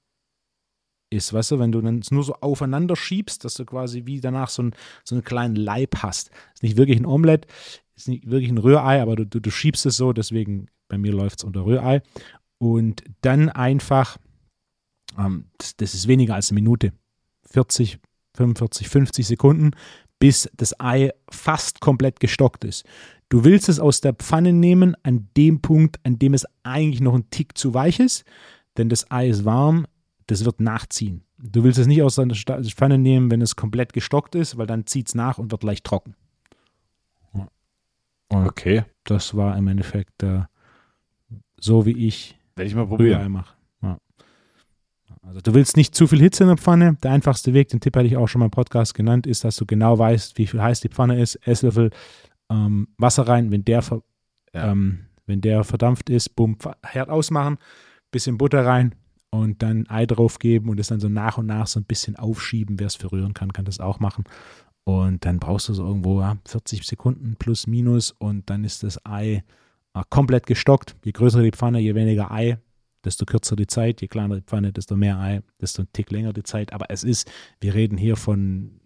ist, 1.14 1.32
weißt 1.32 1.52
du, 1.52 1.58
wenn 1.58 1.72
du 1.72 1.80
dann 1.80 2.02
nur 2.10 2.24
so 2.24 2.34
aufeinander 2.34 2.96
schiebst, 2.96 3.44
dass 3.44 3.54
du 3.54 3.64
quasi 3.64 4.06
wie 4.06 4.20
danach 4.20 4.48
so, 4.48 4.62
ein, 4.62 4.74
so 5.04 5.14
einen 5.14 5.24
kleinen 5.24 5.56
Leib 5.56 5.96
hast. 6.02 6.30
Ist 6.54 6.62
nicht 6.62 6.76
wirklich 6.76 6.98
ein 6.98 7.06
Omelett, 7.06 7.46
ist 7.96 8.08
nicht 8.08 8.28
wirklich 8.28 8.50
ein 8.50 8.58
Rührei, 8.58 9.00
aber 9.00 9.16
du, 9.16 9.26
du, 9.26 9.40
du 9.40 9.50
schiebst 9.50 9.86
es 9.86 9.96
so, 9.96 10.12
deswegen 10.12 10.68
bei 10.88 10.98
mir 10.98 11.12
läuft 11.12 11.40
es 11.40 11.44
unter 11.44 11.64
Rührei. 11.64 12.02
Und 12.58 13.02
dann 13.20 13.48
einfach, 13.48 14.16
ähm, 15.18 15.46
das, 15.58 15.76
das 15.76 15.94
ist 15.94 16.08
weniger 16.08 16.34
als 16.34 16.50
eine 16.50 16.60
Minute, 16.60 16.92
40, 17.50 17.98
45, 18.36 18.88
50 18.88 19.26
Sekunden, 19.26 19.70
bis 20.18 20.48
das 20.56 20.78
Ei 20.80 21.10
fast 21.30 21.80
komplett 21.80 22.20
gestockt 22.20 22.64
ist. 22.64 22.84
Du 23.28 23.44
willst 23.44 23.68
es 23.68 23.80
aus 23.80 24.00
der 24.00 24.14
Pfanne 24.14 24.52
nehmen 24.52 24.96
an 25.02 25.28
dem 25.36 25.60
Punkt, 25.60 25.98
an 26.04 26.18
dem 26.18 26.34
es 26.34 26.46
eigentlich 26.62 27.00
noch 27.00 27.14
ein 27.14 27.30
Tick 27.30 27.56
zu 27.58 27.74
weich 27.74 28.00
ist, 28.00 28.24
denn 28.76 28.88
das 28.88 29.10
Ei 29.10 29.28
ist 29.28 29.44
warm, 29.44 29.86
das 30.26 30.44
wird 30.44 30.60
nachziehen. 30.60 31.22
Du 31.38 31.64
willst 31.64 31.78
es 31.78 31.86
nicht 31.86 32.02
aus 32.02 32.14
der 32.16 32.28
Pfanne 32.64 32.98
nehmen, 32.98 33.30
wenn 33.30 33.42
es 33.42 33.56
komplett 33.56 33.92
gestockt 33.92 34.34
ist, 34.34 34.56
weil 34.56 34.66
dann 34.66 34.86
zieht 34.86 35.08
es 35.08 35.14
nach 35.14 35.38
und 35.38 35.50
wird 35.50 35.62
leicht 35.62 35.84
trocken. 35.84 36.14
okay. 38.30 38.84
Das 39.04 39.36
war 39.36 39.56
im 39.56 39.68
Endeffekt 39.68 40.22
äh, 40.22 40.42
so, 41.60 41.86
wie 41.86 42.06
ich, 42.06 42.38
Werde 42.56 42.68
ich 42.68 42.74
mal 42.74 42.86
probieren. 42.86 43.32
mache. 43.32 43.54
Ja. 43.82 43.98
Also 45.22 45.40
du 45.40 45.54
willst 45.54 45.76
nicht 45.76 45.94
zu 45.94 46.06
viel 46.06 46.20
Hitze 46.20 46.44
in 46.44 46.48
der 46.48 46.56
Pfanne. 46.56 46.96
Der 47.02 47.12
einfachste 47.12 47.52
Weg, 47.52 47.68
den 47.68 47.80
Tipp 47.80 47.96
hatte 47.96 48.06
ich 48.06 48.16
auch 48.16 48.28
schon 48.28 48.40
mal 48.40 48.46
im 48.46 48.50
Podcast 48.50 48.94
genannt, 48.94 49.26
ist, 49.26 49.44
dass 49.44 49.56
du 49.56 49.66
genau 49.66 49.98
weißt, 49.98 50.38
wie 50.38 50.46
viel 50.46 50.62
heiß 50.62 50.80
die 50.80 50.88
Pfanne 50.88 51.20
ist. 51.20 51.36
Esslöffel 51.46 51.90
ähm, 52.50 52.88
Wasser 52.96 53.28
rein, 53.28 53.50
wenn 53.50 53.64
der, 53.64 53.82
ja. 54.54 54.70
ähm, 54.70 55.06
wenn 55.26 55.40
der 55.40 55.64
verdampft 55.64 56.08
ist, 56.08 56.36
bumm, 56.36 56.56
Herd 56.82 57.10
ausmachen 57.10 57.58
bisschen 58.14 58.38
Butter 58.38 58.64
rein 58.64 58.94
und 59.34 59.62
dann 59.62 59.88
Ei 59.88 60.06
drauf 60.06 60.38
geben 60.38 60.68
und 60.68 60.78
es 60.78 60.86
dann 60.86 61.00
so 61.00 61.08
nach 61.08 61.38
und 61.38 61.46
nach 61.46 61.66
so 61.66 61.80
ein 61.80 61.84
bisschen 61.84 62.14
aufschieben. 62.14 62.78
Wer 62.78 62.86
es 62.86 62.94
verrühren 62.94 63.34
kann, 63.34 63.52
kann 63.52 63.64
das 63.64 63.80
auch 63.80 63.98
machen. 63.98 64.24
Und 64.84 65.24
dann 65.24 65.40
brauchst 65.40 65.68
du 65.68 65.74
so 65.74 65.84
irgendwo 65.84 66.20
ja, 66.20 66.36
40 66.46 66.86
Sekunden 66.86 67.34
plus 67.36 67.66
minus 67.66 68.12
und 68.12 68.48
dann 68.48 68.62
ist 68.62 68.84
das 68.84 69.04
Ei 69.04 69.42
äh, 69.94 70.02
komplett 70.08 70.46
gestockt. 70.46 70.94
Je 71.04 71.10
größer 71.10 71.42
die 71.42 71.50
Pfanne, 71.50 71.80
je 71.80 71.96
weniger 71.96 72.30
Ei, 72.30 72.58
desto 73.04 73.24
kürzer 73.24 73.56
die 73.56 73.66
Zeit. 73.66 74.02
Je 74.02 74.08
kleiner 74.08 74.36
die 74.36 74.42
Pfanne, 74.42 74.72
desto 74.72 74.94
mehr 74.94 75.18
Ei, 75.18 75.42
desto 75.60 75.82
ein 75.82 75.88
Tick 75.92 76.12
länger 76.12 76.32
die 76.32 76.44
Zeit. 76.44 76.72
Aber 76.72 76.86
es 76.90 77.02
ist, 77.02 77.28
wir 77.60 77.74
reden 77.74 77.96
hier 77.96 78.16
von 78.16 78.78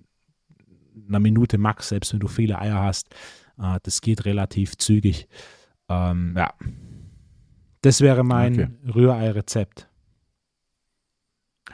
einer 1.09 1.21
Minute 1.21 1.59
max, 1.59 1.91
selbst 1.91 2.15
wenn 2.15 2.21
du 2.21 2.29
viele 2.29 2.59
Eier 2.59 2.81
hast. 2.81 3.15
Äh, 3.59 3.81
das 3.83 4.01
geht 4.01 4.25
relativ 4.25 4.79
zügig. 4.79 5.29
Ähm, 5.91 6.35
ja. 6.39 6.55
Das 7.83 8.01
wäre 8.01 8.25
mein 8.25 8.55
okay. 8.55 8.69
Rührei-Rezept. 8.95 9.88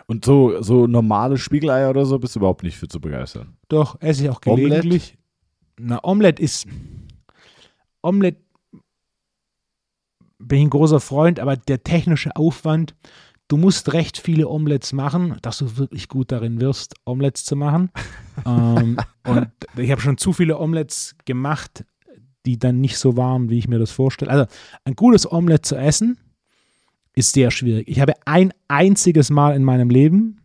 Und 0.06 0.24
so, 0.24 0.60
so 0.62 0.86
normale 0.86 1.38
Spiegeleier 1.38 1.90
oder 1.90 2.04
so 2.04 2.18
bist 2.18 2.34
du 2.34 2.40
überhaupt 2.40 2.62
nicht 2.62 2.76
für 2.76 2.88
zu 2.88 3.00
begeistern. 3.00 3.56
Doch, 3.68 4.00
esse 4.00 4.24
ich 4.24 4.30
auch 4.30 4.40
gelegentlich. 4.40 5.16
Omelette? 5.16 5.18
Na, 5.78 6.00
Omelette 6.02 6.42
ist. 6.42 6.66
Omelette 8.02 8.40
bin 10.38 10.58
ich 10.58 10.64
ein 10.66 10.70
großer 10.70 11.00
Freund, 11.00 11.40
aber 11.40 11.56
der 11.56 11.82
technische 11.84 12.36
Aufwand, 12.36 12.94
du 13.48 13.56
musst 13.56 13.92
recht 13.94 14.18
viele 14.18 14.48
Omelettes 14.48 14.92
machen, 14.92 15.36
dass 15.40 15.58
du 15.58 15.78
wirklich 15.78 16.08
gut 16.08 16.32
darin 16.32 16.60
wirst, 16.60 16.94
Omelettes 17.06 17.44
zu 17.44 17.56
machen. 17.56 17.90
ähm, 18.46 18.98
und 19.26 19.48
ich 19.76 19.90
habe 19.90 20.02
schon 20.02 20.18
zu 20.18 20.34
viele 20.34 20.58
Omelettes 20.58 21.16
gemacht, 21.24 21.84
die 22.44 22.58
dann 22.58 22.80
nicht 22.80 22.98
so 22.98 23.16
waren, 23.16 23.48
wie 23.48 23.58
ich 23.58 23.68
mir 23.68 23.78
das 23.78 23.90
vorstelle. 23.90 24.30
Also 24.30 24.46
ein 24.84 24.96
gutes 24.96 25.30
Omelette 25.30 25.62
zu 25.62 25.76
essen 25.76 26.18
ist 27.14 27.32
sehr 27.32 27.50
schwierig. 27.50 27.88
Ich 27.88 28.00
habe 28.00 28.14
ein 28.24 28.52
einziges 28.68 29.30
Mal 29.30 29.54
in 29.54 29.64
meinem 29.64 29.90
Leben 29.90 30.40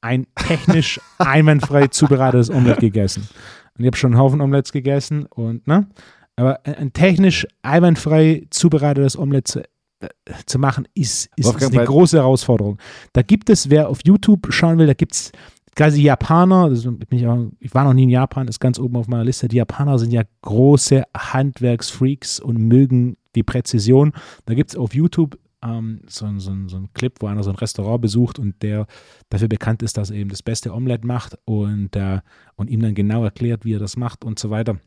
ein 0.00 0.26
technisch 0.34 1.00
einwandfrei 1.18 1.88
zubereitetes 1.88 2.50
Omelette 2.50 2.80
gegessen. 2.80 3.28
Und 3.76 3.84
ich 3.84 3.86
habe 3.86 3.96
schon 3.96 4.12
einen 4.12 4.20
Haufen 4.20 4.40
Omelettes 4.40 4.72
gegessen 4.72 5.26
und, 5.26 5.66
ne? 5.66 5.88
Aber 6.36 6.60
ein, 6.66 6.92
technisch 6.92 7.46
einwandfrei 7.62 8.46
zubereitetes 8.50 9.16
Omelette 9.16 9.44
zu, 9.44 9.60
äh, 10.00 10.08
zu 10.46 10.58
machen, 10.58 10.86
ist, 10.94 11.30
ist, 11.36 11.54
ist 11.54 11.72
eine 11.72 11.84
große 11.84 12.18
Herausforderung. 12.18 12.78
Da 13.12 13.22
gibt 13.22 13.50
es, 13.50 13.70
wer 13.70 13.88
auf 13.88 14.00
YouTube 14.04 14.52
schauen 14.52 14.78
will, 14.78 14.88
da 14.88 14.94
gibt 14.94 15.12
es 15.12 15.32
quasi 15.76 16.02
Japaner, 16.02 16.72
ich, 16.72 17.26
auch, 17.26 17.46
ich, 17.60 17.74
war 17.74 17.84
noch 17.84 17.94
nie 17.94 18.04
in 18.04 18.10
Japan, 18.10 18.48
ist 18.48 18.60
ganz 18.60 18.78
oben 18.78 18.96
auf 18.96 19.08
meiner 19.08 19.24
Liste. 19.24 19.48
Die 19.48 19.56
Japaner 19.56 19.98
sind 19.98 20.12
ja 20.12 20.22
große 20.42 21.04
Handwerksfreaks 21.16 22.40
und 22.40 22.58
mögen 22.58 23.16
die 23.34 23.42
Präzision. 23.42 24.12
Da 24.46 24.54
gibt 24.54 24.70
es 24.70 24.76
auf 24.76 24.94
YouTube 24.94 25.38
ähm, 25.64 26.02
so, 26.06 26.26
so, 26.38 26.52
so 26.66 26.76
ein 26.76 26.92
Clip, 26.92 27.14
wo 27.20 27.26
einer 27.26 27.42
so 27.42 27.50
ein 27.50 27.56
Restaurant 27.56 28.02
besucht 28.02 28.38
und 28.38 28.62
der 28.62 28.86
dafür 29.30 29.48
bekannt 29.48 29.82
ist, 29.82 29.96
dass 29.96 30.10
er 30.10 30.16
eben 30.16 30.30
das 30.30 30.42
beste 30.42 30.72
Omelette 30.72 31.06
macht 31.06 31.38
und, 31.44 31.96
äh, 31.96 32.20
und 32.56 32.70
ihm 32.70 32.80
dann 32.80 32.94
genau 32.94 33.24
erklärt, 33.24 33.64
wie 33.64 33.74
er 33.74 33.78
das 33.78 33.96
macht 33.96 34.24
und 34.24 34.38
so 34.38 34.50
weiter. 34.50 34.78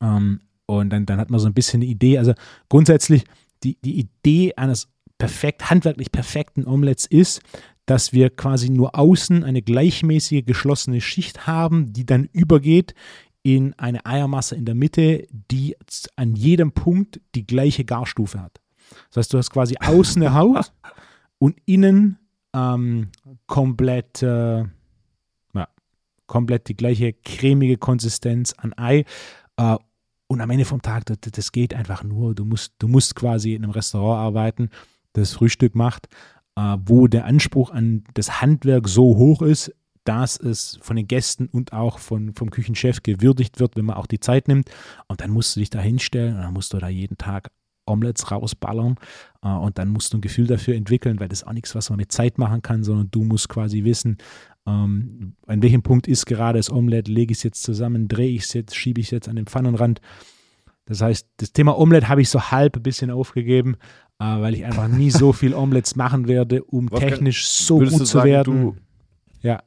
Ähm, 0.00 0.40
und 0.66 0.90
dann, 0.90 1.06
dann 1.06 1.18
hat 1.18 1.30
man 1.30 1.40
so 1.40 1.46
ein 1.46 1.54
bisschen 1.54 1.82
eine 1.82 1.90
Idee. 1.90 2.18
Also 2.18 2.34
grundsätzlich, 2.68 3.24
die, 3.64 3.76
die 3.82 3.98
Idee 3.98 4.54
eines 4.54 4.88
perfekt, 5.18 5.68
handwerklich 5.68 6.12
perfekten 6.12 6.66
Omelettes 6.66 7.06
ist, 7.06 7.42
dass 7.86 8.12
wir 8.12 8.30
quasi 8.30 8.70
nur 8.70 8.96
außen 8.96 9.42
eine 9.42 9.62
gleichmäßige 9.62 10.44
geschlossene 10.44 11.00
Schicht 11.00 11.48
haben, 11.48 11.92
die 11.92 12.06
dann 12.06 12.28
übergeht 12.32 12.94
in 13.42 13.74
eine 13.78 14.06
Eiermasse 14.06 14.54
in 14.54 14.64
der 14.64 14.74
Mitte, 14.74 15.26
die 15.50 15.76
an 16.14 16.36
jedem 16.36 16.72
Punkt 16.72 17.20
die 17.34 17.46
gleiche 17.46 17.84
Garstufe 17.84 18.40
hat. 18.40 18.59
Das 19.08 19.18
heißt, 19.18 19.32
du 19.32 19.38
hast 19.38 19.50
quasi 19.50 19.76
außen 19.80 20.22
eine 20.22 20.34
Haut 20.34 20.72
und 21.38 21.56
innen 21.66 22.18
ähm, 22.54 23.10
komplett, 23.46 24.22
äh, 24.22 24.60
ja, 25.54 25.68
komplett 26.26 26.68
die 26.68 26.76
gleiche 26.76 27.12
cremige 27.12 27.76
Konsistenz 27.76 28.54
an 28.56 28.72
Ei. 28.76 29.04
Äh, 29.56 29.76
und 30.26 30.40
am 30.40 30.50
Ende 30.50 30.64
vom 30.64 30.80
Tag, 30.80 31.06
das, 31.06 31.18
das, 31.20 31.50
geht 31.50 31.74
einfach 31.74 32.04
nur. 32.04 32.34
Du 32.34 32.44
musst, 32.44 32.74
du 32.78 32.86
musst 32.86 33.16
quasi 33.16 33.54
in 33.54 33.64
einem 33.64 33.72
Restaurant 33.72 34.20
arbeiten, 34.20 34.70
das 35.12 35.32
Frühstück 35.32 35.74
macht, 35.74 36.08
äh, 36.56 36.76
wo 36.84 37.08
der 37.08 37.24
Anspruch 37.24 37.70
an 37.70 38.04
das 38.14 38.40
Handwerk 38.40 38.88
so 38.88 39.16
hoch 39.16 39.42
ist, 39.42 39.74
dass 40.04 40.38
es 40.38 40.78
von 40.82 40.96
den 40.96 41.08
Gästen 41.08 41.46
und 41.46 41.72
auch 41.72 41.98
von, 41.98 42.34
vom 42.34 42.50
Küchenchef 42.50 43.02
gewürdigt 43.02 43.60
wird, 43.60 43.76
wenn 43.76 43.84
man 43.84 43.96
auch 43.96 44.06
die 44.06 44.20
Zeit 44.20 44.48
nimmt. 44.48 44.70
Und 45.08 45.20
dann 45.20 45.30
musst 45.30 45.56
du 45.56 45.60
dich 45.60 45.70
da 45.70 45.80
hinstellen 45.80 46.36
und 46.36 46.42
dann 46.42 46.54
musst 46.54 46.72
du 46.72 46.78
da 46.78 46.88
jeden 46.88 47.18
Tag 47.18 47.50
Omelettes 47.90 48.30
rausballern 48.30 48.96
äh, 49.42 49.48
und 49.48 49.78
dann 49.78 49.88
musst 49.88 50.12
du 50.12 50.18
ein 50.18 50.20
Gefühl 50.20 50.46
dafür 50.46 50.74
entwickeln, 50.74 51.20
weil 51.20 51.28
das 51.28 51.42
ist 51.42 51.48
auch 51.48 51.52
nichts, 51.52 51.74
was 51.74 51.90
man 51.90 51.98
mit 51.98 52.12
Zeit 52.12 52.38
machen 52.38 52.62
kann, 52.62 52.84
sondern 52.84 53.10
du 53.10 53.24
musst 53.24 53.48
quasi 53.48 53.84
wissen, 53.84 54.18
ähm, 54.66 55.34
an 55.46 55.62
welchem 55.62 55.82
Punkt 55.82 56.06
ist 56.06 56.26
gerade 56.26 56.58
das 56.58 56.70
Omelette, 56.70 57.10
lege 57.10 57.32
ich 57.32 57.38
es 57.38 57.42
jetzt 57.42 57.62
zusammen, 57.62 58.08
drehe 58.08 58.30
ich 58.30 58.42
es 58.42 58.52
jetzt, 58.52 58.76
schiebe 58.76 59.00
ich 59.00 59.06
es 59.06 59.10
jetzt 59.10 59.28
an 59.28 59.36
den 59.36 59.46
Pfannenrand. 59.46 60.00
Das 60.86 61.00
heißt, 61.00 61.26
das 61.36 61.52
Thema 61.52 61.78
Omelette 61.78 62.08
habe 62.08 62.20
ich 62.20 62.28
so 62.28 62.50
halb 62.50 62.76
ein 62.76 62.82
bisschen 62.82 63.10
aufgegeben, 63.10 63.76
äh, 64.18 64.24
weil 64.24 64.54
ich 64.54 64.64
einfach 64.64 64.88
nie 64.88 65.10
so 65.10 65.32
viel 65.32 65.54
Omelettes 65.54 65.96
machen 65.96 66.28
werde, 66.28 66.64
um 66.64 66.90
Was 66.90 67.00
technisch 67.00 67.48
so 67.48 67.78
gut 67.78 67.90
zu 67.90 68.04
sagen, 68.04 68.28
werden. 68.28 68.62
Du, 68.62 68.76
ja. 69.40 69.62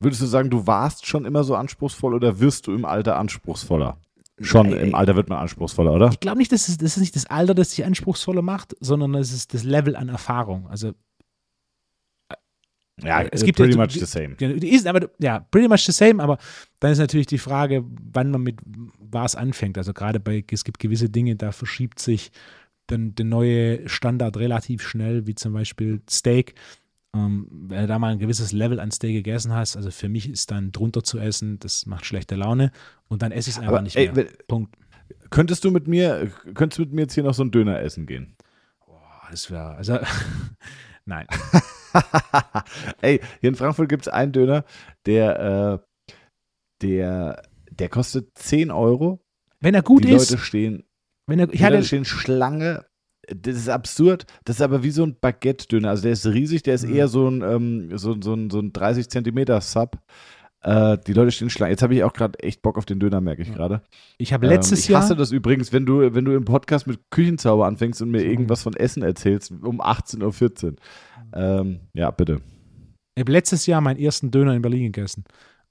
Würdest 0.00 0.22
du 0.22 0.26
sagen, 0.26 0.50
du 0.50 0.66
warst 0.66 1.06
schon 1.06 1.24
immer 1.24 1.44
so 1.44 1.54
anspruchsvoll 1.54 2.14
oder 2.14 2.40
wirst 2.40 2.66
du 2.66 2.74
im 2.74 2.84
Alter 2.84 3.18
anspruchsvoller? 3.18 3.98
Schon 4.40 4.70
Nein, 4.70 4.88
im 4.88 4.94
Alter 4.94 5.14
wird 5.14 5.28
man 5.28 5.38
anspruchsvoller, 5.38 5.92
oder? 5.92 6.10
Ich 6.10 6.20
glaube 6.20 6.38
nicht, 6.38 6.52
dass 6.52 6.68
es, 6.68 6.78
das 6.78 6.96
ist 6.96 7.00
nicht 7.00 7.16
das 7.16 7.26
Alter, 7.26 7.54
das 7.54 7.70
dich 7.70 7.84
anspruchsvoller 7.84 8.42
macht, 8.42 8.74
sondern 8.80 9.14
es 9.14 9.32
ist 9.32 9.54
das 9.54 9.62
Level 9.62 9.94
an 9.94 10.08
Erfahrung. 10.08 10.66
Also 10.68 10.92
ja, 13.02 13.22
es 13.22 13.44
gibt 13.44 13.58
pretty 13.58 13.72
ja, 13.72 13.78
much 13.78 13.92
the 13.92 14.04
same. 14.04 14.34
Ist, 14.34 14.86
aber, 14.86 15.08
ja, 15.18 15.40
pretty 15.50 15.68
much 15.68 15.84
the 15.84 15.92
same, 15.92 16.22
aber 16.22 16.38
dann 16.80 16.92
ist 16.92 16.98
natürlich 16.98 17.26
die 17.26 17.38
Frage, 17.38 17.84
wann 18.12 18.30
man 18.30 18.42
mit 18.42 18.60
was 18.98 19.34
anfängt. 19.34 19.78
Also 19.78 19.92
gerade 19.92 20.20
bei, 20.20 20.44
es 20.50 20.64
gibt 20.64 20.78
gewisse 20.78 21.08
Dinge, 21.08 21.36
da 21.36 21.52
verschiebt 21.52 21.98
sich 21.98 22.30
dann 22.86 23.14
der 23.14 23.24
neue 23.24 23.88
Standard 23.88 24.36
relativ 24.36 24.82
schnell, 24.86 25.26
wie 25.26 25.34
zum 25.34 25.52
Beispiel 25.52 26.02
Steak. 26.08 26.54
Ähm, 27.14 27.46
wenn 27.50 27.82
du 27.82 27.86
da 27.86 27.98
mal 27.98 28.12
ein 28.12 28.18
gewisses 28.18 28.52
Level 28.52 28.80
an 28.80 28.90
Steak 28.90 29.12
gegessen 29.12 29.52
hast, 29.52 29.76
also 29.76 29.90
für 29.90 30.08
mich 30.08 30.30
ist 30.30 30.50
dann 30.50 30.72
drunter 30.72 31.04
zu 31.04 31.18
essen, 31.18 31.58
das 31.58 31.86
macht 31.86 32.06
schlechte 32.06 32.36
Laune 32.36 32.72
und 33.08 33.22
dann 33.22 33.32
esse 33.32 33.50
ich 33.50 33.56
es 33.56 33.60
einfach 33.60 33.74
aber, 33.74 33.82
nicht 33.82 33.96
mehr. 33.96 34.16
Ey, 34.16 34.28
Punkt. 34.48 34.74
Könntest 35.28 35.64
du 35.64 35.70
mit 35.70 35.86
mir, 35.86 36.30
könntest 36.54 36.78
du 36.78 36.82
mit 36.82 36.92
mir 36.92 37.02
jetzt 37.02 37.14
hier 37.14 37.24
noch 37.24 37.34
so 37.34 37.44
ein 37.44 37.50
Döner 37.50 37.80
essen 37.80 38.06
gehen? 38.06 38.34
Boah, 38.86 39.28
das 39.30 39.50
wäre, 39.50 39.74
also 39.74 39.98
Nein. 41.04 41.26
Ey, 43.00 43.20
hier 43.40 43.48
in 43.48 43.54
Frankfurt 43.56 43.88
gibt 43.88 44.06
es 44.06 44.12
einen 44.12 44.32
Döner, 44.32 44.64
der, 45.06 45.80
äh, 45.80 46.06
der, 46.82 47.42
der 47.70 47.88
kostet 47.88 48.36
10 48.38 48.70
Euro. 48.70 49.24
Wenn 49.60 49.74
er 49.74 49.82
gut 49.82 50.04
die 50.04 50.12
ist. 50.12 50.30
Die 50.30 50.34
Leute 50.34 50.44
stehen, 50.44 50.84
wenn 51.26 51.38
er, 51.38 51.46
die 51.48 51.58
Leute 51.58 51.84
stehen 51.84 52.04
Schlange. 52.04 52.86
Das 53.28 53.56
ist 53.56 53.68
absurd. 53.68 54.26
Das 54.44 54.56
ist 54.56 54.62
aber 54.62 54.82
wie 54.82 54.90
so 54.90 55.04
ein 55.04 55.16
Baguette-Döner. 55.20 55.90
Also 55.90 56.02
der 56.02 56.12
ist 56.12 56.26
riesig, 56.26 56.62
der 56.62 56.74
ist 56.74 56.86
mhm. 56.86 56.94
eher 56.94 57.08
so 57.08 57.28
ein, 57.28 57.42
ähm, 57.42 57.96
so, 57.96 58.16
so, 58.20 58.34
ein, 58.34 58.50
so 58.50 58.58
ein 58.58 58.72
30 58.72 59.08
Zentimeter 59.08 59.60
Sub. 59.60 59.98
Äh, 60.62 60.98
die 61.06 61.12
Leute 61.12 61.30
stehen 61.32 61.50
Schlange. 61.50 61.72
Jetzt 61.72 61.82
habe 61.82 61.94
ich 61.94 62.04
auch 62.04 62.12
gerade 62.12 62.38
echt 62.40 62.62
Bock 62.62 62.78
auf 62.78 62.84
den 62.84 63.00
Döner, 63.00 63.20
merke 63.20 63.42
ich 63.42 63.52
gerade. 63.52 63.82
Ich 64.18 64.32
habe 64.32 64.46
letztes 64.46 64.80
ähm, 64.80 64.82
ich 64.82 64.88
Jahr. 64.88 65.00
Ich 65.00 65.04
hasse 65.04 65.16
das 65.16 65.32
übrigens, 65.32 65.72
wenn 65.72 65.86
du, 65.86 66.14
wenn 66.14 66.24
du 66.24 66.32
im 66.32 66.44
Podcast 66.44 66.86
mit 66.86 67.00
Küchenzauber 67.10 67.66
anfängst 67.66 68.00
und 68.02 68.10
mir 68.10 68.22
irgendwas 68.22 68.62
von 68.62 68.74
Essen 68.74 69.02
erzählst 69.02 69.50
um 69.50 69.80
18.14 69.80 70.64
Uhr. 70.64 70.76
Ähm, 71.34 71.80
ja, 71.92 72.10
bitte. 72.10 72.40
Ich 73.14 73.20
habe 73.20 73.32
letztes 73.32 73.66
Jahr 73.66 73.80
meinen 73.80 73.98
ersten 73.98 74.30
Döner 74.30 74.54
in 74.54 74.62
Berlin 74.62 74.92
gegessen. 74.92 75.24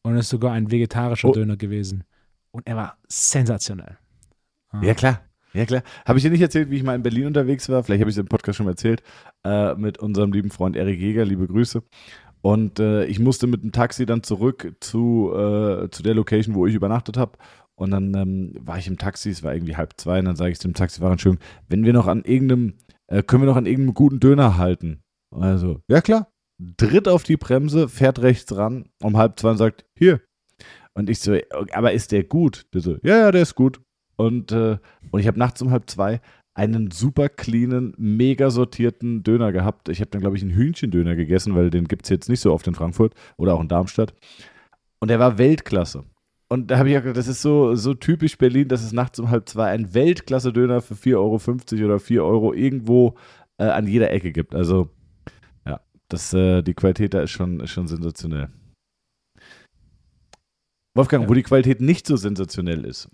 Und 0.04 0.16
es 0.16 0.26
ist 0.26 0.30
sogar 0.30 0.54
ein 0.54 0.72
vegetarischer 0.72 1.30
oh. 1.30 1.34
Döner 1.34 1.58
gewesen. 1.58 2.04
Und 2.52 2.68
er 2.68 2.76
war 2.76 2.98
sensationell. 3.08 3.98
Ah. 4.70 4.82
Ja, 4.84 4.94
klar. 4.94 5.22
Ja, 5.54 5.66
klar. 5.66 5.84
Habe 6.06 6.18
ich 6.18 6.24
dir 6.24 6.32
nicht 6.32 6.42
erzählt, 6.42 6.70
wie 6.70 6.78
ich 6.78 6.84
mal 6.84 6.96
in 6.96 7.04
Berlin 7.04 7.28
unterwegs 7.28 7.68
war? 7.70 7.84
Vielleicht 7.84 8.02
habe 8.02 8.10
ich 8.10 8.16
es 8.16 8.22
im 8.22 8.28
Podcast 8.28 8.58
schon 8.58 8.66
mal 8.66 8.72
erzählt. 8.72 9.04
Äh, 9.46 9.76
mit 9.76 9.98
unserem 9.98 10.32
lieben 10.32 10.50
Freund 10.50 10.76
Erik 10.76 11.00
Jäger. 11.00 11.26
Liebe 11.26 11.48
Grüße. 11.48 11.84
Und 12.42 12.80
äh, 12.80 13.06
ich 13.06 13.20
musste 13.20 13.48
mit 13.48 13.64
dem 13.64 13.72
Taxi 13.72 14.06
dann 14.06 14.24
zurück 14.24 14.76
zu, 14.80 15.32
äh, 15.34 15.90
zu 15.92 16.04
der 16.04 16.16
Location, 16.16 16.56
wo 16.56 16.66
ich 16.66 16.74
übernachtet 16.74 17.18
habe. 17.18 17.38
Und 17.76 17.92
dann 17.92 18.14
ähm, 18.16 18.54
war 18.60 18.78
ich 18.78 18.88
im 18.88 18.98
Taxi, 18.98 19.30
es 19.30 19.44
war 19.44 19.54
irgendwie 19.54 19.76
halb 19.76 19.94
zwei, 19.98 20.20
und 20.20 20.26
dann 20.26 20.36
sage 20.36 20.52
ich 20.52 20.60
dem 20.60 20.74
Taxifahrer, 20.74 21.18
schön, 21.18 21.40
wenn 21.68 21.84
wir 21.84 21.94
noch 21.94 22.08
an 22.08 22.24
irgendeinem, 22.24 22.76
äh, 23.08 23.24
können 23.24 23.44
wir 23.44 23.48
noch 23.48 23.56
an 23.56 23.66
irgendeinem 23.66 23.94
guten 23.94 24.20
Döner 24.20 24.58
halten? 24.58 25.02
Also, 25.32 25.82
ja 25.88 26.02
klar. 26.02 26.32
Tritt 26.78 27.08
auf 27.08 27.24
die 27.24 27.38
Bremse, 27.38 27.90
fährt 27.90 28.22
rechts 28.22 28.56
ran, 28.56 28.90
um 29.02 29.18
halb 29.18 29.40
zwei 29.40 29.52
und 29.52 29.58
sagt, 29.58 29.86
hier. 29.98 30.22
Und 30.94 31.10
ich 31.10 31.20
so, 31.20 31.36
aber 31.72 31.94
ist 31.94 32.12
der 32.12 32.24
gut? 32.24 32.68
Der 32.74 32.82
so, 32.82 32.98
ja, 33.02 33.18
ja, 33.18 33.32
der 33.32 33.42
ist 33.42 33.56
gut. 33.56 33.82
Und, 34.16 34.52
äh, 34.52 34.78
und 35.12 35.20
ich 35.20 35.28
habe 35.28 35.40
nachts 35.40 35.62
um 35.62 35.72
halb 35.72 35.90
zwei 35.90 36.22
einen 36.54 36.92
super 36.92 37.30
cleanen, 37.30 37.94
mega 37.98 38.50
sortierten 38.50 39.24
Döner 39.24 39.52
gehabt. 39.52 39.88
Ich 39.90 40.02
habe 40.02 40.12
dann, 40.12 40.22
glaube 40.22 40.36
ich, 40.36 40.44
einen 40.44 40.54
Hühnchendöner 40.54 41.16
gegessen, 41.16 41.56
weil 41.56 41.70
den 41.70 41.88
gibt 41.88 42.06
es 42.06 42.10
jetzt 42.10 42.28
nicht 42.30 42.42
so 42.42 42.54
oft 42.54 42.68
in 42.68 42.76
Frankfurt 42.76 43.14
oder 43.38 43.54
auch 43.56 43.62
in 43.62 43.70
Darmstadt. 43.70 44.14
Und 45.00 45.08
der 45.08 45.20
war 45.20 45.38
Weltklasse. 45.38 46.04
Und 46.50 46.70
da 46.70 46.78
habe 46.78 46.90
ich 46.90 46.98
auch 46.98 47.02
gedacht, 47.02 47.16
das 47.18 47.30
ist 47.30 47.42
so, 47.42 47.76
so 47.76 47.94
typisch 47.94 48.38
Berlin, 48.38 48.68
dass 48.68 48.84
es 48.84 48.92
nachts 48.92 49.18
um 49.20 49.30
halb 49.30 49.48
zwei 49.48 49.70
ein 49.70 49.94
Weltklasse-Döner 49.94 50.82
für 50.82 50.96
4,50 50.96 51.16
Euro 51.16 51.86
oder 51.86 52.00
4 52.00 52.26
Euro 52.26 52.54
irgendwo 52.54 53.16
äh, 53.58 53.64
an 53.64 53.88
jeder 53.88 54.12
Ecke 54.12 54.34
gibt. 54.34 54.54
Also, 54.54 54.90
ja, 55.66 55.80
das, 56.10 56.34
äh, 56.34 56.62
die 56.62 56.74
Qualität 56.74 57.14
da 57.14 57.22
ist 57.22 57.32
schon, 57.32 57.62
ist 57.62 57.72
schon 57.72 57.88
sensationell. 57.88 58.50
Wolfgang, 60.94 61.24
Ja. 61.24 61.30
wo 61.30 61.34
die 61.34 61.44
Qualität 61.44 61.80
nicht 61.80 62.06
so 62.06 62.18
sensationell 62.18 62.84
ist, 62.84 63.08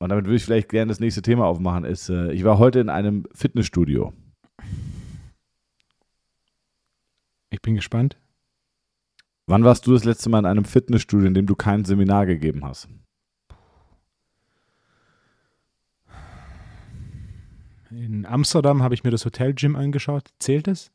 und 0.00 0.08
damit 0.08 0.24
würde 0.24 0.36
ich 0.36 0.44
vielleicht 0.44 0.70
gerne 0.70 0.88
das 0.88 0.98
nächste 0.98 1.22
Thema 1.22 1.44
aufmachen, 1.44 1.84
ist, 1.84 2.08
äh, 2.08 2.32
ich 2.32 2.42
war 2.42 2.58
heute 2.58 2.80
in 2.80 2.88
einem 2.88 3.26
Fitnessstudio. 3.34 4.14
Ich 7.50 7.60
bin 7.60 7.74
gespannt. 7.74 8.18
Wann 9.46 9.62
warst 9.62 9.86
du 9.86 9.92
das 9.92 10.04
letzte 10.04 10.30
Mal 10.30 10.38
in 10.38 10.46
einem 10.46 10.64
Fitnessstudio, 10.64 11.26
in 11.26 11.34
dem 11.34 11.46
du 11.46 11.54
kein 11.54 11.84
Seminar 11.84 12.24
gegeben 12.24 12.64
hast? 12.64 12.88
In 17.90 18.24
Amsterdam 18.24 18.82
habe 18.82 18.94
ich 18.94 19.04
mir 19.04 19.10
das 19.10 19.24
Hotel-Gym 19.26 19.76
angeschaut. 19.76 20.30
Zählt 20.38 20.68
es? 20.68 20.92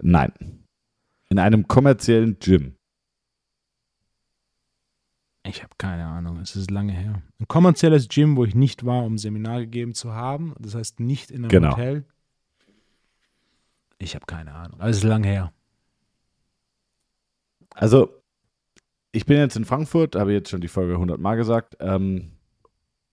Nein. 0.00 0.32
In 1.28 1.38
einem 1.38 1.68
kommerziellen 1.68 2.38
Gym. 2.38 2.76
Ich 5.46 5.62
habe 5.62 5.74
keine 5.76 6.06
Ahnung. 6.06 6.38
Es 6.40 6.56
ist 6.56 6.70
lange 6.70 6.92
her. 6.92 7.22
Ein 7.38 7.48
kommerzielles 7.48 8.08
Gym, 8.08 8.36
wo 8.36 8.44
ich 8.44 8.54
nicht 8.54 8.84
war, 8.86 9.04
um 9.04 9.18
Seminar 9.18 9.60
gegeben 9.60 9.94
zu 9.94 10.12
haben. 10.14 10.54
Das 10.58 10.74
heißt 10.74 11.00
nicht 11.00 11.30
in 11.30 11.42
einem 11.42 11.48
Genau. 11.50 11.72
Hotel. 11.72 12.04
Ich 13.98 14.14
habe 14.14 14.24
keine 14.26 14.54
Ahnung. 14.54 14.80
Aber 14.80 14.88
es 14.88 14.98
ist 14.98 15.04
lange 15.04 15.28
her. 15.28 15.52
Also, 17.74 18.08
ich 19.12 19.26
bin 19.26 19.36
jetzt 19.38 19.56
in 19.56 19.64
Frankfurt, 19.64 20.16
habe 20.16 20.32
jetzt 20.32 20.50
schon 20.50 20.60
die 20.60 20.68
Folge 20.68 20.94
100 20.94 21.20
Mal 21.20 21.36
gesagt. 21.36 21.76
Ähm, 21.80 22.32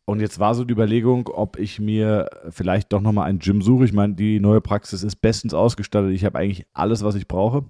und 0.06 0.20
jetzt 0.20 0.40
war 0.40 0.56
so 0.56 0.64
die 0.64 0.74
Überlegung, 0.74 1.28
ob 1.28 1.60
ich 1.60 1.80
mir 1.80 2.30
vielleicht 2.50 2.92
doch 2.94 3.02
nochmal 3.02 3.30
ein 3.30 3.40
Gym 3.40 3.62
suche. 3.62 3.86
Ich 3.86 3.94
meine, 3.94 4.14
die 4.16 4.40
neue 4.40 4.62
Praxis 4.62 5.04
ist 5.04 5.18
bestens 5.18 5.54
ausgestattet. 5.54 6.12
Ich 6.12 6.26
habe 6.26 6.40
eigentlich 6.40 6.66
alles, 6.74 7.04
was 7.04 7.16
ich 7.16 7.28
brauche. 7.28 7.66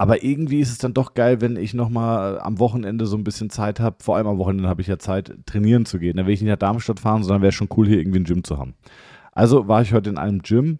Aber 0.00 0.24
irgendwie 0.24 0.60
ist 0.60 0.70
es 0.70 0.78
dann 0.78 0.94
doch 0.94 1.12
geil, 1.12 1.42
wenn 1.42 1.56
ich 1.56 1.74
nochmal 1.74 2.40
am 2.40 2.58
Wochenende 2.58 3.04
so 3.04 3.18
ein 3.18 3.22
bisschen 3.22 3.50
Zeit 3.50 3.80
habe. 3.80 3.96
Vor 4.00 4.16
allem 4.16 4.28
am 4.28 4.38
Wochenende 4.38 4.66
habe 4.66 4.80
ich 4.80 4.86
ja 4.86 4.98
Zeit, 4.98 5.34
trainieren 5.44 5.84
zu 5.84 5.98
gehen. 5.98 6.16
Dann 6.16 6.24
will 6.24 6.32
ich 6.32 6.40
nicht 6.40 6.48
nach 6.48 6.56
Darmstadt 6.56 7.00
fahren, 7.00 7.22
sondern 7.22 7.42
wäre 7.42 7.52
schon 7.52 7.68
cool, 7.76 7.86
hier 7.86 7.98
irgendwie 7.98 8.20
ein 8.20 8.24
Gym 8.24 8.42
zu 8.42 8.56
haben. 8.56 8.72
Also 9.32 9.68
war 9.68 9.82
ich 9.82 9.92
heute 9.92 10.08
in 10.08 10.16
einem 10.16 10.40
Gym 10.40 10.78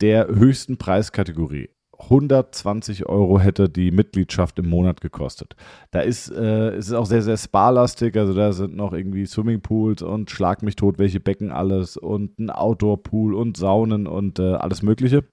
der 0.00 0.28
höchsten 0.28 0.78
Preiskategorie. 0.78 1.68
120 1.98 3.04
Euro 3.04 3.38
hätte 3.38 3.68
die 3.68 3.90
Mitgliedschaft 3.90 4.58
im 4.58 4.70
Monat 4.70 5.02
gekostet. 5.02 5.54
Da 5.90 6.00
ist 6.00 6.30
äh, 6.30 6.70
es 6.70 6.86
ist 6.86 6.94
auch 6.94 7.04
sehr, 7.04 7.20
sehr 7.20 7.36
spa-lastig. 7.36 8.16
Also 8.16 8.32
da 8.32 8.54
sind 8.54 8.74
noch 8.74 8.94
irgendwie 8.94 9.26
Swimmingpools 9.26 10.00
und 10.00 10.30
Schlag 10.30 10.62
mich 10.62 10.76
tot, 10.76 10.98
welche 10.98 11.20
Becken 11.20 11.50
alles 11.52 11.98
und 11.98 12.38
ein 12.38 12.48
Outdoor-Pool 12.48 13.34
und 13.34 13.58
Saunen 13.58 14.06
und 14.06 14.38
äh, 14.38 14.54
alles 14.54 14.80
Mögliche. 14.80 15.24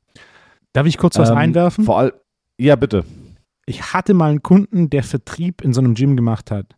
Darf 0.73 0.85
ich 0.85 0.97
kurz 0.97 1.17
was 1.17 1.29
Ähm, 1.29 1.37
einwerfen? 1.37 1.85
Vor 1.85 1.99
allem, 1.99 2.11
ja, 2.59 2.75
bitte. 2.75 3.05
Ich 3.65 3.93
hatte 3.93 4.13
mal 4.13 4.29
einen 4.29 4.43
Kunden, 4.43 4.89
der 4.89 5.03
Vertrieb 5.03 5.61
in 5.61 5.73
so 5.73 5.81
einem 5.81 5.95
Gym 5.95 6.15
gemacht 6.15 6.51
hat. 6.51 6.75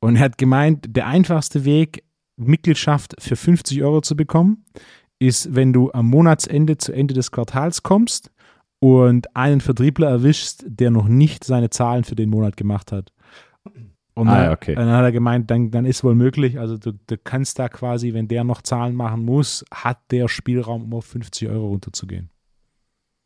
Und 0.00 0.16
er 0.16 0.22
hat 0.22 0.38
gemeint, 0.38 0.96
der 0.96 1.06
einfachste 1.06 1.64
Weg, 1.64 2.04
Mitgliedschaft 2.36 3.16
für 3.18 3.36
50 3.36 3.82
Euro 3.82 4.00
zu 4.00 4.16
bekommen, 4.16 4.64
ist, 5.18 5.54
wenn 5.54 5.72
du 5.74 5.92
am 5.92 6.06
Monatsende 6.06 6.78
zu 6.78 6.92
Ende 6.92 7.12
des 7.12 7.30
Quartals 7.30 7.82
kommst 7.82 8.30
und 8.78 9.36
einen 9.36 9.60
Vertriebler 9.60 10.08
erwischst, 10.08 10.64
der 10.66 10.90
noch 10.90 11.06
nicht 11.06 11.44
seine 11.44 11.68
Zahlen 11.68 12.04
für 12.04 12.14
den 12.16 12.30
Monat 12.30 12.56
gemacht 12.56 12.92
hat. 12.92 13.12
Und 14.14 14.28
Ah, 14.28 14.34
dann, 14.34 14.44
ja, 14.44 14.52
okay. 14.52 14.74
dann 14.74 14.88
hat 14.88 15.04
er 15.04 15.12
gemeint, 15.12 15.50
dann, 15.50 15.70
dann 15.70 15.84
ist 15.84 16.02
wohl 16.02 16.14
möglich, 16.14 16.58
also 16.58 16.76
du, 16.76 16.92
du 16.92 17.16
kannst 17.16 17.58
da 17.58 17.68
quasi, 17.68 18.12
wenn 18.12 18.26
der 18.26 18.44
noch 18.44 18.62
Zahlen 18.62 18.94
machen 18.94 19.24
muss, 19.24 19.64
hat 19.72 19.98
der 20.10 20.28
Spielraum, 20.28 20.84
um 20.84 20.94
auf 20.94 21.04
50 21.04 21.48
Euro 21.48 21.68
runterzugehen. 21.68 22.30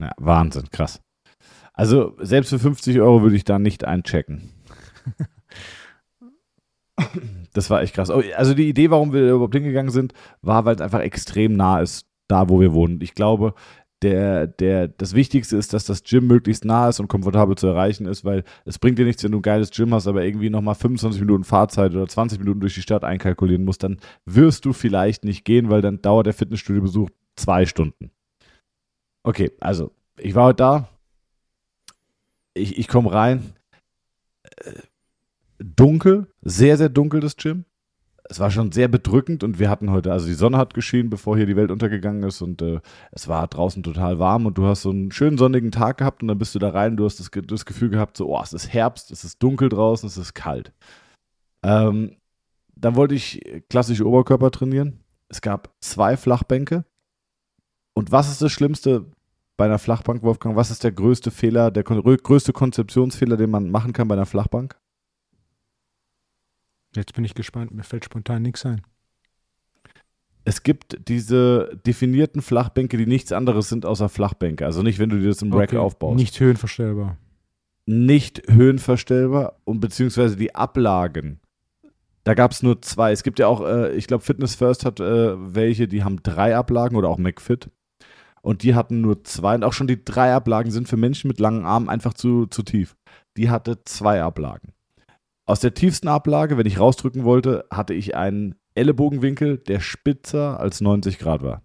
Ja, 0.00 0.10
Wahnsinn, 0.18 0.68
krass. 0.70 1.00
Also 1.74 2.16
selbst 2.20 2.50
für 2.50 2.58
50 2.58 3.00
Euro 3.00 3.22
würde 3.22 3.36
ich 3.36 3.44
da 3.44 3.58
nicht 3.58 3.84
einchecken. 3.84 4.50
Das 7.52 7.70
war 7.70 7.82
echt 7.82 7.94
krass. 7.94 8.10
Oh, 8.10 8.22
Also 8.36 8.54
die 8.54 8.68
Idee, 8.68 8.90
warum 8.90 9.12
wir 9.12 9.30
überhaupt 9.30 9.54
hingegangen 9.54 9.92
sind, 9.92 10.12
war, 10.42 10.64
weil 10.64 10.76
es 10.76 10.80
einfach 10.80 11.00
extrem 11.00 11.56
nah 11.56 11.80
ist, 11.80 12.06
da 12.28 12.48
wo 12.48 12.60
wir 12.60 12.72
wohnen. 12.72 13.00
Ich 13.00 13.14
glaube, 13.14 13.54
der, 14.02 14.46
der, 14.46 14.88
das 14.88 15.14
Wichtigste 15.14 15.56
ist, 15.56 15.72
dass 15.72 15.84
das 15.84 16.02
Gym 16.04 16.26
möglichst 16.26 16.64
nah 16.64 16.88
ist 16.88 17.00
und 17.00 17.08
komfortabel 17.08 17.56
zu 17.56 17.66
erreichen 17.66 18.06
ist, 18.06 18.24
weil 18.24 18.44
es 18.64 18.78
bringt 18.78 18.98
dir 18.98 19.06
nichts, 19.06 19.24
wenn 19.24 19.32
du 19.32 19.38
ein 19.38 19.42
geiles 19.42 19.70
Gym 19.70 19.94
hast, 19.94 20.06
aber 20.06 20.24
irgendwie 20.24 20.50
nochmal 20.50 20.74
25 20.74 21.20
Minuten 21.20 21.44
Fahrzeit 21.44 21.92
oder 21.92 22.06
20 22.06 22.38
Minuten 22.38 22.60
durch 22.60 22.74
die 22.74 22.82
Stadt 22.82 23.02
einkalkulieren 23.02 23.64
musst, 23.64 23.82
dann 23.82 23.98
wirst 24.26 24.64
du 24.64 24.72
vielleicht 24.72 25.24
nicht 25.24 25.44
gehen, 25.44 25.70
weil 25.70 25.80
dann 25.80 26.02
dauert 26.02 26.26
der 26.26 26.34
Fitnessstudio-Besuch 26.34 27.08
zwei 27.36 27.66
Stunden. 27.66 28.10
Okay, 29.22 29.52
also 29.60 29.90
ich 30.18 30.34
war 30.34 30.46
heute 30.46 30.56
da. 30.56 30.88
Ich, 32.54 32.78
ich 32.78 32.88
komme 32.88 33.12
rein. 33.12 33.54
Äh, 34.42 34.72
Dunkel, 35.58 36.28
sehr, 36.42 36.76
sehr 36.76 36.88
dunkel 36.88 37.20
das 37.20 37.36
Gym. 37.36 37.64
Es 38.26 38.40
war 38.40 38.50
schon 38.50 38.72
sehr 38.72 38.88
bedrückend 38.88 39.44
und 39.44 39.58
wir 39.58 39.68
hatten 39.68 39.90
heute, 39.90 40.10
also 40.10 40.26
die 40.26 40.34
Sonne 40.34 40.56
hat 40.56 40.72
geschienen, 40.72 41.10
bevor 41.10 41.36
hier 41.36 41.46
die 41.46 41.56
Welt 41.56 41.70
untergegangen 41.70 42.22
ist 42.22 42.40
und 42.40 42.62
äh, 42.62 42.80
es 43.12 43.28
war 43.28 43.46
draußen 43.46 43.82
total 43.82 44.18
warm 44.18 44.46
und 44.46 44.56
du 44.56 44.64
hast 44.64 44.82
so 44.82 44.90
einen 44.90 45.12
schönen 45.12 45.36
sonnigen 45.36 45.70
Tag 45.70 45.98
gehabt 45.98 46.22
und 46.22 46.28
dann 46.28 46.38
bist 46.38 46.54
du 46.54 46.58
da 46.58 46.70
rein, 46.70 46.96
du 46.96 47.04
hast 47.04 47.20
das, 47.20 47.30
das 47.46 47.66
Gefühl 47.66 47.90
gehabt, 47.90 48.16
so, 48.16 48.34
oh, 48.34 48.40
es 48.42 48.54
ist 48.54 48.72
Herbst, 48.72 49.10
es 49.10 49.24
ist 49.24 49.42
dunkel 49.42 49.68
draußen, 49.68 50.06
es 50.06 50.16
ist 50.16 50.32
kalt. 50.32 50.72
Ähm, 51.62 52.16
dann 52.74 52.96
wollte 52.96 53.14
ich 53.14 53.40
klassische 53.68 54.06
Oberkörper 54.06 54.50
trainieren. 54.50 55.00
Es 55.28 55.40
gab 55.40 55.74
zwei 55.80 56.16
Flachbänke. 56.16 56.84
Und 57.94 58.10
was 58.10 58.30
ist 58.30 58.42
das 58.42 58.52
Schlimmste 58.52 59.06
bei 59.56 59.64
einer 59.66 59.78
Flachbank, 59.78 60.22
Wolfgang? 60.22 60.56
Was 60.56 60.70
ist 60.70 60.84
der 60.84 60.92
größte 60.92 61.30
Fehler, 61.30 61.70
der 61.70 61.84
größte 61.84 62.52
Konzeptionsfehler, 62.52 63.36
den 63.36 63.50
man 63.50 63.70
machen 63.70 63.92
kann 63.92 64.08
bei 64.08 64.14
einer 64.14 64.26
Flachbank? 64.26 64.76
Jetzt 66.94 67.14
bin 67.14 67.24
ich 67.24 67.34
gespannt, 67.34 67.72
mir 67.72 67.82
fällt 67.82 68.04
spontan 68.04 68.42
nichts 68.42 68.64
ein. 68.66 68.82
Es 70.44 70.62
gibt 70.62 71.08
diese 71.08 71.80
definierten 71.86 72.42
Flachbänke, 72.42 72.96
die 72.98 73.06
nichts 73.06 73.32
anderes 73.32 73.68
sind 73.68 73.86
außer 73.86 74.08
Flachbänke. 74.08 74.66
Also 74.66 74.82
nicht, 74.82 74.98
wenn 74.98 75.08
du 75.08 75.18
dir 75.18 75.28
das 75.28 75.42
im 75.42 75.52
Rack 75.52 75.70
Okay, 75.70 75.78
aufbaust. 75.78 76.16
Nicht 76.16 76.38
höhenverstellbar. 76.38 77.16
nicht 77.86 78.42
höhenverstellbar 78.48 79.60
und 79.64 79.80
beziehungsweise 79.80 80.36
die 80.36 80.54
Ablagen. 80.54 81.40
Da 82.24 82.34
gab 82.34 82.52
es 82.52 82.62
nur 82.62 82.80
zwei. 82.82 83.12
Es 83.12 83.22
gibt 83.22 83.38
ja 83.38 83.46
auch, 83.48 83.62
äh, 83.66 83.92
ich 83.94 84.06
glaube, 84.06 84.24
Fitness 84.24 84.54
First 84.54 84.84
hat 84.84 85.00
äh, 85.00 85.54
welche, 85.54 85.88
die 85.88 86.04
haben 86.04 86.22
drei 86.22 86.56
Ablagen 86.56 86.96
oder 86.96 87.08
auch 87.08 87.18
McFit. 87.18 87.70
Und 88.44 88.62
die 88.62 88.74
hatten 88.74 89.00
nur 89.00 89.24
zwei. 89.24 89.54
Und 89.54 89.64
auch 89.64 89.72
schon 89.72 89.86
die 89.86 90.04
drei 90.04 90.34
Ablagen 90.34 90.70
sind 90.70 90.86
für 90.86 90.98
Menschen 90.98 91.28
mit 91.28 91.40
langen 91.40 91.64
Armen 91.64 91.88
einfach 91.88 92.12
zu, 92.12 92.44
zu 92.44 92.62
tief. 92.62 92.94
Die 93.38 93.48
hatte 93.48 93.82
zwei 93.84 94.22
Ablagen. 94.22 94.74
Aus 95.46 95.60
der 95.60 95.72
tiefsten 95.72 96.08
Ablage, 96.08 96.58
wenn 96.58 96.66
ich 96.66 96.78
rausdrücken 96.78 97.24
wollte, 97.24 97.64
hatte 97.70 97.94
ich 97.94 98.14
einen 98.16 98.54
Ellenbogenwinkel, 98.74 99.56
der 99.56 99.80
spitzer 99.80 100.60
als 100.60 100.82
90 100.82 101.18
Grad 101.18 101.42
war. 101.42 101.62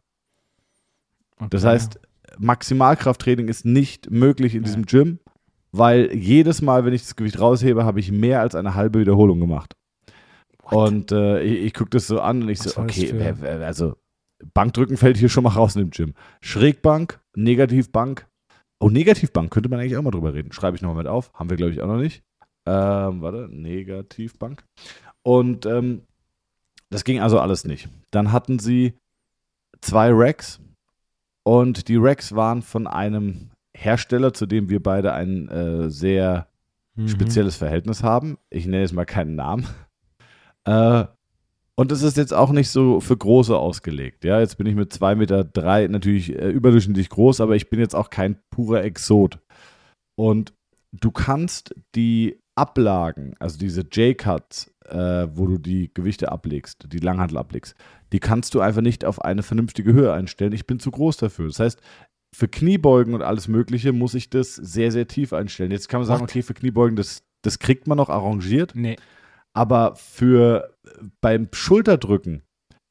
Das 1.49 1.63
Okay. 1.63 1.73
heißt, 1.73 1.99
Maximalkrafttraining 2.37 3.49
ist 3.49 3.65
nicht 3.65 4.09
möglich 4.09 4.55
in 4.55 4.61
Ja. 4.61 4.65
diesem 4.67 4.85
Gym, 4.85 5.19
weil 5.73 6.13
jedes 6.15 6.61
Mal, 6.61 6.85
wenn 6.85 6.93
ich 6.93 7.01
das 7.01 7.17
Gewicht 7.17 7.41
raushebe, 7.41 7.83
habe 7.83 7.99
ich 7.99 8.09
mehr 8.11 8.39
als 8.39 8.55
eine 8.55 8.75
halbe 8.75 8.99
Wiederholung 8.99 9.41
gemacht. 9.41 9.75
What? 10.63 10.73
Und 10.89 11.11
äh, 11.11 11.41
ich, 11.41 11.65
ich 11.65 11.73
gucke 11.73 11.89
das 11.89 12.07
so 12.07 12.21
an 12.21 12.43
und 12.43 12.49
ich 12.49 12.59
Was 12.59 12.73
so, 12.73 12.81
das 12.81 12.97
okay, 12.97 13.33
also 13.63 13.95
Bankdrücken 14.53 14.97
fällt 14.97 15.17
hier 15.17 15.29
schon 15.29 15.43
mal 15.43 15.51
raus 15.51 15.75
in 15.75 15.81
dem 15.81 15.89
Gym. 15.91 16.13
Schrägbank, 16.41 17.19
Negativbank. 17.35 18.27
Oh, 18.79 18.89
Negativbank, 18.89 19.51
könnte 19.51 19.69
man 19.69 19.79
eigentlich 19.79 19.97
auch 19.97 20.01
mal 20.01 20.11
drüber 20.11 20.33
reden. 20.33 20.51
Schreibe 20.51 20.75
ich 20.77 20.81
nochmal 20.81 21.03
mit 21.03 21.07
auf. 21.07 21.33
Haben 21.33 21.49
wir, 21.49 21.57
glaube 21.57 21.73
ich, 21.73 21.81
auch 21.81 21.87
noch 21.87 21.97
nicht. 21.97 22.23
Ähm, 22.65 23.21
warte, 23.21 23.47
Negativbank. 23.51 24.63
Und 25.23 25.65
ähm, 25.65 26.03
das 26.89 27.03
ging 27.03 27.19
also 27.19 27.39
alles 27.39 27.65
nicht. 27.65 27.89
Dann 28.11 28.31
hatten 28.31 28.59
sie 28.59 28.93
zwei 29.81 30.09
Racks 30.11 30.59
und 31.43 31.87
die 31.87 31.97
Racks 31.97 32.35
waren 32.35 32.61
von 32.61 32.87
einem 32.87 33.49
Hersteller, 33.75 34.33
zu 34.33 34.45
dem 34.45 34.69
wir 34.69 34.81
beide 34.81 35.13
ein 35.13 35.49
äh, 35.49 35.89
sehr 35.89 36.47
Mhm. 36.99 37.07
spezielles 37.07 37.55
Verhältnis 37.55 38.03
haben. 38.03 38.37
Ich 38.49 38.65
nenne 38.65 38.81
jetzt 38.81 38.93
mal 38.93 39.05
keinen 39.05 39.35
Namen. 39.35 39.65
Äh, 40.65 41.05
und 41.79 41.93
es 41.93 42.01
ist 42.01 42.17
jetzt 42.17 42.33
auch 42.33 42.51
nicht 42.51 42.69
so 42.69 42.99
für 42.99 43.15
Große 43.15 43.57
ausgelegt. 43.57 44.25
Ja, 44.25 44.41
jetzt 44.41 44.57
bin 44.57 44.67
ich 44.67 44.75
mit 44.75 44.91
2,3 44.91 45.15
Meter 45.15 45.43
drei 45.45 45.87
natürlich 45.87 46.37
äh, 46.37 46.49
überdurchschnittlich 46.49 47.07
groß, 47.07 47.39
aber 47.39 47.55
ich 47.55 47.69
bin 47.69 47.79
jetzt 47.79 47.95
auch 47.95 48.09
kein 48.09 48.37
purer 48.49 48.83
Exot. 48.83 49.39
Und 50.17 50.53
du 50.91 51.09
kannst 51.09 51.73
die 51.95 52.37
Ablagen, 52.55 53.33
also 53.39 53.57
diese 53.57 53.83
J-Cuts, 53.89 54.73
äh, 54.89 55.27
wo 55.31 55.47
du 55.47 55.57
die 55.57 55.89
Gewichte 55.93 56.29
ablegst, 56.29 56.85
die 56.91 56.99
Langhantel 56.99 57.37
ablegst, 57.37 57.75
die 58.11 58.19
kannst 58.19 58.55
du 58.55 58.59
einfach 58.59 58.81
nicht 58.81 59.05
auf 59.05 59.23
eine 59.23 59.41
vernünftige 59.41 59.93
Höhe 59.93 60.11
einstellen. 60.11 60.51
Ich 60.51 60.67
bin 60.67 60.81
zu 60.81 60.91
groß 60.91 61.15
dafür. 61.15 61.47
Das 61.47 61.61
heißt, 61.61 61.81
für 62.35 62.49
Kniebeugen 62.49 63.13
und 63.13 63.21
alles 63.21 63.47
Mögliche 63.47 63.93
muss 63.93 64.15
ich 64.15 64.29
das 64.29 64.53
sehr, 64.53 64.91
sehr 64.91 65.07
tief 65.07 65.31
einstellen. 65.31 65.71
Jetzt 65.71 65.87
kann 65.87 66.01
man 66.01 66.07
sagen, 66.07 66.23
What? 66.23 66.29
okay, 66.29 66.41
für 66.41 66.53
Kniebeugen, 66.53 66.97
das, 66.97 67.23
das 67.41 67.57
kriegt 67.57 67.87
man 67.87 67.95
noch 67.97 68.09
arrangiert. 68.09 68.73
Nee. 68.75 68.97
Aber 69.55 69.95
für 69.95 70.75
beim 71.21 71.49
Schulterdrücken, 71.51 72.43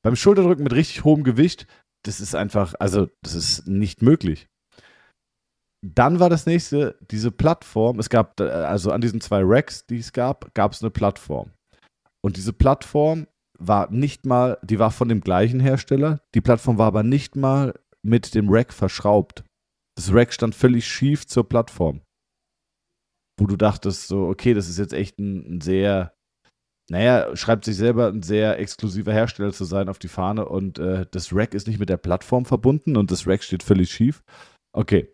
beim 0.04 0.16
Schulterdrücken 0.16 0.64
mit 0.64 0.72
richtig 0.72 1.04
hohem 1.04 1.24
Gewicht, 1.24 1.66
das 2.04 2.20
ist 2.20 2.34
einfach, 2.34 2.74
also 2.78 3.08
das 3.22 3.34
ist 3.34 3.66
nicht 3.66 4.02
möglich. 4.02 4.46
Dann 5.86 6.18
war 6.18 6.28
das 6.28 6.46
nächste, 6.46 6.98
diese 7.10 7.30
Plattform, 7.30 8.00
es 8.00 8.10
gab, 8.10 8.40
also 8.40 8.90
an 8.90 9.00
diesen 9.00 9.20
zwei 9.20 9.42
Racks, 9.44 9.86
die 9.86 9.98
es 9.98 10.12
gab, 10.12 10.52
gab 10.54 10.72
es 10.72 10.82
eine 10.82 10.90
Plattform. 10.90 11.52
Und 12.24 12.36
diese 12.36 12.52
Plattform 12.52 13.28
war 13.58 13.90
nicht 13.90 14.26
mal, 14.26 14.58
die 14.62 14.78
war 14.78 14.90
von 14.90 15.08
dem 15.08 15.20
gleichen 15.20 15.60
Hersteller, 15.60 16.20
die 16.34 16.40
Plattform 16.40 16.78
war 16.78 16.86
aber 16.86 17.02
nicht 17.02 17.36
mal 17.36 17.78
mit 18.02 18.34
dem 18.34 18.48
Rack 18.48 18.72
verschraubt. 18.72 19.44
Das 19.96 20.12
Rack 20.12 20.32
stand 20.32 20.54
völlig 20.54 20.86
schief 20.86 21.26
zur 21.26 21.48
Plattform. 21.48 22.00
Wo 23.38 23.46
du 23.46 23.56
dachtest, 23.56 24.08
so, 24.08 24.26
okay, 24.26 24.54
das 24.54 24.68
ist 24.68 24.78
jetzt 24.78 24.92
echt 24.92 25.18
ein, 25.18 25.56
ein 25.56 25.60
sehr, 25.60 26.12
naja, 26.90 27.36
schreibt 27.36 27.64
sich 27.64 27.76
selber 27.76 28.08
ein 28.08 28.22
sehr 28.22 28.58
exklusiver 28.58 29.12
Hersteller 29.12 29.52
zu 29.52 29.64
sein 29.64 29.88
auf 29.88 29.98
die 29.98 30.08
Fahne 30.08 30.48
und 30.48 30.78
äh, 30.78 31.06
das 31.10 31.34
Rack 31.34 31.52
ist 31.54 31.66
nicht 31.66 31.78
mit 31.78 31.90
der 31.90 31.98
Plattform 31.98 32.46
verbunden 32.46 32.96
und 32.96 33.10
das 33.10 33.26
Rack 33.26 33.42
steht 33.42 33.62
völlig 33.62 33.90
schief. 33.90 34.22
Okay. 34.72 35.12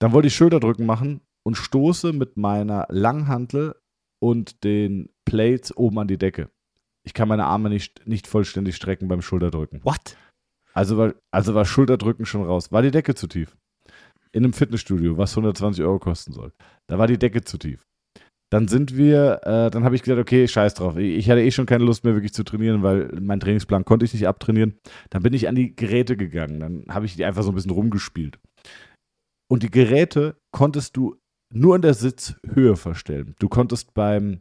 Dann 0.00 0.12
wollte 0.12 0.28
ich 0.28 0.36
Schulterdrücken 0.36 0.84
machen 0.84 1.20
und 1.44 1.56
stoße 1.56 2.12
mit 2.12 2.36
meiner 2.36 2.86
Langhantel 2.90 3.76
und 4.20 4.64
den 4.64 5.08
Plates 5.24 5.74
oben 5.76 5.98
an 6.00 6.08
die 6.08 6.18
Decke. 6.18 6.50
Ich 7.04 7.14
kann 7.14 7.28
meine 7.28 7.46
Arme 7.46 7.70
nicht, 7.70 8.06
nicht 8.06 8.26
vollständig 8.26 8.76
strecken 8.76 9.08
beim 9.08 9.22
Schulterdrücken. 9.22 9.84
What? 9.84 10.16
Also 10.74 10.98
war, 10.98 11.14
also 11.30 11.54
war 11.54 11.64
Schulterdrücken 11.64 12.26
schon 12.26 12.44
raus. 12.44 12.70
War 12.70 12.82
die 12.82 12.90
Decke 12.90 13.14
zu 13.14 13.26
tief? 13.26 13.56
In 14.30 14.44
einem 14.44 14.52
Fitnessstudio, 14.52 15.18
was 15.18 15.32
120 15.32 15.84
Euro 15.84 15.98
kosten 15.98 16.32
soll. 16.32 16.52
Da 16.86 16.98
war 16.98 17.06
die 17.06 17.18
Decke 17.18 17.42
zu 17.42 17.58
tief. 17.58 17.86
Dann 18.52 18.68
sind 18.68 18.98
wir, 18.98 19.40
äh, 19.44 19.70
dann 19.70 19.82
habe 19.82 19.96
ich 19.96 20.02
gesagt, 20.02 20.20
okay, 20.20 20.46
scheiß 20.46 20.74
drauf. 20.74 20.98
Ich 20.98 21.30
hatte 21.30 21.40
eh 21.40 21.50
schon 21.50 21.64
keine 21.64 21.84
Lust 21.84 22.04
mehr 22.04 22.12
wirklich 22.12 22.34
zu 22.34 22.44
trainieren, 22.44 22.82
weil 22.82 23.08
mein 23.18 23.40
Trainingsplan 23.40 23.86
konnte 23.86 24.04
ich 24.04 24.12
nicht 24.12 24.28
abtrainieren. 24.28 24.78
Dann 25.08 25.22
bin 25.22 25.32
ich 25.32 25.48
an 25.48 25.54
die 25.54 25.74
Geräte 25.74 26.18
gegangen. 26.18 26.60
Dann 26.60 26.84
habe 26.90 27.06
ich 27.06 27.16
die 27.16 27.24
einfach 27.24 27.44
so 27.44 27.50
ein 27.50 27.54
bisschen 27.54 27.70
rumgespielt. 27.70 28.38
Und 29.50 29.62
die 29.62 29.70
Geräte 29.70 30.36
konntest 30.54 30.98
du 30.98 31.16
nur 31.50 31.76
in 31.76 31.82
der 31.82 31.94
Sitzhöhe 31.94 32.76
verstellen. 32.76 33.34
Du 33.38 33.48
konntest 33.48 33.94
beim 33.94 34.40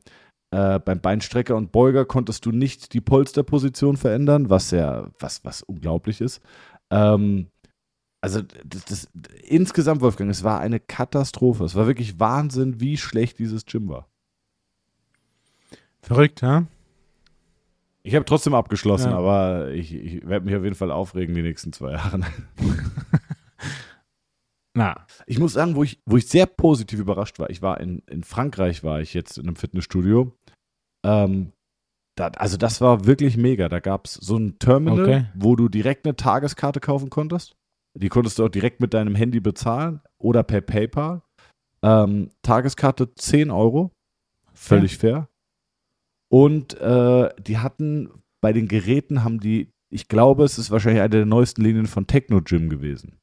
äh, 0.54 0.80
beim 0.80 1.00
Beinstrecker 1.00 1.56
und 1.56 1.72
Beuger 1.72 2.04
konntest 2.04 2.46
du 2.46 2.52
nicht 2.52 2.94
die 2.94 3.00
Polsterposition 3.00 3.96
verändern, 3.96 4.50
was 4.50 4.72
ja, 4.72 5.10
was, 5.20 5.46
was 5.46 5.64
unglaublich 5.64 6.20
ist. 6.20 6.42
Ähm, 6.92 7.48
also 8.22 8.42
das, 8.64 8.86
das, 8.86 9.10
insgesamt, 9.44 10.02
Wolfgang, 10.02 10.30
es 10.30 10.44
war 10.44 10.60
eine 10.60 10.80
Katastrophe. 10.80 11.64
Es 11.64 11.76
war 11.76 11.88
wirklich 11.88 12.20
Wahnsinn, 12.20 12.80
wie 12.80 12.98
schlecht 12.98 13.40
dieses 13.40 13.66
Gym 13.66 13.90
war. 13.90 14.08
Verrückt, 16.02 16.42
ja? 16.42 16.68
Ich 18.04 18.16
habe 18.16 18.26
trotzdem 18.26 18.54
abgeschlossen, 18.54 19.12
ja. 19.12 19.18
aber 19.18 19.72
ich, 19.72 19.94
ich 19.94 20.28
werde 20.28 20.46
mich 20.46 20.56
auf 20.56 20.64
jeden 20.64 20.76
Fall 20.76 20.92
aufregen 20.92 21.36
die 21.36 21.42
nächsten 21.42 21.74
zwei 21.74 21.94
Jahre. 21.94 22.22
Na. 24.74 25.06
Ich 25.26 25.38
muss 25.38 25.54
sagen, 25.54 25.76
wo 25.76 25.84
ich, 25.84 26.00
wo 26.06 26.18
ich 26.18 26.28
sehr 26.28 26.46
positiv 26.46 27.00
überrascht 27.00 27.40
war, 27.40 27.50
ich 27.50 27.62
war 27.62 27.80
in, 27.80 28.00
in 28.08 28.24
Frankreich, 28.24 28.84
war 28.84 29.02
ich 29.02 29.14
jetzt 29.14 29.38
in 29.38 29.48
einem 29.48 29.56
Fitnessstudio. 29.56 30.32
Ähm, 31.04 31.54
da, 32.16 32.28
also 32.30 32.58
das 32.58 32.82
war 32.82 33.06
wirklich 33.06 33.38
mega. 33.38 33.70
Da 33.70 33.80
gab 33.80 34.06
es 34.06 34.14
so 34.16 34.38
ein 34.38 34.58
Terminal, 34.60 35.02
okay. 35.02 35.26
wo 35.36 35.56
du 35.56 35.70
direkt 35.70 36.06
eine 36.06 36.16
Tageskarte 36.16 36.80
kaufen 36.80 37.10
konntest. 37.10 37.56
Die 37.94 38.10
konntest 38.10 38.40
du 38.40 38.46
auch 38.46 38.50
direkt 38.50 38.80
mit 38.80 38.94
deinem 38.94 39.16
Handy 39.16 39.40
bezahlen 39.40 40.02
oder 40.18 40.44
per 40.44 40.62
PayPal. 40.62 41.22
Ähm, 41.84 42.30
Tageskarte 42.42 43.14
10 43.16 43.52
Euro. 43.52 43.92
Völlig 44.54 44.94
okay. 44.98 45.00
fair. 45.00 45.28
Und 46.30 46.80
äh, 46.80 47.30
die 47.42 47.58
hatten 47.58 48.10
bei 48.42 48.54
den 48.54 48.68
Geräten 48.68 49.24
haben 49.24 49.40
die, 49.40 49.70
ich 49.90 50.08
glaube, 50.08 50.46
es 50.46 50.58
ist 50.58 50.72
wahrscheinlich 50.72 51.02
eine 51.02 51.10
der 51.10 51.26
neuesten 51.26 51.62
Linien 51.62 51.88
von 51.88 52.08
Techno 52.08 52.42
Gym 52.42 52.70
gewesen. 52.70 53.18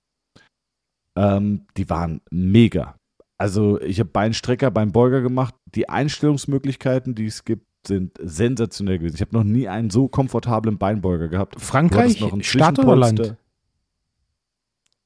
Ähm, 1.17 1.67
die 1.77 1.89
waren 1.89 2.21
mega. 2.31 2.97
Also 3.39 3.81
ich 3.81 4.01
habe 4.01 4.11
Beinstrecker 4.11 4.71
beim 4.71 4.93
Beuger 4.93 5.23
gemacht. 5.23 5.55
Die 5.75 5.89
Einstellungsmöglichkeiten, 5.89 7.15
die 7.15 7.27
es 7.27 7.45
gibt, 7.45 7.67
sind 7.87 8.19
sensationell 8.21 8.99
gewesen. 8.99 9.15
Ich 9.15 9.21
habe 9.21 9.37
noch 9.37 9.45
nie 9.45 9.69
einen 9.69 9.91
so 9.91 10.09
komfortablen 10.09 10.79
Beinbeuger 10.79 11.29
gehabt. 11.29 11.61
Frankreich, 11.61 12.21
noch 12.21 12.43
Stadt 12.43 12.79
oder 12.79 12.97
Land? 12.97 13.37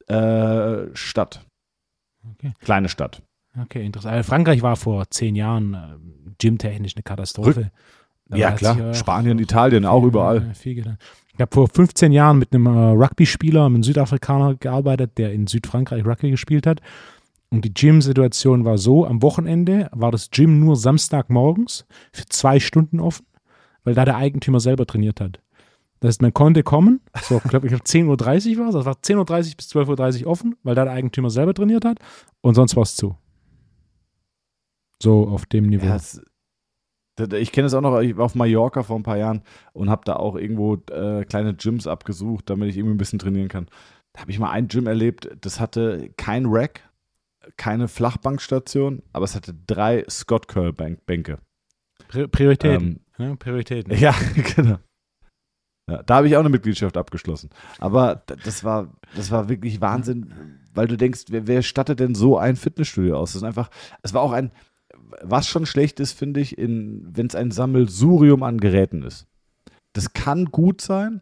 Äh, 0.08 0.94
Stadt. 0.94 1.44
Okay. 2.34 2.52
Kleine 2.60 2.88
Stadt. 2.88 3.22
Okay, 3.60 3.84
interessant. 3.84 4.14
Also 4.14 4.28
Frankreich 4.28 4.62
war 4.62 4.76
vor 4.76 5.08
zehn 5.10 5.34
Jahren 5.34 5.74
äh, 5.74 5.78
gymtechnisch 6.38 6.94
eine 6.96 7.02
Katastrophe. 7.02 7.70
ja, 8.32 8.52
klar. 8.52 8.74
Sich, 8.74 8.82
äh, 8.82 8.94
Spanien, 8.94 9.38
Italien, 9.38 9.84
auch 9.84 10.04
überall. 10.04 10.54
Viel. 10.54 10.96
Ich 11.34 11.40
habe 11.40 11.52
vor 11.52 11.68
15 11.68 12.12
Jahren 12.12 12.38
mit 12.38 12.52
einem 12.52 12.66
äh, 12.66 12.70
Rugby-Spieler, 12.70 13.66
einem 13.66 13.82
Südafrikaner 13.82 14.54
gearbeitet, 14.56 15.18
der 15.18 15.32
in 15.32 15.46
Südfrankreich 15.46 16.04
Rugby 16.04 16.30
gespielt 16.30 16.66
hat. 16.66 16.80
Und 17.50 17.64
die 17.66 17.74
Gym-Situation 17.74 18.64
war 18.64 18.78
so, 18.78 19.06
am 19.06 19.20
Wochenende 19.20 19.88
war 19.92 20.10
das 20.10 20.30
Gym 20.30 20.60
nur 20.60 20.76
Samstagmorgens 20.76 21.84
für 22.12 22.24
zwei 22.26 22.60
Stunden 22.60 22.98
offen, 23.00 23.26
weil 23.84 23.94
da 23.94 24.06
der 24.06 24.16
Eigentümer 24.16 24.60
selber 24.60 24.86
trainiert 24.86 25.20
hat. 25.20 25.40
Das 26.02 26.08
heißt, 26.08 26.22
man 26.22 26.34
konnte 26.34 26.64
kommen, 26.64 27.00
so, 27.22 27.36
ich 27.36 27.48
glaube, 27.48 27.68
ich 27.68 27.72
10.30 27.72 28.56
Uhr 28.58 28.64
war 28.64 28.68
es, 28.70 28.74
das 28.74 28.84
war 28.84 28.94
10.30 28.94 29.18
Uhr 29.18 29.56
bis 29.56 29.70
12.30 29.70 30.24
Uhr 30.24 30.26
offen, 30.32 30.56
weil 30.64 30.74
da 30.74 30.84
der 30.84 30.94
Eigentümer 30.94 31.30
selber 31.30 31.54
trainiert 31.54 31.84
hat 31.84 31.98
und 32.40 32.56
sonst 32.56 32.74
war 32.74 32.82
es 32.82 32.96
zu. 32.96 33.16
So 35.00 35.28
auf 35.28 35.46
dem 35.46 35.68
Niveau. 35.68 35.86
Ja, 35.86 36.00
ich 37.38 37.52
kenne 37.52 37.68
es 37.68 37.74
auch 37.74 37.80
noch, 37.82 38.00
ich 38.00 38.16
war 38.16 38.24
auf 38.24 38.34
Mallorca 38.34 38.82
vor 38.82 38.96
ein 38.96 39.04
paar 39.04 39.16
Jahren 39.16 39.42
und 39.74 39.90
habe 39.90 40.02
da 40.04 40.16
auch 40.16 40.34
irgendwo 40.34 40.74
äh, 40.90 41.24
kleine 41.24 41.54
Gyms 41.54 41.86
abgesucht, 41.86 42.50
damit 42.50 42.70
ich 42.70 42.78
irgendwie 42.78 42.96
ein 42.96 42.98
bisschen 42.98 43.20
trainieren 43.20 43.46
kann. 43.46 43.68
Da 44.12 44.22
habe 44.22 44.32
ich 44.32 44.40
mal 44.40 44.50
ein 44.50 44.66
Gym 44.66 44.88
erlebt, 44.88 45.30
das 45.40 45.60
hatte 45.60 46.10
kein 46.16 46.46
Rack, 46.46 46.80
keine 47.56 47.86
Flachbankstation, 47.86 49.04
aber 49.12 49.24
es 49.24 49.36
hatte 49.36 49.54
drei 49.68 50.04
Scott 50.10 50.48
Curl 50.48 50.72
Bänke. 50.72 51.38
Prioritäten. 52.08 53.04
Ähm, 53.18 53.28
ja, 53.28 53.36
Prioritäten. 53.36 53.96
Ja, 53.96 54.16
genau. 54.56 54.78
Ja, 55.92 56.02
da 56.02 56.16
habe 56.16 56.26
ich 56.26 56.36
auch 56.36 56.40
eine 56.40 56.48
Mitgliedschaft 56.48 56.96
abgeschlossen. 56.96 57.50
Aber 57.78 58.22
das 58.44 58.64
war, 58.64 58.94
das 59.14 59.30
war 59.30 59.50
wirklich 59.50 59.82
Wahnsinn, 59.82 60.32
weil 60.72 60.86
du 60.86 60.96
denkst, 60.96 61.24
wer, 61.28 61.46
wer 61.46 61.60
stattet 61.60 62.00
denn 62.00 62.14
so 62.14 62.38
ein 62.38 62.56
Fitnessstudio 62.56 63.18
aus? 63.18 63.32
Das 63.32 63.42
ist 63.42 63.46
einfach, 63.46 63.68
es 64.00 64.14
war 64.14 64.22
auch 64.22 64.32
ein, 64.32 64.52
was 65.20 65.46
schon 65.48 65.66
schlecht 65.66 66.00
ist, 66.00 66.12
finde 66.12 66.40
ich, 66.40 66.56
wenn 66.56 67.26
es 67.28 67.34
ein 67.34 67.50
Sammelsurium 67.50 68.42
an 68.42 68.56
Geräten 68.56 69.02
ist. 69.02 69.26
Das 69.92 70.14
kann 70.14 70.46
gut 70.46 70.80
sein. 70.80 71.20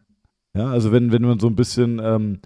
Ja, 0.53 0.71
also 0.71 0.93
wenn, 0.93 1.11
wenn 1.11 1.23
man 1.23 1.39
so 1.39 1.47
ein 1.47 1.57
bisschen 1.57 1.99
ähm, 2.01 2.39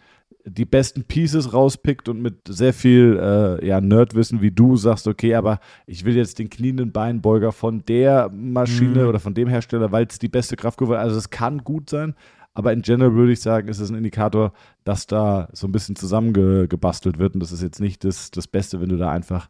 die 0.46 0.66
besten 0.66 1.04
Pieces 1.04 1.54
rauspickt 1.54 2.08
und 2.08 2.22
mit 2.22 2.36
sehr 2.48 2.74
viel 2.74 3.20
äh, 3.20 3.66
ja, 3.66 3.82
Nerdwissen 3.82 4.42
wie 4.42 4.52
du 4.52 4.78
sagst, 4.78 5.08
okay, 5.08 5.36
aber 5.36 5.60
ich 5.88 6.06
will 6.06 6.16
jetzt 6.16 6.38
den 6.38 6.50
knienden 6.50 6.92
Beinbeuger 6.92 7.52
von 7.52 7.84
der 7.86 8.30
Maschine 8.30 9.04
mhm. 9.04 9.10
oder 9.10 9.20
von 9.20 9.34
dem 9.34 9.48
Hersteller, 9.48 9.92
weil 9.92 10.06
es 10.08 10.20
die 10.20 10.28
beste 10.28 10.56
Kraftkurve 10.56 10.96
ist. 10.96 11.00
Also 11.00 11.18
es 11.18 11.30
kann 11.32 11.64
gut 11.64 11.90
sein, 11.90 12.14
aber 12.54 12.74
in 12.74 12.84
general 12.84 13.16
würde 13.16 13.32
ich 13.32 13.42
sagen, 13.42 13.68
ist 13.68 13.80
es 13.80 13.90
ein 13.90 13.98
Indikator, 13.98 14.54
dass 14.84 15.08
da 15.08 15.50
so 15.52 15.68
ein 15.68 15.72
bisschen 15.72 15.96
zusammengebastelt 15.96 17.18
wird 17.18 17.34
und 17.34 17.40
das 17.40 17.52
ist 17.52 17.64
jetzt 17.64 17.82
nicht 17.82 18.04
das, 18.04 18.30
das 18.30 18.48
Beste, 18.48 18.80
wenn 18.80 18.90
du 18.90 18.98
da 18.98 19.10
einfach 19.10 19.50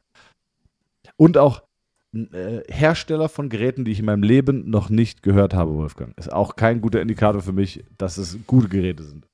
und 1.18 1.38
auch 1.38 1.64
äh, 2.14 2.62
Hersteller 2.70 3.28
von 3.28 3.50
Geräten, 3.50 3.84
die 3.84 3.92
ich 3.92 4.00
in 4.00 4.06
meinem 4.06 4.24
Leben 4.24 4.70
noch 4.70 4.90
nicht 4.90 5.24
gehört 5.24 5.54
habe, 5.54 5.74
Wolfgang. 5.74 6.18
Ist 6.18 6.32
auch 6.32 6.56
kein 6.56 6.80
guter 6.80 7.02
Indikator 7.02 7.42
für 7.42 7.52
mich, 7.52 7.84
dass 7.98 8.18
es 8.18 8.40
gute 8.48 8.70
Geräte 8.70 9.04
sind. 9.04 9.28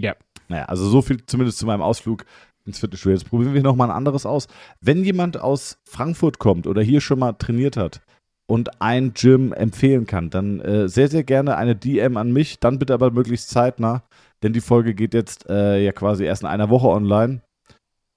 Ja. 0.00 0.14
Naja, 0.48 0.64
also 0.64 0.88
so 0.88 1.02
viel 1.02 1.24
zumindest 1.26 1.58
zu 1.58 1.66
meinem 1.66 1.82
Ausflug 1.82 2.24
ins 2.66 2.78
Fitnessstudio. 2.78 3.16
Jetzt 3.16 3.28
probieren 3.28 3.54
wir 3.54 3.62
nochmal 3.62 3.90
ein 3.90 3.96
anderes 3.96 4.26
aus. 4.26 4.48
Wenn 4.80 5.04
jemand 5.04 5.40
aus 5.40 5.78
Frankfurt 5.84 6.38
kommt 6.38 6.66
oder 6.66 6.82
hier 6.82 7.00
schon 7.00 7.18
mal 7.18 7.32
trainiert 7.32 7.76
hat 7.76 8.00
und 8.46 8.80
ein 8.82 9.14
Gym 9.14 9.52
empfehlen 9.52 10.06
kann, 10.06 10.30
dann 10.30 10.60
äh, 10.60 10.88
sehr, 10.88 11.08
sehr 11.08 11.24
gerne 11.24 11.56
eine 11.56 11.76
DM 11.76 12.16
an 12.16 12.32
mich. 12.32 12.58
Dann 12.60 12.78
bitte 12.78 12.94
aber 12.94 13.10
möglichst 13.10 13.50
zeitnah, 13.50 14.02
denn 14.42 14.52
die 14.52 14.60
Folge 14.60 14.94
geht 14.94 15.14
jetzt 15.14 15.48
äh, 15.48 15.82
ja 15.82 15.92
quasi 15.92 16.24
erst 16.24 16.42
in 16.42 16.48
einer 16.48 16.70
Woche 16.70 16.88
online. 16.88 17.42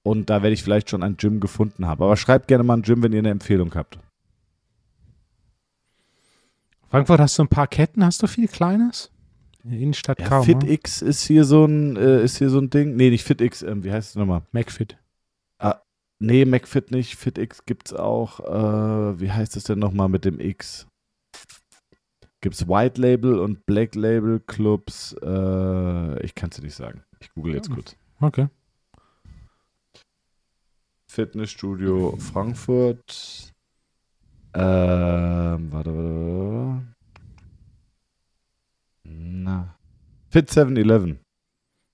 Und 0.02 0.28
da 0.28 0.42
werde 0.42 0.52
ich 0.52 0.62
vielleicht 0.62 0.90
schon 0.90 1.02
ein 1.02 1.16
Gym 1.16 1.40
gefunden 1.40 1.86
haben. 1.86 2.02
Aber 2.02 2.16
schreibt 2.16 2.48
gerne 2.48 2.64
mal 2.64 2.76
ein 2.76 2.82
Gym, 2.82 3.02
wenn 3.02 3.12
ihr 3.12 3.20
eine 3.20 3.30
Empfehlung 3.30 3.74
habt. 3.74 3.98
Frankfurt, 6.90 7.20
hast 7.20 7.38
du 7.38 7.42
ein 7.44 7.48
paar 7.48 7.66
Ketten? 7.66 8.04
Hast 8.04 8.22
du 8.22 8.26
viel 8.26 8.46
Kleines? 8.46 9.10
Innenstadt 9.64 10.20
ja, 10.20 10.28
kaum. 10.28 10.44
FitX 10.44 11.02
ne? 11.02 11.08
ist 11.08 11.22
hier 11.22 11.44
so 11.44 11.64
ein, 11.64 11.96
äh, 11.96 12.22
ist 12.22 12.38
hier 12.38 12.50
so 12.50 12.58
ein 12.58 12.70
Ding. 12.70 12.96
Nee, 12.96 13.10
nicht 13.10 13.24
FitX, 13.24 13.62
äh, 13.62 13.82
wie 13.82 13.92
heißt 13.92 14.10
es 14.10 14.16
nochmal? 14.16 14.42
MacFit. 14.52 14.98
Ah, 15.58 15.80
nee, 16.18 16.44
MacFit 16.44 16.90
nicht. 16.90 17.16
FitX 17.16 17.64
gibt 17.64 17.88
es 17.88 17.94
auch, 17.94 18.40
äh, 18.40 19.20
wie 19.20 19.32
heißt 19.32 19.56
es 19.56 19.64
denn 19.64 19.78
nochmal 19.78 20.08
mit 20.08 20.24
dem 20.24 20.38
X? 20.38 20.86
Gibt 22.42 22.56
es 22.56 22.68
White 22.68 23.00
Label 23.00 23.38
und 23.38 23.64
Black 23.64 23.94
Label 23.94 24.38
Clubs? 24.38 25.16
Äh, 25.22 26.22
ich 26.22 26.34
kann 26.34 26.50
es 26.50 26.56
dir 26.56 26.62
nicht 26.62 26.74
sagen. 26.74 27.02
Ich 27.20 27.32
google 27.32 27.54
jetzt 27.54 27.70
kurz. 27.70 27.96
Okay. 28.20 28.48
Fitnessstudio 31.10 32.16
Frankfurt. 32.18 33.54
Ähm, 34.52 35.72
warte, 35.72 35.94
warte, 35.94 35.94
warte. 35.94 36.93
Na. 39.04 39.76
Fit 40.28 40.50
7-Eleven. 40.50 41.20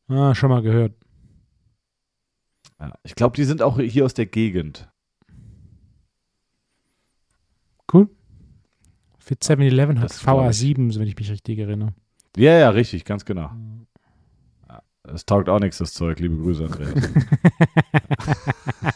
Ah, 0.09 0.35
schon 0.35 0.51
mal 0.51 0.63
gehört. 0.63 0.95
Ja, 2.81 2.95
ich 3.03 3.15
glaube, 3.15 3.37
die 3.37 3.45
sind 3.45 3.63
auch 3.63 3.79
hier 3.79 4.05
aus 4.05 4.15
der 4.15 4.27
Gegend. 4.27 4.89
Cool. 7.93 8.09
Fit 9.19 9.43
7-Eleven 9.43 10.01
hat 10.01 10.11
Das 10.11 10.21
glaub 10.21 10.51
ich. 10.51 10.57
VA7, 10.57 10.99
wenn 10.99 11.07
ich 11.07 11.17
mich 11.17 11.31
richtig 11.31 11.59
erinnere. 11.59 11.93
Ja, 12.37 12.59
ja, 12.59 12.71
richtig, 12.71 13.05
ganz 13.05 13.25
genau. 13.25 13.51
Es 15.13 15.27
taugt 15.27 15.49
auch 15.49 15.59
nichts, 15.59 15.79
das 15.79 15.93
Zeug. 15.93 16.21
Liebe 16.21 16.37
Grüße, 16.37 16.65
Andreas. 16.65 17.11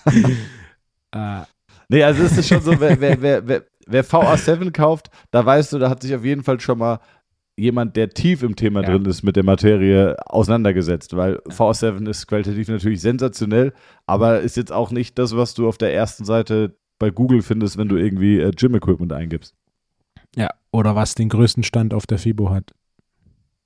Äh, 1.13 1.43
nee, 1.89 2.03
also 2.03 2.25
es 2.25 2.37
ist 2.37 2.49
schon 2.49 2.61
so, 2.61 2.79
wer, 2.81 3.01
wer, 3.01 3.23
wer, 3.23 3.47
wer, 3.47 3.65
wer 3.87 4.05
VA7 4.05 4.73
kauft, 4.73 5.11
da 5.31 5.47
weißt 5.47 5.73
du, 5.73 5.79
da 5.79 5.89
hat 5.89 6.03
sich 6.03 6.15
auf 6.15 6.25
jeden 6.25 6.43
Fall 6.43 6.59
schon 6.61 6.79
mal 6.79 6.99
jemand, 7.57 7.97
der 7.97 8.11
tief 8.11 8.43
im 8.43 8.57
Thema 8.57 8.83
Ja. 8.83 8.91
drin 8.91 9.05
ist, 9.07 9.23
mit 9.23 9.37
der 9.37 9.45
Materie 9.45 10.17
auseinandergesetzt, 10.27 11.15
weil 11.17 11.37
VA7 11.49 12.09
ist 12.09 12.27
qualitativ 12.27 12.69
natürlich 12.69 13.01
sensationell, 13.01 13.73
aber 14.07 14.41
ist 14.41 14.57
jetzt 14.57 14.73
auch 14.73 14.91
nicht 14.91 15.19
das, 15.19 15.37
was 15.37 15.55
du 15.55 15.69
auf 15.69 15.79
der 15.79 15.95
ersten 15.95 16.25
Seite 16.25 16.77
bei 16.99 17.11
Google 17.11 17.43
findest, 17.43 17.77
wenn 17.77 17.89
du 17.89 17.97
irgendwie 17.97 18.41
äh, 18.41 18.51
Gym-Equipment 18.51 19.13
eingibst. 19.13 19.55
ja, 20.37 20.49
oder 20.73 20.97
was 20.97 21.15
den 21.15 21.29
größten 21.29 21.63
Stand 21.63 21.95
auf 21.95 22.07
der 22.07 22.19
FIBO 22.19 22.51
hat. 22.51 22.73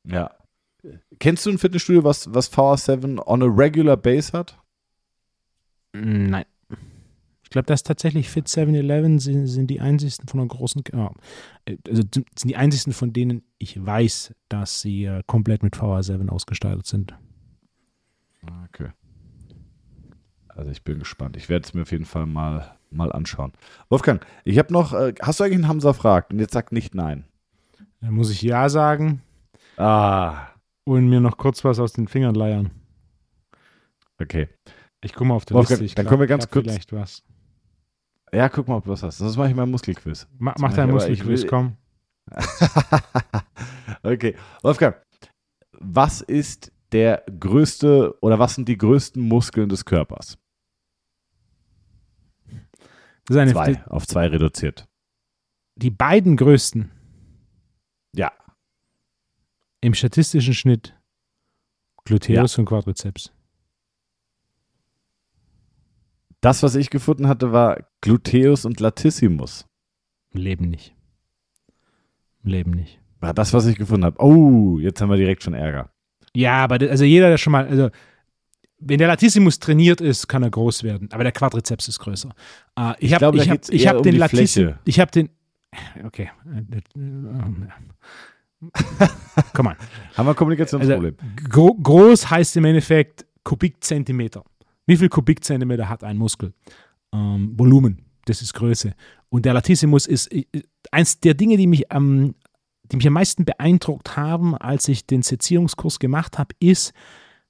Ja. 0.07 0.31
Kennst 1.19 1.45
du 1.47 1.51
ein 1.51 1.59
Fitnessstudio, 1.59 2.05
was, 2.05 2.33
was 2.33 2.53
VA7 2.53 3.19
on 3.27 3.43
a 3.43 3.47
regular 3.47 3.97
base 3.97 4.33
hat? 4.33 4.59
Mm, 5.95 6.27
Nein. 6.31 6.45
Ich 7.49 7.51
glaube, 7.51 7.65
das 7.65 7.81
ist 7.81 7.87
tatsächlich 7.87 8.29
Fit 8.29 8.47
7-Eleven 8.47 9.19
sind, 9.21 9.47
sind 9.47 9.69
die 9.69 9.81
einzigsten 9.81 10.29
von 10.29 10.39
einer 10.41 10.49
großen, 10.49 10.83
ja, 10.93 11.11
äh, 11.65 11.79
also 11.89 12.03
sind 12.13 12.27
die 12.45 12.57
einzigsten 12.57 12.93
von 12.93 13.15
denen 13.15 13.43
ich 13.57 13.85
weiß, 13.85 14.35
dass 14.51 14.83
sie 14.83 15.07
äh, 15.07 15.23
komplett 15.27 15.63
mit 15.63 15.75
VA7 15.75 16.29
ausgestattet 16.29 16.87
sind. 16.87 17.15
Okay. 18.67 18.91
Also 20.49 20.71
ich 20.71 20.83
bin 20.85 20.99
gespannt. 20.99 21.37
Ich 21.39 21.49
werde 21.49 21.65
es 21.67 21.73
mir 21.73 21.83
auf 21.83 21.91
jeden 21.93 22.05
Fall 22.05 22.27
mal, 22.27 22.77
mal 22.91 23.11
anschauen. 23.13 23.53
Wolfgang, 23.89 24.25
ich 24.45 24.59
habe 24.59 24.73
noch, 24.73 24.93
äh, 24.93 25.15
hast 25.23 25.41
du 25.41 25.45
eigentlich 25.45 25.57
einen 25.57 25.69
Hamza 25.69 25.93
fragt? 25.95 26.33
Und 26.33 26.41
jetzt 26.41 26.53
sagt 26.53 26.73
nicht 26.73 26.95
nein. 26.95 27.25
Da 28.01 28.11
muss 28.11 28.31
ich 28.31 28.43
Ja 28.43 28.69
sagen 28.69 29.23
Ah, 29.79 30.49
und 30.85 31.09
mir 31.09 31.21
noch 31.21 31.37
kurz 31.39 31.65
was 31.65 31.79
aus 31.79 31.93
den 31.95 32.09
Fingern 32.09 32.35
leiern. 32.35 32.71
okay. 34.21 34.49
Ich 35.01 35.13
gucke 35.13 35.27
mal 35.29 35.35
auf 35.35 35.45
die 35.45 35.55
Wolfgang, 35.55 35.81
Liste. 35.81 35.85
Ich 35.85 35.95
dann 35.95 36.05
glaub, 36.05 36.11
können 36.11 36.21
wir 36.23 36.27
ganz 36.27 36.51
kurz- 36.51 36.65
Vielleicht 36.67 36.93
was. 36.93 37.23
Ja, 38.33 38.49
guck 38.49 38.69
mal, 38.69 38.77
ob 38.77 38.85
du 38.85 38.91
was 38.91 39.03
hast. 39.03 39.19
Sonst 39.19 39.37
mache 39.37 39.49
ich 39.49 39.55
mal 39.55 39.63
einen 39.63 39.73
Muskelquiz. 39.73 40.27
Ma, 40.39 40.53
Das 40.53 40.61
mach 40.63 40.75
dein 40.75 40.91
Muskelquiz, 40.91 41.47
komm. 41.47 41.77
okay. 44.03 44.37
Wolfgang, 44.63 44.97
was 45.73 46.21
ist 46.21 46.73
der 46.93 47.25
größte 47.39 48.15
oder 48.21 48.39
was 48.39 48.55
sind 48.55 48.69
die 48.69 48.77
größten 48.79 49.23
Muskeln 49.23 49.69
des 49.69 49.85
Körpers? 49.85 50.39
Das 53.27 53.51
Zwei. 53.51 53.73
Die, 53.75 53.81
Auf 53.91 54.07
zwei 54.07 54.27
reduziert. 54.29 54.89
die 55.77 55.91
beiden 55.91 56.37
größten 56.37 56.91
Ja. 58.15 58.33
im 59.83 59.93
statistischen 59.95 60.55
Schnitt 60.55 60.95
Gluteus 62.05 62.57
und 62.59 62.65
Quadrizeps. 62.65 63.33
Das, 66.41 66.63
was 66.63 66.75
ich 66.75 66.91
gefunden 66.91 67.29
hatte, 67.29 67.53
war 67.53 67.79
Gluteus 68.01 68.65
und 68.65 68.81
Latissimus. 68.81 69.67
Im 70.33 70.41
Leben 70.41 70.69
nicht. 70.69 70.95
Im 72.45 72.51
Leben 72.51 72.71
nicht. 72.73 73.01
War 73.21 73.35
das, 73.35 73.53
was 73.53 73.67
ich 73.67 73.77
gefunden 73.77 74.05
habe. 74.05 74.21
Oh, 74.21 74.79
jetzt 74.79 75.01
haben 75.01 75.11
wir 75.11 75.17
direkt 75.17 75.43
schon 75.43 75.55
Ärger. 75.55 75.91
Ja, 76.35 76.63
aber 76.63 76.79
das, 76.79 76.91
also 76.91 77.05
jeder, 77.05 77.31
der 77.31 77.39
schon 77.39 77.53
mal, 77.53 77.67
also 77.67 77.91
wenn 78.79 78.99
der 78.99 79.09
Latissimus 79.09 79.59
trainiert 79.59 80.01
ist, 80.01 80.29
kann 80.29 80.43
er 80.45 80.51
groß 80.51 80.85
werden, 80.85 81.09
aber 81.13 81.25
der 81.25 81.33
Quadrizeps 81.33 81.89
ist 81.89 81.99
größer. 81.99 82.31
Äh, 82.79 82.95
ich 83.01 83.13
habe 83.13 83.37
ich 83.37 83.51
hab, 83.51 83.69
ich 83.69 83.85
eher 83.85 83.91
hab 83.91 83.97
um 83.99 84.03
den 84.05 84.17
Latissimus, 84.17 84.75
ich 84.85 85.01
habe 85.01 85.11
den, 85.11 85.31
okay, 86.05 86.31
komm 89.53 89.67
on. 89.67 89.77
Haben 90.17 90.27
wir 90.27 90.31
ein 90.31 90.37
Kommunikationsproblem? 90.37 91.17
Gro 91.49 91.75
groß 91.75 92.31
heißt 92.31 92.57
im 92.57 92.65
Endeffekt 92.65 93.27
Kubikzentimeter. 93.45 94.45
Wie 94.89 94.97
viel 94.97 95.11
Kubikzentimeter 95.11 95.89
hat 95.91 96.03
ein 96.03 96.17
Muskel? 96.17 96.55
Ähm, 97.13 97.53
Volumen, 97.59 98.07
das 98.25 98.41
ist 98.41 98.55
Größe. 98.55 98.95
Und 99.29 99.45
der 99.45 99.53
Latissimus 99.53 100.07
ist 100.07 100.33
äh, 100.33 100.47
eins 100.91 101.21
der 101.21 101.35
Dinge, 101.35 101.59
die 101.59 101.67
mich 101.67 101.93
am, 101.93 102.35
die 102.85 102.97
mich 102.97 103.07
am 103.07 103.13
meisten 103.13 103.45
beeindruckt 103.45 104.17
haben, 104.17 104.57
als 104.57 104.89
ich 104.89 105.07
den 105.07 105.21
Sezierungskurs 105.23 105.99
gemacht 105.99 106.39
habe, 106.39 106.55
ist, 106.59 106.95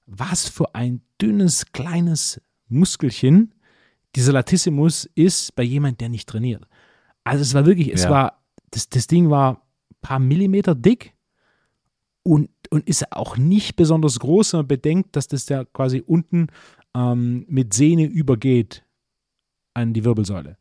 was 0.05 0.49
für 0.49 0.75
ein 0.75 1.01
dünnes, 1.23 1.71
kleines 1.73 2.41
Muskelchen 2.69 3.55
dieser 4.17 4.33
Latissimus 4.33 5.09
ist 5.15 5.55
bei 5.55 5.63
jemand, 5.63 6.01
der 6.01 6.09
nicht 6.09 6.29
trainiert. 6.29 6.67
Also 7.23 7.43
es 7.43 7.55
war 7.55 7.67
wirklich, 7.67 7.93
es 7.95 8.03
Ja. 8.05 8.11
war, 8.11 8.43
das, 8.73 8.89
das 8.89 9.07
Ding 9.07 9.31
war 9.31 9.63
ein 9.91 9.97
paar 10.01 10.19
Millimeter 10.19 10.75
dick 10.75 11.15
und, 12.25 12.51
und 12.71 12.89
ist 12.89 13.13
auch 13.13 13.37
nicht 13.37 13.77
besonders 13.77 14.19
groß, 14.19 14.55
wenn 14.55 14.59
man 14.61 14.67
bedenkt, 14.69 15.15
dass 15.15 15.29
das 15.29 15.49
ja 15.49 15.65
quasi 15.65 16.03
unten 16.05 16.49
ähm, 16.99 17.45
mit 17.49 17.73
Sehne 17.75 18.05
übergeht 18.07 18.85
an 19.75 19.93
die 19.93 20.05
Wirbelsäule. 20.05 20.57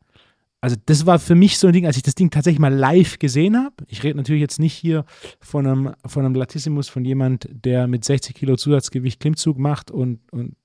Also 0.60 0.76
das 0.86 1.06
war 1.06 1.18
für 1.18 1.34
mich 1.34 1.58
so 1.58 1.68
ein 1.68 1.72
Ding, 1.72 1.86
als 1.86 1.96
ich 1.96 2.02
das 2.02 2.14
Ding 2.14 2.30
tatsächlich 2.30 2.58
mal 2.60 2.74
live 2.74 3.18
gesehen 3.18 3.56
habe. 3.56 3.74
Ich 3.86 4.02
rede 4.02 4.16
natürlich 4.16 4.40
jetzt 4.40 4.58
nicht 4.58 4.74
hier 4.74 5.04
von 5.40 5.66
einem, 5.66 5.94
von 6.04 6.24
einem 6.24 6.34
Latissimus 6.34 6.88
von 6.88 7.04
jemand, 7.04 7.48
der 7.52 7.86
mit 7.86 8.04
60 8.04 8.34
Kilo 8.34 8.56
Zusatzgewicht 8.56 9.20
Klimmzug 9.20 9.56
macht 9.58 9.90
und, 9.90 10.20
und 10.32 10.56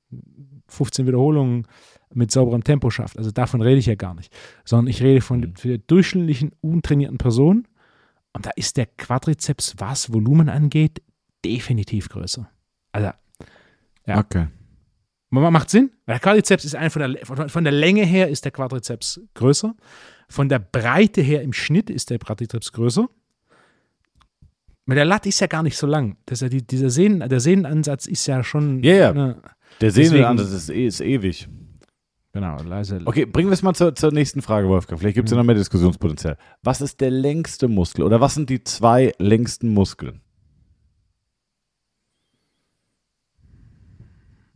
15 0.67 1.05
Wiederholungen 1.07 1.67
mit 2.13 2.31
sauberem 2.31 2.63
Tempo 2.63 2.89
schafft. 2.89 3.17
Also 3.17 3.31
davon 3.31 3.61
rede 3.61 3.77
ich 3.79 3.85
ja 3.85 3.95
gar 3.95 4.13
nicht. 4.15 4.33
Sondern 4.65 4.87
ich 4.87 5.01
rede 5.01 5.21
von 5.21 5.41
Mhm. 5.41 5.53
der 5.63 5.77
durchschnittlichen, 5.79 6.51
untrainierten 6.61 7.17
Person. 7.19 7.67
Und 8.33 8.45
da 8.47 8.51
ist 8.55 8.77
der 8.77 8.87
Quadrizeps, 8.87 9.75
was 9.77 10.11
Volumen 10.11 10.49
angeht, 10.49 11.01
definitiv 11.45 12.09
größer. 12.09 12.49
Also, 12.91 13.11
Ja. 14.07 14.19
Okay. 14.19 14.47
Ma- 15.41 15.51
Macht 15.51 15.69
Sinn? 15.69 15.91
Weil 16.05 16.15
der 16.15 16.19
Quadrizeps 16.19 16.65
ist 16.65 16.75
einfach 16.75 17.01
von 17.23 17.35
der, 17.37 17.49
von, 17.49 17.63
der 17.63 17.73
Länge 17.73 18.05
her 18.05 18.29
ist 18.29 18.45
der 18.45 18.51
Quadrizeps 18.51 19.19
größer. 19.33 19.73
Von 20.29 20.49
der 20.49 20.59
Breite 20.59 21.21
her 21.21 21.41
im 21.41 21.53
Schnitt 21.53 21.89
ist 21.89 22.09
der 22.09 22.19
Quadrizeps 22.19 22.71
größer. 22.71 23.07
Weil 24.85 24.95
der 24.95 25.05
Lat 25.05 25.25
ist 25.25 25.39
ja 25.39 25.47
gar 25.47 25.63
nicht 25.63 25.77
so 25.77 25.87
lang. 25.87 26.17
Das 26.25 26.41
ja 26.41 26.49
die, 26.49 26.65
dieser 26.65 26.89
Sehnen, 26.89 27.27
der 27.27 27.39
Sehnenansatz 27.39 28.05
ist 28.05 28.25
ja 28.27 28.43
schon. 28.43 28.83
Ja, 28.83 28.93
ja. 28.95 29.13
Ne, 29.13 29.41
Der 29.81 29.91
Sehnenansatz 29.91 30.51
ist, 30.51 30.69
eh- 30.69 30.87
ist 30.87 30.99
ewig. 31.01 31.47
genau, 32.33 32.61
leise. 32.63 32.99
Okay, 33.05 33.25
bringen 33.25 33.49
wir 33.49 33.53
es 33.53 33.61
mal 33.63 33.73
zur, 33.73 33.95
zur 33.95 34.11
nächsten 34.11 34.41
Frage, 34.41 34.67
Wolfgang. 34.67 34.99
Vielleicht 34.99 35.15
gibt 35.15 35.27
es 35.29 35.31
ja 35.31 35.37
noch 35.37 35.45
mehr 35.45 35.55
Diskussionspotenzial. 35.55 36.37
Was 36.63 36.81
ist 36.81 36.99
der 36.99 37.11
längste 37.11 37.67
Muskel 37.69 38.03
oder 38.03 38.19
was 38.19 38.33
sind 38.35 38.49
die 38.49 38.63
zwei 38.63 39.13
längsten 39.19 39.69
Muskeln? 39.73 40.19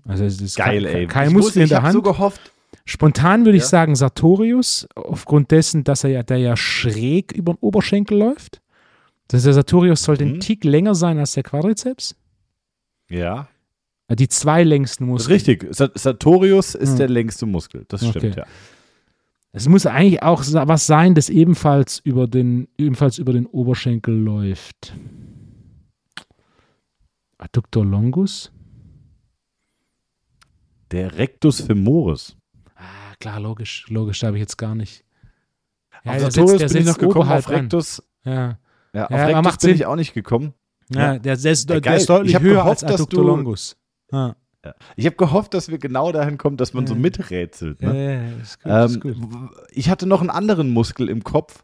Also 0.08 0.24
es 0.26 0.40
ist 0.42 0.56
Geil, 0.56 0.84
kein, 0.84 0.96
ey. 0.96 1.08
kein 1.08 1.28
Ich 1.28 1.34
Muskel 1.34 1.46
wusste- 1.48 1.60
in 1.60 1.64
ich 1.66 1.70
der 1.70 1.84
Hand. 1.84 1.94
so 1.94 2.02
gehofft. 2.02 2.52
Spontan 2.86 3.46
würde 3.46 3.58
ich 3.58 3.64
Ja. 3.64 3.70
sagen 3.70 3.96
Sartorius, 3.96 4.88
aufgrund 4.96 5.52
dessen, 5.52 5.84
dass 5.84 6.04
er 6.04 6.10
ja, 6.12 6.24
der 6.24 6.38
ja 6.38 6.56
schräg 6.56 7.34
über 7.34 7.54
den 7.54 7.58
Oberschenkel 7.60 8.18
läuft. 8.18 8.62
Das 9.28 9.40
heißt, 9.40 9.48
der 9.48 9.54
Sartorius 9.54 10.04
sollte 10.04 10.26
Mhm. 10.26 10.36
ein 10.36 10.40
Tick 10.40 10.64
länger 10.64 10.96
sein 10.96 11.18
als 11.20 11.34
der 11.34 11.44
Quadrizeps. 11.44 12.16
Ja. 13.10 13.50
Die 14.10 14.30
zwei 14.30 14.64
längsten 14.64 15.06
Muskeln. 15.06 15.34
richtig. 15.34 15.68
Sa- 15.72 15.90
Sartorius 15.94 16.76
ist 16.76 16.92
Hm. 16.92 16.98
der 16.98 17.10
längste 17.10 17.46
Muskel. 17.46 17.84
Das 17.90 18.00
stimmt, 18.08 18.16
Okay. 18.24 18.34
ja. 18.38 18.46
Es 19.52 19.68
muss 19.68 19.86
eigentlich 19.86 20.24
auch 20.24 20.44
was 20.46 20.88
sein, 20.88 21.14
das 21.16 21.30
ebenfalls 21.30 22.00
über 22.00 22.28
den, 22.28 22.70
ebenfalls 22.78 23.18
über 23.18 23.34
den 23.34 23.46
Oberschenkel 23.48 24.14
läuft. 24.16 24.94
Adductor 27.38 27.86
longus? 27.86 28.52
Der 30.92 31.18
Rectus 31.18 31.62
femoris. 31.62 32.36
Ah, 32.76 33.16
klar, 33.20 33.40
logisch. 33.40 33.86
Logisch, 33.90 34.20
da 34.20 34.28
habe 34.28 34.38
ich 34.38 34.42
jetzt 34.42 34.58
gar 34.58 34.76
nicht. 34.76 35.04
Ja, 36.04 36.12
auf 36.14 36.18
der 36.20 36.32
Sartorius 36.32 36.72
bin 36.74 36.82
ich 36.82 36.88
noch 36.88 36.98
gekommen, 36.98 37.30
auf 37.30 37.50
Rectus. 37.50 38.04
Ja, 38.24 38.58
ja, 38.94 39.06
auf 39.06 39.12
Ja, 39.12 39.26
Rectus 39.26 39.44
macht 39.44 39.60
bin 39.62 39.68
Sinn. 39.70 39.76
ich 39.76 39.86
auch 39.86 39.96
nicht 39.96 40.14
gekommen. 40.14 40.54
ja. 40.90 41.14
Ja. 41.14 41.20
der, 41.20 41.36
der, 41.38 41.52
ist, 41.52 41.70
Ja, 41.70 41.80
der 41.80 41.96
ist 41.98 42.10
deutlich 42.10 42.34
Ich 42.36 42.40
höher 42.42 42.54
gehofft, 42.64 42.70
als 42.70 42.82
dass 42.82 42.94
Adductor 43.02 43.22
du- 43.24 43.28
longus. 43.28 43.76
Ah. 44.12 44.34
Ich 44.98 45.06
habe 45.06 45.16
gehofft, 45.16 45.54
dass 45.54 45.70
wir 45.70 45.78
genau 45.78 46.12
dahin 46.12 46.38
kommen, 46.38 46.58
dass 46.58 46.74
man 46.74 46.86
so 46.88 46.94
Ja. 46.94 47.00
miträtselt. 47.00 47.82
Ja, 47.82 47.94
Ne? 47.94 48.06
ja, 48.06 48.22
ja, 48.22 48.86
ist 48.86 49.00
gut, 49.02 49.16
Ähm, 49.16 49.50
ich 49.72 49.90
hatte 49.90 50.06
noch 50.08 50.20
einen 50.22 50.30
anderen 50.30 50.72
Muskel 50.72 51.08
im 51.10 51.24
Kopf, 51.24 51.64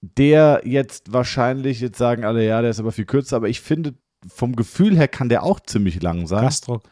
der 0.00 0.60
jetzt 0.64 1.12
wahrscheinlich, 1.12 1.80
jetzt 1.80 1.98
sagen 1.98 2.24
alle, 2.24 2.46
ja, 2.46 2.60
der 2.60 2.70
ist 2.70 2.78
aber 2.78 2.92
viel 2.92 3.06
kürzer, 3.06 3.36
aber 3.36 3.48
ich 3.48 3.60
finde, 3.60 3.94
vom 4.28 4.54
Gefühl 4.54 4.96
her 4.96 5.08
kann 5.08 5.28
der 5.28 5.42
auch 5.42 5.58
ziemlich 5.60 6.00
lang 6.02 6.26
sein. 6.28 6.42
Gastrock. 6.42 6.84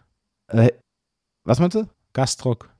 Äh, 0.48 0.70
was 1.46 1.58
meinst 1.60 1.76
du? 1.76 1.88
Gastrock. 2.12 2.70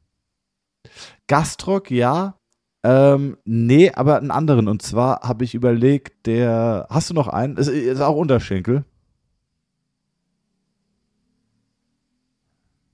Gastrock, 1.26 1.90
ja. 1.90 2.38
Ähm, 2.84 3.36
nee, 3.44 3.90
aber 3.90 4.18
einen 4.18 4.30
anderen. 4.30 4.68
Und 4.68 4.82
zwar 4.82 5.20
habe 5.22 5.44
ich 5.44 5.54
überlegt, 5.54 6.26
der. 6.26 6.86
Hast 6.90 7.10
du 7.10 7.14
noch 7.14 7.28
einen? 7.28 7.56
Ist, 7.56 7.68
ist 7.68 8.00
auch 8.00 8.16
Unterschenkel. 8.16 8.84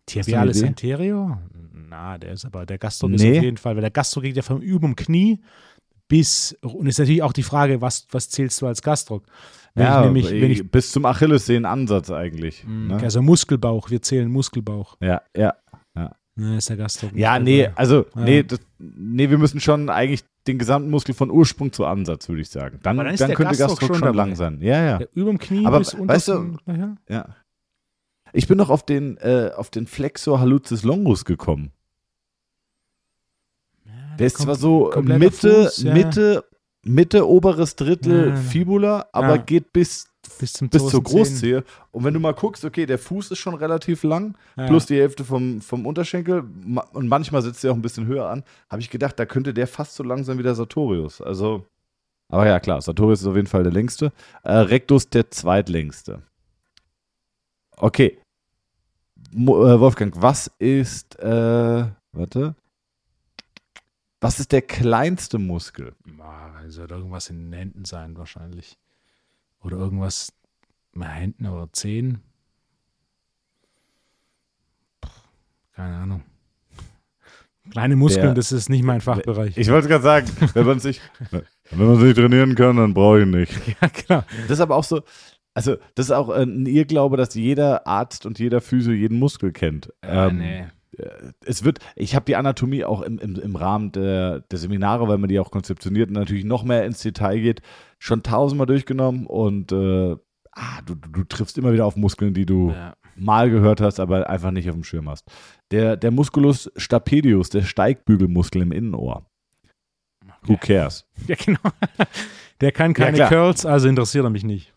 Tibialis 0.06 0.62
anterior? 0.62 1.40
Na, 1.88 2.18
der 2.18 2.32
ist 2.32 2.44
aber, 2.44 2.66
der 2.66 2.78
Gastro 2.78 3.08
ist 3.08 3.22
Nee. 3.22 3.38
auf 3.38 3.44
jeden 3.44 3.56
Fall, 3.56 3.74
weil 3.74 3.82
der 3.82 3.90
Gastro 3.90 4.20
geht 4.20 4.36
ja 4.36 4.42
vom 4.42 4.60
überm 4.60 4.96
Knie 4.96 5.40
bis, 6.08 6.56
und 6.62 6.86
ist 6.86 6.98
natürlich 6.98 7.22
auch 7.22 7.32
die 7.32 7.42
Frage, 7.42 7.80
was, 7.80 8.06
was 8.10 8.28
zählst 8.28 8.60
du 8.60 8.66
als 8.66 8.82
Gastro? 8.82 9.22
Wenn 9.74 9.84
ja, 9.86 10.00
ich 10.00 10.04
nämlich, 10.04 10.30
wenn 10.30 10.50
ich, 10.50 10.70
bis 10.70 10.92
zum 10.92 11.06
Achillessehnenansatz 11.06 12.10
eigentlich. 12.10 12.64
mh, 12.64 12.96
Ne? 12.96 13.02
also 13.02 13.22
Muskelbauch, 13.22 13.90
wir 13.90 14.02
zählen 14.02 14.30
Muskelbauch. 14.30 14.96
Ja, 15.00 15.22
ja. 15.36 15.54
Ne, 16.34 16.56
ist 16.56 16.68
der 16.70 16.76
Gastro. 16.78 17.10
Ja, 17.14 17.38
nee, 17.38 17.68
also, 17.74 18.06
Ja. 18.14 18.20
nee, 18.22 18.42
das, 18.42 18.60
nee, 18.78 19.28
wir 19.28 19.36
müssen 19.38 19.60
schon 19.60 19.90
eigentlich 19.90 20.24
den 20.46 20.58
gesamten 20.58 20.88
Muskel 20.90 21.14
von 21.14 21.30
Ursprung 21.30 21.72
zu 21.72 21.84
Ansatz, 21.84 22.28
würde 22.28 22.40
ich 22.42 22.48
sagen. 22.48 22.80
Dann, 22.82 22.96
dann 22.96 23.06
dann, 23.06 23.14
ist 23.14 23.20
der 23.20 23.34
könnte 23.34 23.56
Gastroc 23.56 23.84
schon 23.86 23.96
schon, 23.96 24.14
lang 24.14 24.34
sein. 24.34 24.58
Ja, 24.62 24.82
ja. 24.82 25.00
Ja, 25.00 25.06
überm 25.14 25.38
Knie 25.38 25.66
Aber 25.66 25.78
bis 25.78 25.92
unter 25.94 26.14
weißt 26.14 26.28
du- 26.28 26.56
ja. 26.66 26.96
ja. 27.08 27.36
Ich 28.32 28.48
bin 28.48 28.56
noch 28.56 28.70
auf 28.70 28.84
den, 28.86 29.18
äh, 29.18 29.50
auf 29.54 29.68
den 29.70 29.86
Flexor 29.86 30.40
hallucis 30.40 30.84
longus 30.84 31.24
gekommen. 31.26 31.70
Der 34.18 34.26
ist 34.26 34.36
kom- 34.38 34.44
zwar 34.44 34.54
so 34.56 34.90
Mitte, 35.02 35.64
Fuß, 35.64 35.82
ja. 35.82 35.92
Mitte, 35.94 36.44
Mitte, 36.84 37.28
oberes 37.28 37.76
Drittel 37.76 38.30
Ja. 38.30 38.36
Fibula, 38.36 39.06
aber 39.12 39.36
Ja. 39.36 39.42
geht 39.42 39.72
bis, 39.72 40.08
bis 40.38 40.52
zum 40.52 40.68
bis 40.68 40.86
zur. 40.88 41.02
Großzehe. 41.02 41.64
Und 41.90 42.04
wenn 42.04 42.14
du 42.14 42.20
mal 42.20 42.34
guckst, 42.34 42.64
okay, 42.64 42.86
der 42.86 42.98
Fuß 42.98 43.30
ist 43.32 43.38
schon 43.38 43.54
relativ 43.54 44.02
lang, 44.02 44.36
Ja. 44.56 44.66
plus 44.66 44.86
die 44.86 44.96
Hälfte 44.98 45.24
vom, 45.24 45.60
vom 45.60 45.86
Unterschenkel 45.86 46.44
und 46.92 47.08
manchmal 47.08 47.42
sitzt 47.42 47.64
er 47.64 47.72
auch 47.72 47.76
ein 47.76 47.82
bisschen 47.82 48.06
höher 48.06 48.28
an, 48.28 48.44
habe 48.70 48.80
ich 48.80 48.90
gedacht, 48.90 49.18
da 49.18 49.26
könnte 49.26 49.52
der 49.54 49.66
fast 49.66 49.94
so 49.94 50.02
lang 50.02 50.24
sein 50.24 50.38
wie 50.38 50.42
der 50.42 50.54
Sartorius. 50.54 51.20
Also, 51.20 51.66
aber 52.28 52.46
ja, 52.46 52.60
klar, 52.60 52.80
Sartorius 52.80 53.20
ist 53.20 53.26
auf 53.26 53.36
jeden 53.36 53.48
Fall 53.48 53.62
der 53.62 53.72
längste. 53.72 54.12
Äh, 54.42 54.52
Rectus 54.52 55.08
der 55.08 55.30
zweitlängste. 55.30 56.22
Okay. 57.76 58.18
Mo 59.32 59.66
äh, 59.66 59.80
Wolfgang, 59.80 60.14
was 60.20 60.50
ist, 60.58 61.18
äh, 61.20 61.86
warte, 62.12 62.54
was 64.20 64.38
ist 64.40 64.52
der 64.52 64.62
kleinste 64.62 65.38
Muskel? 65.38 65.94
Ah, 66.20 66.50
Sollte 66.68 66.94
irgendwas 66.94 67.28
in 67.30 67.50
den 67.50 67.52
Händen 67.52 67.84
sein, 67.84 68.16
wahrscheinlich. 68.16 68.78
Oder 69.62 69.76
irgendwas 69.78 70.32
mit 70.92 71.08
Händen 71.08 71.46
oder 71.46 71.72
Zehen. 71.72 72.20
Keine 75.74 75.96
Ahnung. 75.96 76.22
Kleine 77.70 77.96
Muskeln, 77.96 78.26
Der- 78.26 78.34
das 78.34 78.50
ist 78.52 78.68
nicht 78.68 78.82
mein 78.82 79.00
Fachbereich. 79.00 79.56
Ich 79.56 79.70
wollte 79.70 79.88
gerade 79.88 80.02
sagen, 80.02 80.26
wenn 80.54 80.66
man 80.66 80.80
sich, 80.80 81.00
wenn 81.30 81.86
man 81.86 82.00
sich 82.00 82.14
trainieren 82.14 82.54
kann, 82.54 82.76
dann 82.76 82.92
brauche 82.92 83.20
ich 83.20 83.26
ihn 83.26 83.30
nicht. 83.30 83.52
ja, 83.80 83.88
genau. 83.88 84.24
Das 84.42 84.50
ist 84.50 84.60
aber 84.60 84.76
auch 84.76 84.84
so, 84.84 85.02
also 85.54 85.76
das 85.94 86.06
ist 86.06 86.12
auch 86.12 86.28
äh, 86.30 86.42
ein 86.42 86.66
Irrglaube, 86.66 87.16
dass 87.16 87.34
jeder 87.34 87.86
Arzt 87.86 88.26
und 88.26 88.38
jeder 88.40 88.60
Physio 88.60 88.92
jeden 88.92 89.18
Muskel 89.18 89.52
kennt. 89.52 89.92
Äh, 90.02 90.26
Ähm, 90.28 90.38
nee. 90.38 90.66
Äh, 90.98 91.32
Es 91.44 91.64
wird, 91.64 91.78
ich 91.96 92.14
habe 92.14 92.24
die 92.24 92.36
Anatomie 92.36 92.84
auch 92.84 93.02
im, 93.02 93.18
im, 93.18 93.36
im 93.36 93.56
Rahmen 93.56 93.92
der, 93.92 94.40
der 94.40 94.58
Seminare, 94.58 95.08
weil 95.08 95.18
man 95.18 95.28
die 95.28 95.38
auch 95.40 95.50
konzeptioniert 95.50 96.08
und 96.08 96.14
natürlich 96.14 96.44
noch 96.44 96.64
mehr 96.64 96.84
ins 96.84 97.00
Detail 97.00 97.40
geht, 97.40 97.62
schon 97.98 98.22
tausendmal 98.22 98.66
durchgenommen 98.66 99.26
und 99.26 99.72
äh, 99.72 100.16
ah, 100.52 100.82
du, 100.84 100.94
du, 100.94 101.24
triffst 101.24 101.58
immer 101.58 101.72
wieder 101.72 101.86
auf 101.86 101.96
Muskeln, 101.96 102.34
die 102.34 102.46
du 102.46 102.70
Ja. 102.70 102.94
mal 103.16 103.50
gehört 103.50 103.80
hast, 103.80 104.00
aber 104.00 104.28
einfach 104.28 104.50
nicht 104.50 104.68
auf 104.68 104.74
dem 104.74 104.84
Schirm 104.84 105.08
hast. 105.08 105.26
Der, 105.70 105.96
der 105.96 106.10
Musculus 106.10 106.70
stapedius, 106.76 107.50
der 107.50 107.62
Steigbügelmuskel 107.62 108.62
im 108.62 108.72
Innenohr. 108.72 109.24
Who 110.44 110.56
cares? 110.56 111.06
ja, 111.28 111.36
genau. 111.36 111.60
Der 112.60 112.72
kann 112.72 112.94
keine 112.94 113.16
klar. 113.16 113.28
Curls, 113.28 113.64
also 113.64 113.88
interessiert 113.88 114.24
er 114.24 114.30
mich 114.30 114.44
nicht. 114.44 114.72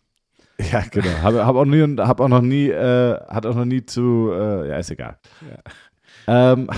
Ja, 0.72 0.80
genau. 0.90 1.10
Habe 1.22 1.44
hab 1.44 1.56
auch, 1.56 1.64
nie, 1.64 1.96
hab 1.98 2.20
auch 2.20 2.28
noch 2.28 2.40
nie, 2.40 2.68
äh, 2.68 3.20
hat 3.28 3.44
auch 3.46 3.54
noch 3.54 3.64
nie 3.64 3.84
zu, 3.84 4.30
äh, 4.32 4.68
ja, 4.68 4.76
ist 4.78 4.90
egal. 4.90 5.18
Ähm, 6.26 6.68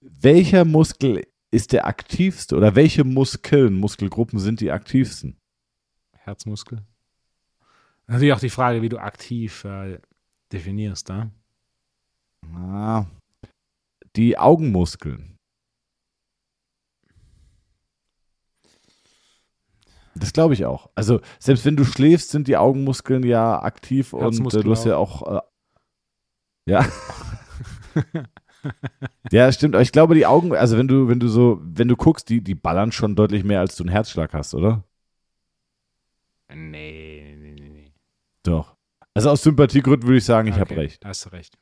welcher 0.00 0.64
Muskel 0.64 1.26
ist 1.50 1.72
der 1.72 1.86
aktivste 1.86 2.56
oder 2.56 2.74
welche 2.74 3.04
Muskeln, 3.04 3.74
Muskelgruppen 3.74 4.38
sind 4.38 4.60
die 4.60 4.70
aktivsten? 4.70 5.38
Herzmuskel. 6.12 6.82
Natürlich 8.06 8.32
auch 8.32 8.40
die 8.40 8.50
Frage, 8.50 8.82
wie 8.82 8.88
du 8.88 8.98
aktiv 8.98 9.64
äh, 9.64 9.98
definierst, 10.52 11.08
da. 11.08 11.30
Ah, 12.54 13.06
die 14.14 14.38
Augenmuskeln. 14.38 15.36
Das 20.14 20.32
glaube 20.32 20.54
ich 20.54 20.64
auch. 20.64 20.90
Also, 20.94 21.20
selbst 21.38 21.64
wenn 21.64 21.76
du 21.76 21.84
schläfst, 21.84 22.30
sind 22.30 22.48
die 22.48 22.56
Augenmuskeln 22.56 23.22
ja 23.22 23.62
aktiv 23.62 24.12
und 24.12 24.54
äh, 24.54 24.62
du 24.62 24.70
hast 24.70 24.86
ja 24.86 24.96
auch. 24.96 25.36
Äh, 25.36 25.40
ja. 26.70 26.86
ja, 29.30 29.50
stimmt. 29.52 29.74
Aber 29.74 29.82
ich 29.82 29.92
glaube, 29.92 30.14
die 30.14 30.26
Augen, 30.26 30.54
also 30.54 30.76
wenn 30.78 30.88
du, 30.88 31.08
wenn 31.08 31.20
du 31.20 31.28
so, 31.28 31.60
wenn 31.62 31.88
du 31.88 31.96
guckst, 31.96 32.28
die, 32.28 32.40
die 32.40 32.54
ballern 32.54 32.92
schon 32.92 33.16
deutlich 33.16 33.44
mehr, 33.44 33.60
als 33.60 33.76
du 33.76 33.84
einen 33.84 33.90
Herzschlag 33.90 34.32
hast, 34.34 34.54
oder? 34.54 34.84
Nee, 36.48 37.36
nee, 37.38 37.52
nee, 37.52 37.68
nee. 37.68 37.92
Doch. 38.42 38.76
Also 39.14 39.30
aus 39.30 39.42
Sympathiegründen 39.42 40.06
würde 40.06 40.18
ich 40.18 40.24
sagen, 40.24 40.48
ich 40.48 40.54
habe 40.54 40.70
Okay, 40.72 40.80
recht. 40.80 41.04
Hast 41.04 41.26
du 41.26 41.30
recht. 41.30 41.56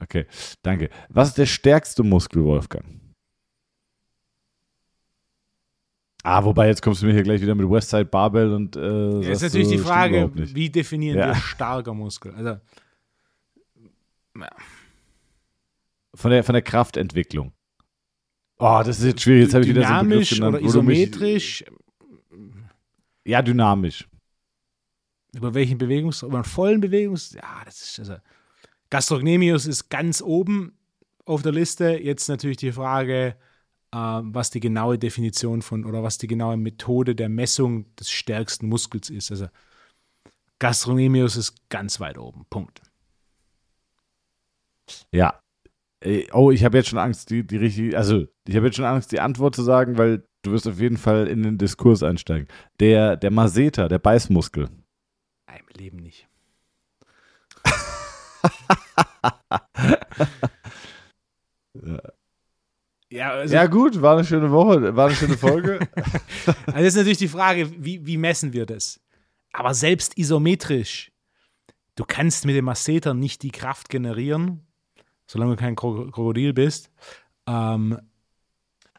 Okay, 0.00 0.26
danke. 0.62 0.88
Was 1.08 1.28
ist 1.28 1.38
der 1.38 1.46
stärkste 1.46 2.02
Muskel, 2.02 2.44
Wolfgang? 2.44 2.84
Ah, 6.22 6.44
wobei, 6.44 6.66
jetzt 6.68 6.82
kommst 6.82 7.00
du 7.02 7.06
mir 7.06 7.14
hier 7.14 7.22
gleich 7.22 7.40
wieder 7.40 7.54
mit 7.54 7.68
Westside 7.70 8.04
Barbell 8.04 8.52
und 8.52 8.76
äh, 8.76 9.20
Jetzt 9.20 9.42
ist 9.42 9.54
natürlich 9.54 9.68
die 9.68 9.78
Frage, 9.78 10.30
wie 10.34 10.68
definieren 10.68 11.18
Ja. 11.18 11.28
wir 11.28 11.34
starker 11.34 11.94
Muskel? 11.94 12.34
Also, 12.34 12.60
Von 16.14 16.30
der, 16.30 16.42
von 16.44 16.52
der 16.54 16.62
Kraftentwicklung. 16.62 17.52
Oh, 18.58 18.82
das 18.84 18.98
ist 18.98 19.04
jetzt 19.04 19.22
schwierig. 19.22 19.44
Jetzt 19.44 19.54
habe 19.54 19.64
ich 19.64 19.70
wieder 19.70 19.86
so 19.86 19.88
einen 19.88 20.08
Begriff 20.08 20.28
dynamisch 20.28 20.30
genannt, 20.30 20.64
oder 20.64 20.72
du 20.72 20.82
mich- 20.82 20.98
isometrisch? 20.98 21.64
Ja, 23.24 23.42
dynamisch. 23.42 24.08
Über 25.34 25.54
welchen 25.54 25.78
Bewegungs-, 25.78 26.22
über 26.22 26.36
einen 26.38 26.44
vollen 26.44 26.80
Bewegungs-, 26.80 27.32
ja, 27.32 27.62
das 27.64 27.80
ist, 27.80 27.98
also, 28.00 28.16
Gastrocnemius 28.90 29.66
ist 29.66 29.88
ganz 29.88 30.20
oben 30.20 30.76
auf 31.24 31.42
der 31.42 31.52
Liste. 31.52 31.98
Jetzt 32.02 32.28
natürlich 32.28 32.56
die 32.56 32.72
Frage, 32.72 33.36
äh, 33.92 33.96
was 33.96 34.50
die 34.50 34.60
genaue 34.60 34.98
Definition 34.98 35.62
von 35.62 35.84
oder 35.84 36.02
was 36.02 36.18
die 36.18 36.26
genaue 36.26 36.56
Methode 36.56 37.14
der 37.14 37.28
Messung 37.28 37.94
des 37.96 38.10
stärksten 38.10 38.68
Muskels 38.68 39.08
ist. 39.08 39.30
Also, 39.30 39.46
Gastrocnemius 40.58 41.36
ist 41.36 41.68
ganz 41.70 42.00
weit 42.00 42.18
oben. 42.18 42.44
Punkt. 42.50 42.82
Ja. 45.12 45.39
Oh, 46.32 46.50
ich 46.50 46.64
habe 46.64 46.78
jetzt 46.78 46.88
schon 46.88 46.98
Angst, 46.98 47.28
die, 47.28 47.46
die 47.46 47.58
richtig, 47.58 47.94
also 47.96 48.26
ich 48.48 48.56
habe 48.56 48.66
jetzt 48.66 48.76
schon 48.76 48.86
Angst, 48.86 49.12
die 49.12 49.20
Antwort 49.20 49.54
zu 49.54 49.62
sagen, 49.62 49.98
weil 49.98 50.24
du 50.42 50.52
wirst 50.52 50.66
auf 50.66 50.80
jeden 50.80 50.96
Fall 50.96 51.26
in 51.26 51.42
den 51.42 51.58
Diskurs 51.58 52.02
einsteigen. 52.02 52.48
Der, 52.80 53.16
der 53.16 53.30
Masseter, 53.30 53.88
der 53.88 53.98
Beißmuskel. 53.98 54.70
Nein, 55.46 55.60
Im 55.60 55.66
Leben 55.78 55.98
nicht. 55.98 56.26
ja, 63.10 63.32
also, 63.32 63.54
Ja, 63.54 63.66
gut, 63.66 64.00
war 64.00 64.16
eine 64.16 64.24
schöne 64.24 64.50
Woche, 64.50 64.96
war 64.96 65.08
eine 65.08 65.16
schöne 65.16 65.36
Folge. 65.36 65.86
Also 66.66 66.86
ist 66.86 66.96
natürlich 66.96 67.18
die 67.18 67.28
Frage, 67.28 67.70
wie, 67.76 68.06
wie 68.06 68.16
messen 68.16 68.54
wir 68.54 68.64
das? 68.64 68.98
Aber 69.52 69.74
selbst 69.74 70.16
isometrisch, 70.16 71.12
du 71.96 72.04
kannst 72.04 72.46
mit 72.46 72.56
dem 72.56 72.64
Masseter 72.64 73.12
nicht 73.12 73.42
die 73.42 73.50
Kraft 73.50 73.90
generieren, 73.90 74.66
solange 75.30 75.56
du 75.56 75.60
kein 75.60 75.76
Kro- 75.76 76.10
Krokodil 76.10 76.52
bist. 76.52 76.90
Ähm, 77.46 77.98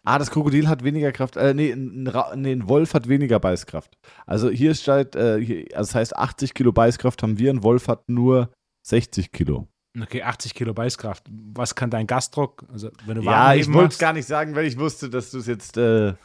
Ah, 0.04 0.18
das 0.18 0.32
Krokodil 0.32 0.68
hat 0.68 0.84
weniger 0.84 1.12
Kraft. 1.12 1.36
Äh, 1.38 1.54
nee, 1.54 1.72
ein, 1.74 2.10
nee, 2.36 2.52
ein 2.54 2.68
Wolf 2.68 2.96
hat 2.96 3.08
weniger 3.08 3.40
Beißkraft. 3.40 4.00
Also 4.26 4.50
hier 4.50 4.74
steht, 4.74 5.16
äh, 5.16 5.40
hier, 5.40 5.66
also 5.78 5.90
das 5.90 5.94
heißt 5.96 6.16
80 6.16 6.56
Kilo 6.56 6.72
Beißkraft 6.72 7.22
haben 7.22 7.38
wir, 7.38 7.52
ein 7.54 7.62
Wolf 7.62 7.88
hat 7.88 8.10
nur 8.10 8.50
60 8.82 9.32
Kilo. 9.32 9.68
okay, 10.02 10.24
80 10.24 10.56
Kilo 10.56 10.74
Beißkraft. 10.74 11.26
Was 11.54 11.76
kann 11.76 11.92
dein 11.92 12.08
Gastrock? 12.08 12.66
Also, 12.74 12.90
wenn 13.06 13.18
du 13.18 13.22
Ja, 13.22 13.54
ich 13.54 13.72
wollte 13.72 13.94
es 13.94 14.00
gar 14.00 14.14
nicht 14.14 14.26
sagen, 14.26 14.56
weil 14.56 14.66
ich 14.66 14.80
wusste, 14.80 15.08
dass 15.08 15.30
du 15.30 15.38
es 15.38 15.46
jetzt. 15.46 15.78
Äh, 15.78 16.16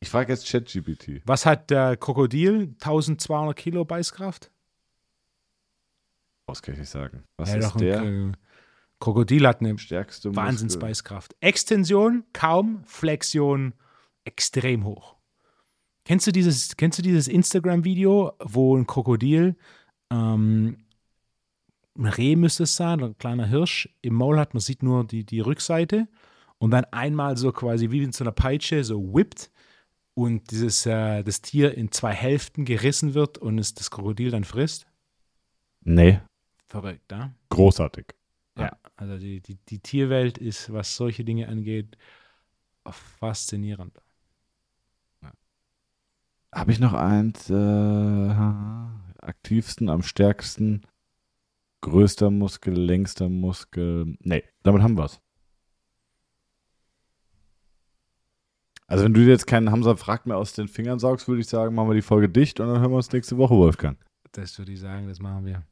ich 0.00 0.08
frage 0.08 0.32
jetzt 0.32 0.48
ChatGPT. 0.50 1.20
Was 1.26 1.44
hat 1.44 1.68
der 1.68 1.98
Krokodil? 1.98 2.74
1200 2.80 3.54
Kilo 3.54 3.84
Beißkraft? 3.84 4.50
Was 6.46 6.62
kann 6.62 6.72
ich 6.72 6.80
nicht 6.80 6.90
sagen? 6.90 7.22
Was 7.36 7.50
Ja, 7.50 7.58
ist 7.58 7.74
ein, 7.74 7.78
der 7.78 8.02
äh, 8.02 8.32
Krokodil 9.02 9.48
hat 9.48 9.60
eine 9.60 9.76
stärkste? 9.78 10.36
Wahnsinnsbeißkraft. 10.36 11.34
Extension 11.40 12.22
kaum, 12.32 12.84
Flexion 12.84 13.74
extrem 14.24 14.84
hoch. 14.84 15.16
Kennst 16.04 16.28
du 16.28 16.30
dieses, 16.30 16.76
kennst 16.76 17.00
du 17.00 17.02
dieses 17.02 17.26
Instagram-Video, 17.26 18.34
wo 18.38 18.76
ein 18.76 18.86
Krokodil, 18.86 19.56
ähm, 20.12 20.84
ein 21.98 22.06
Reh 22.06 22.36
müsste 22.36 22.62
es 22.62 22.76
sein, 22.76 23.00
oder 23.00 23.08
ein 23.08 23.18
kleiner 23.18 23.46
Hirsch, 23.46 23.88
im 24.02 24.14
Maul 24.14 24.38
hat, 24.38 24.54
man 24.54 24.60
sieht 24.60 24.84
nur 24.84 25.04
die, 25.04 25.26
die 25.26 25.40
Rückseite 25.40 26.06
und 26.58 26.70
dann 26.70 26.84
einmal 26.84 27.36
so 27.36 27.50
quasi 27.50 27.90
wie 27.90 28.04
in 28.04 28.12
so 28.12 28.22
einer 28.22 28.30
Peitsche 28.30 28.84
so 28.84 29.12
whippt 29.12 29.50
und 30.14 30.52
dieses, 30.52 30.86
äh, 30.86 31.24
das 31.24 31.42
Tier 31.42 31.76
in 31.76 31.90
zwei 31.90 32.12
Hälften 32.12 32.64
gerissen 32.64 33.14
wird 33.14 33.36
und 33.38 33.58
es 33.58 33.74
das 33.74 33.90
Krokodil 33.90 34.30
dann 34.30 34.44
frisst? 34.44 34.86
Nee, 35.80 36.20
Verrückt, 36.68 37.10
ja? 37.10 37.34
großartig. 37.50 38.06
Ja, 38.56 38.76
also 38.96 39.18
die, 39.18 39.40
die, 39.40 39.56
die 39.68 39.78
Tierwelt 39.78 40.38
ist, 40.38 40.72
was 40.72 40.96
solche 40.96 41.24
Dinge 41.24 41.48
angeht, 41.48 41.96
faszinierend. 42.90 43.98
Habe 46.54 46.72
ich 46.72 46.80
noch 46.80 46.92
eins? 46.92 47.48
Äh, 47.48 48.28
aktivsten, 49.22 49.88
am 49.88 50.02
stärksten, 50.02 50.82
größter 51.80 52.30
Muskel, 52.30 52.74
längster 52.74 53.28
Muskel. 53.28 54.16
Nee, 54.20 54.44
damit 54.62 54.82
haben 54.82 54.98
wir 54.98 55.06
es. 55.06 55.20
Also 58.86 59.04
wenn 59.04 59.14
du 59.14 59.20
jetzt 59.22 59.46
keinen 59.46 59.70
Hamza 59.70 59.96
fragt 59.96 60.26
mehr 60.26 60.36
aus 60.36 60.52
den 60.52 60.68
Fingern 60.68 60.98
saugst, 60.98 61.26
würde 61.26 61.40
ich 61.40 61.46
sagen, 61.48 61.74
machen 61.74 61.88
wir 61.88 61.94
die 61.94 62.02
Folge 62.02 62.28
dicht 62.28 62.60
und 62.60 62.68
dann 62.68 62.80
hören 62.80 62.90
wir 62.90 62.96
uns 62.96 63.10
nächste 63.10 63.38
Woche, 63.38 63.54
Wolfgang. 63.54 63.96
Das 64.32 64.58
würde 64.58 64.72
ich 64.72 64.80
sagen, 64.80 65.08
das 65.08 65.18
machen 65.18 65.46
wir. 65.46 65.62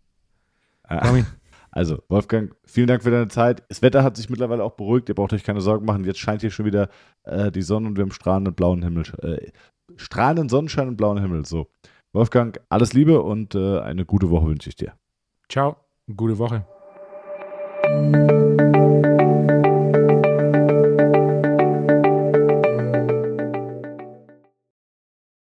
Äh, 0.89 1.25
also, 1.73 2.03
Wolfgang, 2.09 2.55
vielen 2.65 2.89
Dank 2.89 3.03
für 3.03 3.11
deine 3.11 3.29
Zeit. 3.29 3.63
Das 3.69 3.83
Wetter 3.83 4.03
hat 4.03 4.17
sich 4.17 4.29
mittlerweile 4.29 4.65
auch 4.65 4.73
beruhigt. 4.73 5.09
Ihr 5.09 5.15
braucht 5.15 5.33
euch 5.33 5.45
keine 5.45 5.61
Sorgen 5.61 5.87
machen. 5.87 6.05
Jetzt 6.05 6.19
scheint 6.19 6.41
hier 6.41 6.51
schon 6.51 6.67
wieder 6.67 6.89
äh, 7.25 7.53
die 7.53 7.63
Sonne 7.63 7.89
und 7.89 7.97
wir 7.97 8.03
haben 8.03 8.13
strahlenden 8.13 8.55
blauen 8.55 8.83
Himmel. 8.83 9.05
Äh, 9.23 9.51
strahlenden 9.97 10.49
Sonnenschein 10.49 10.89
und 10.89 10.97
blauen 10.97 11.21
Himmel. 11.21 11.45
So. 11.45 11.69
Wolfgang, 12.13 12.61
alles 12.69 12.93
Liebe 12.93 13.23
und 13.23 13.55
äh, 13.55 13.79
eine 13.81 14.05
gute 14.05 14.31
Woche 14.31 14.47
wünsche 14.47 14.69
ich 14.69 14.77
dir. 14.77 14.95
Ciao, 15.49 15.77
gute 16.17 16.39
Woche. 16.39 16.67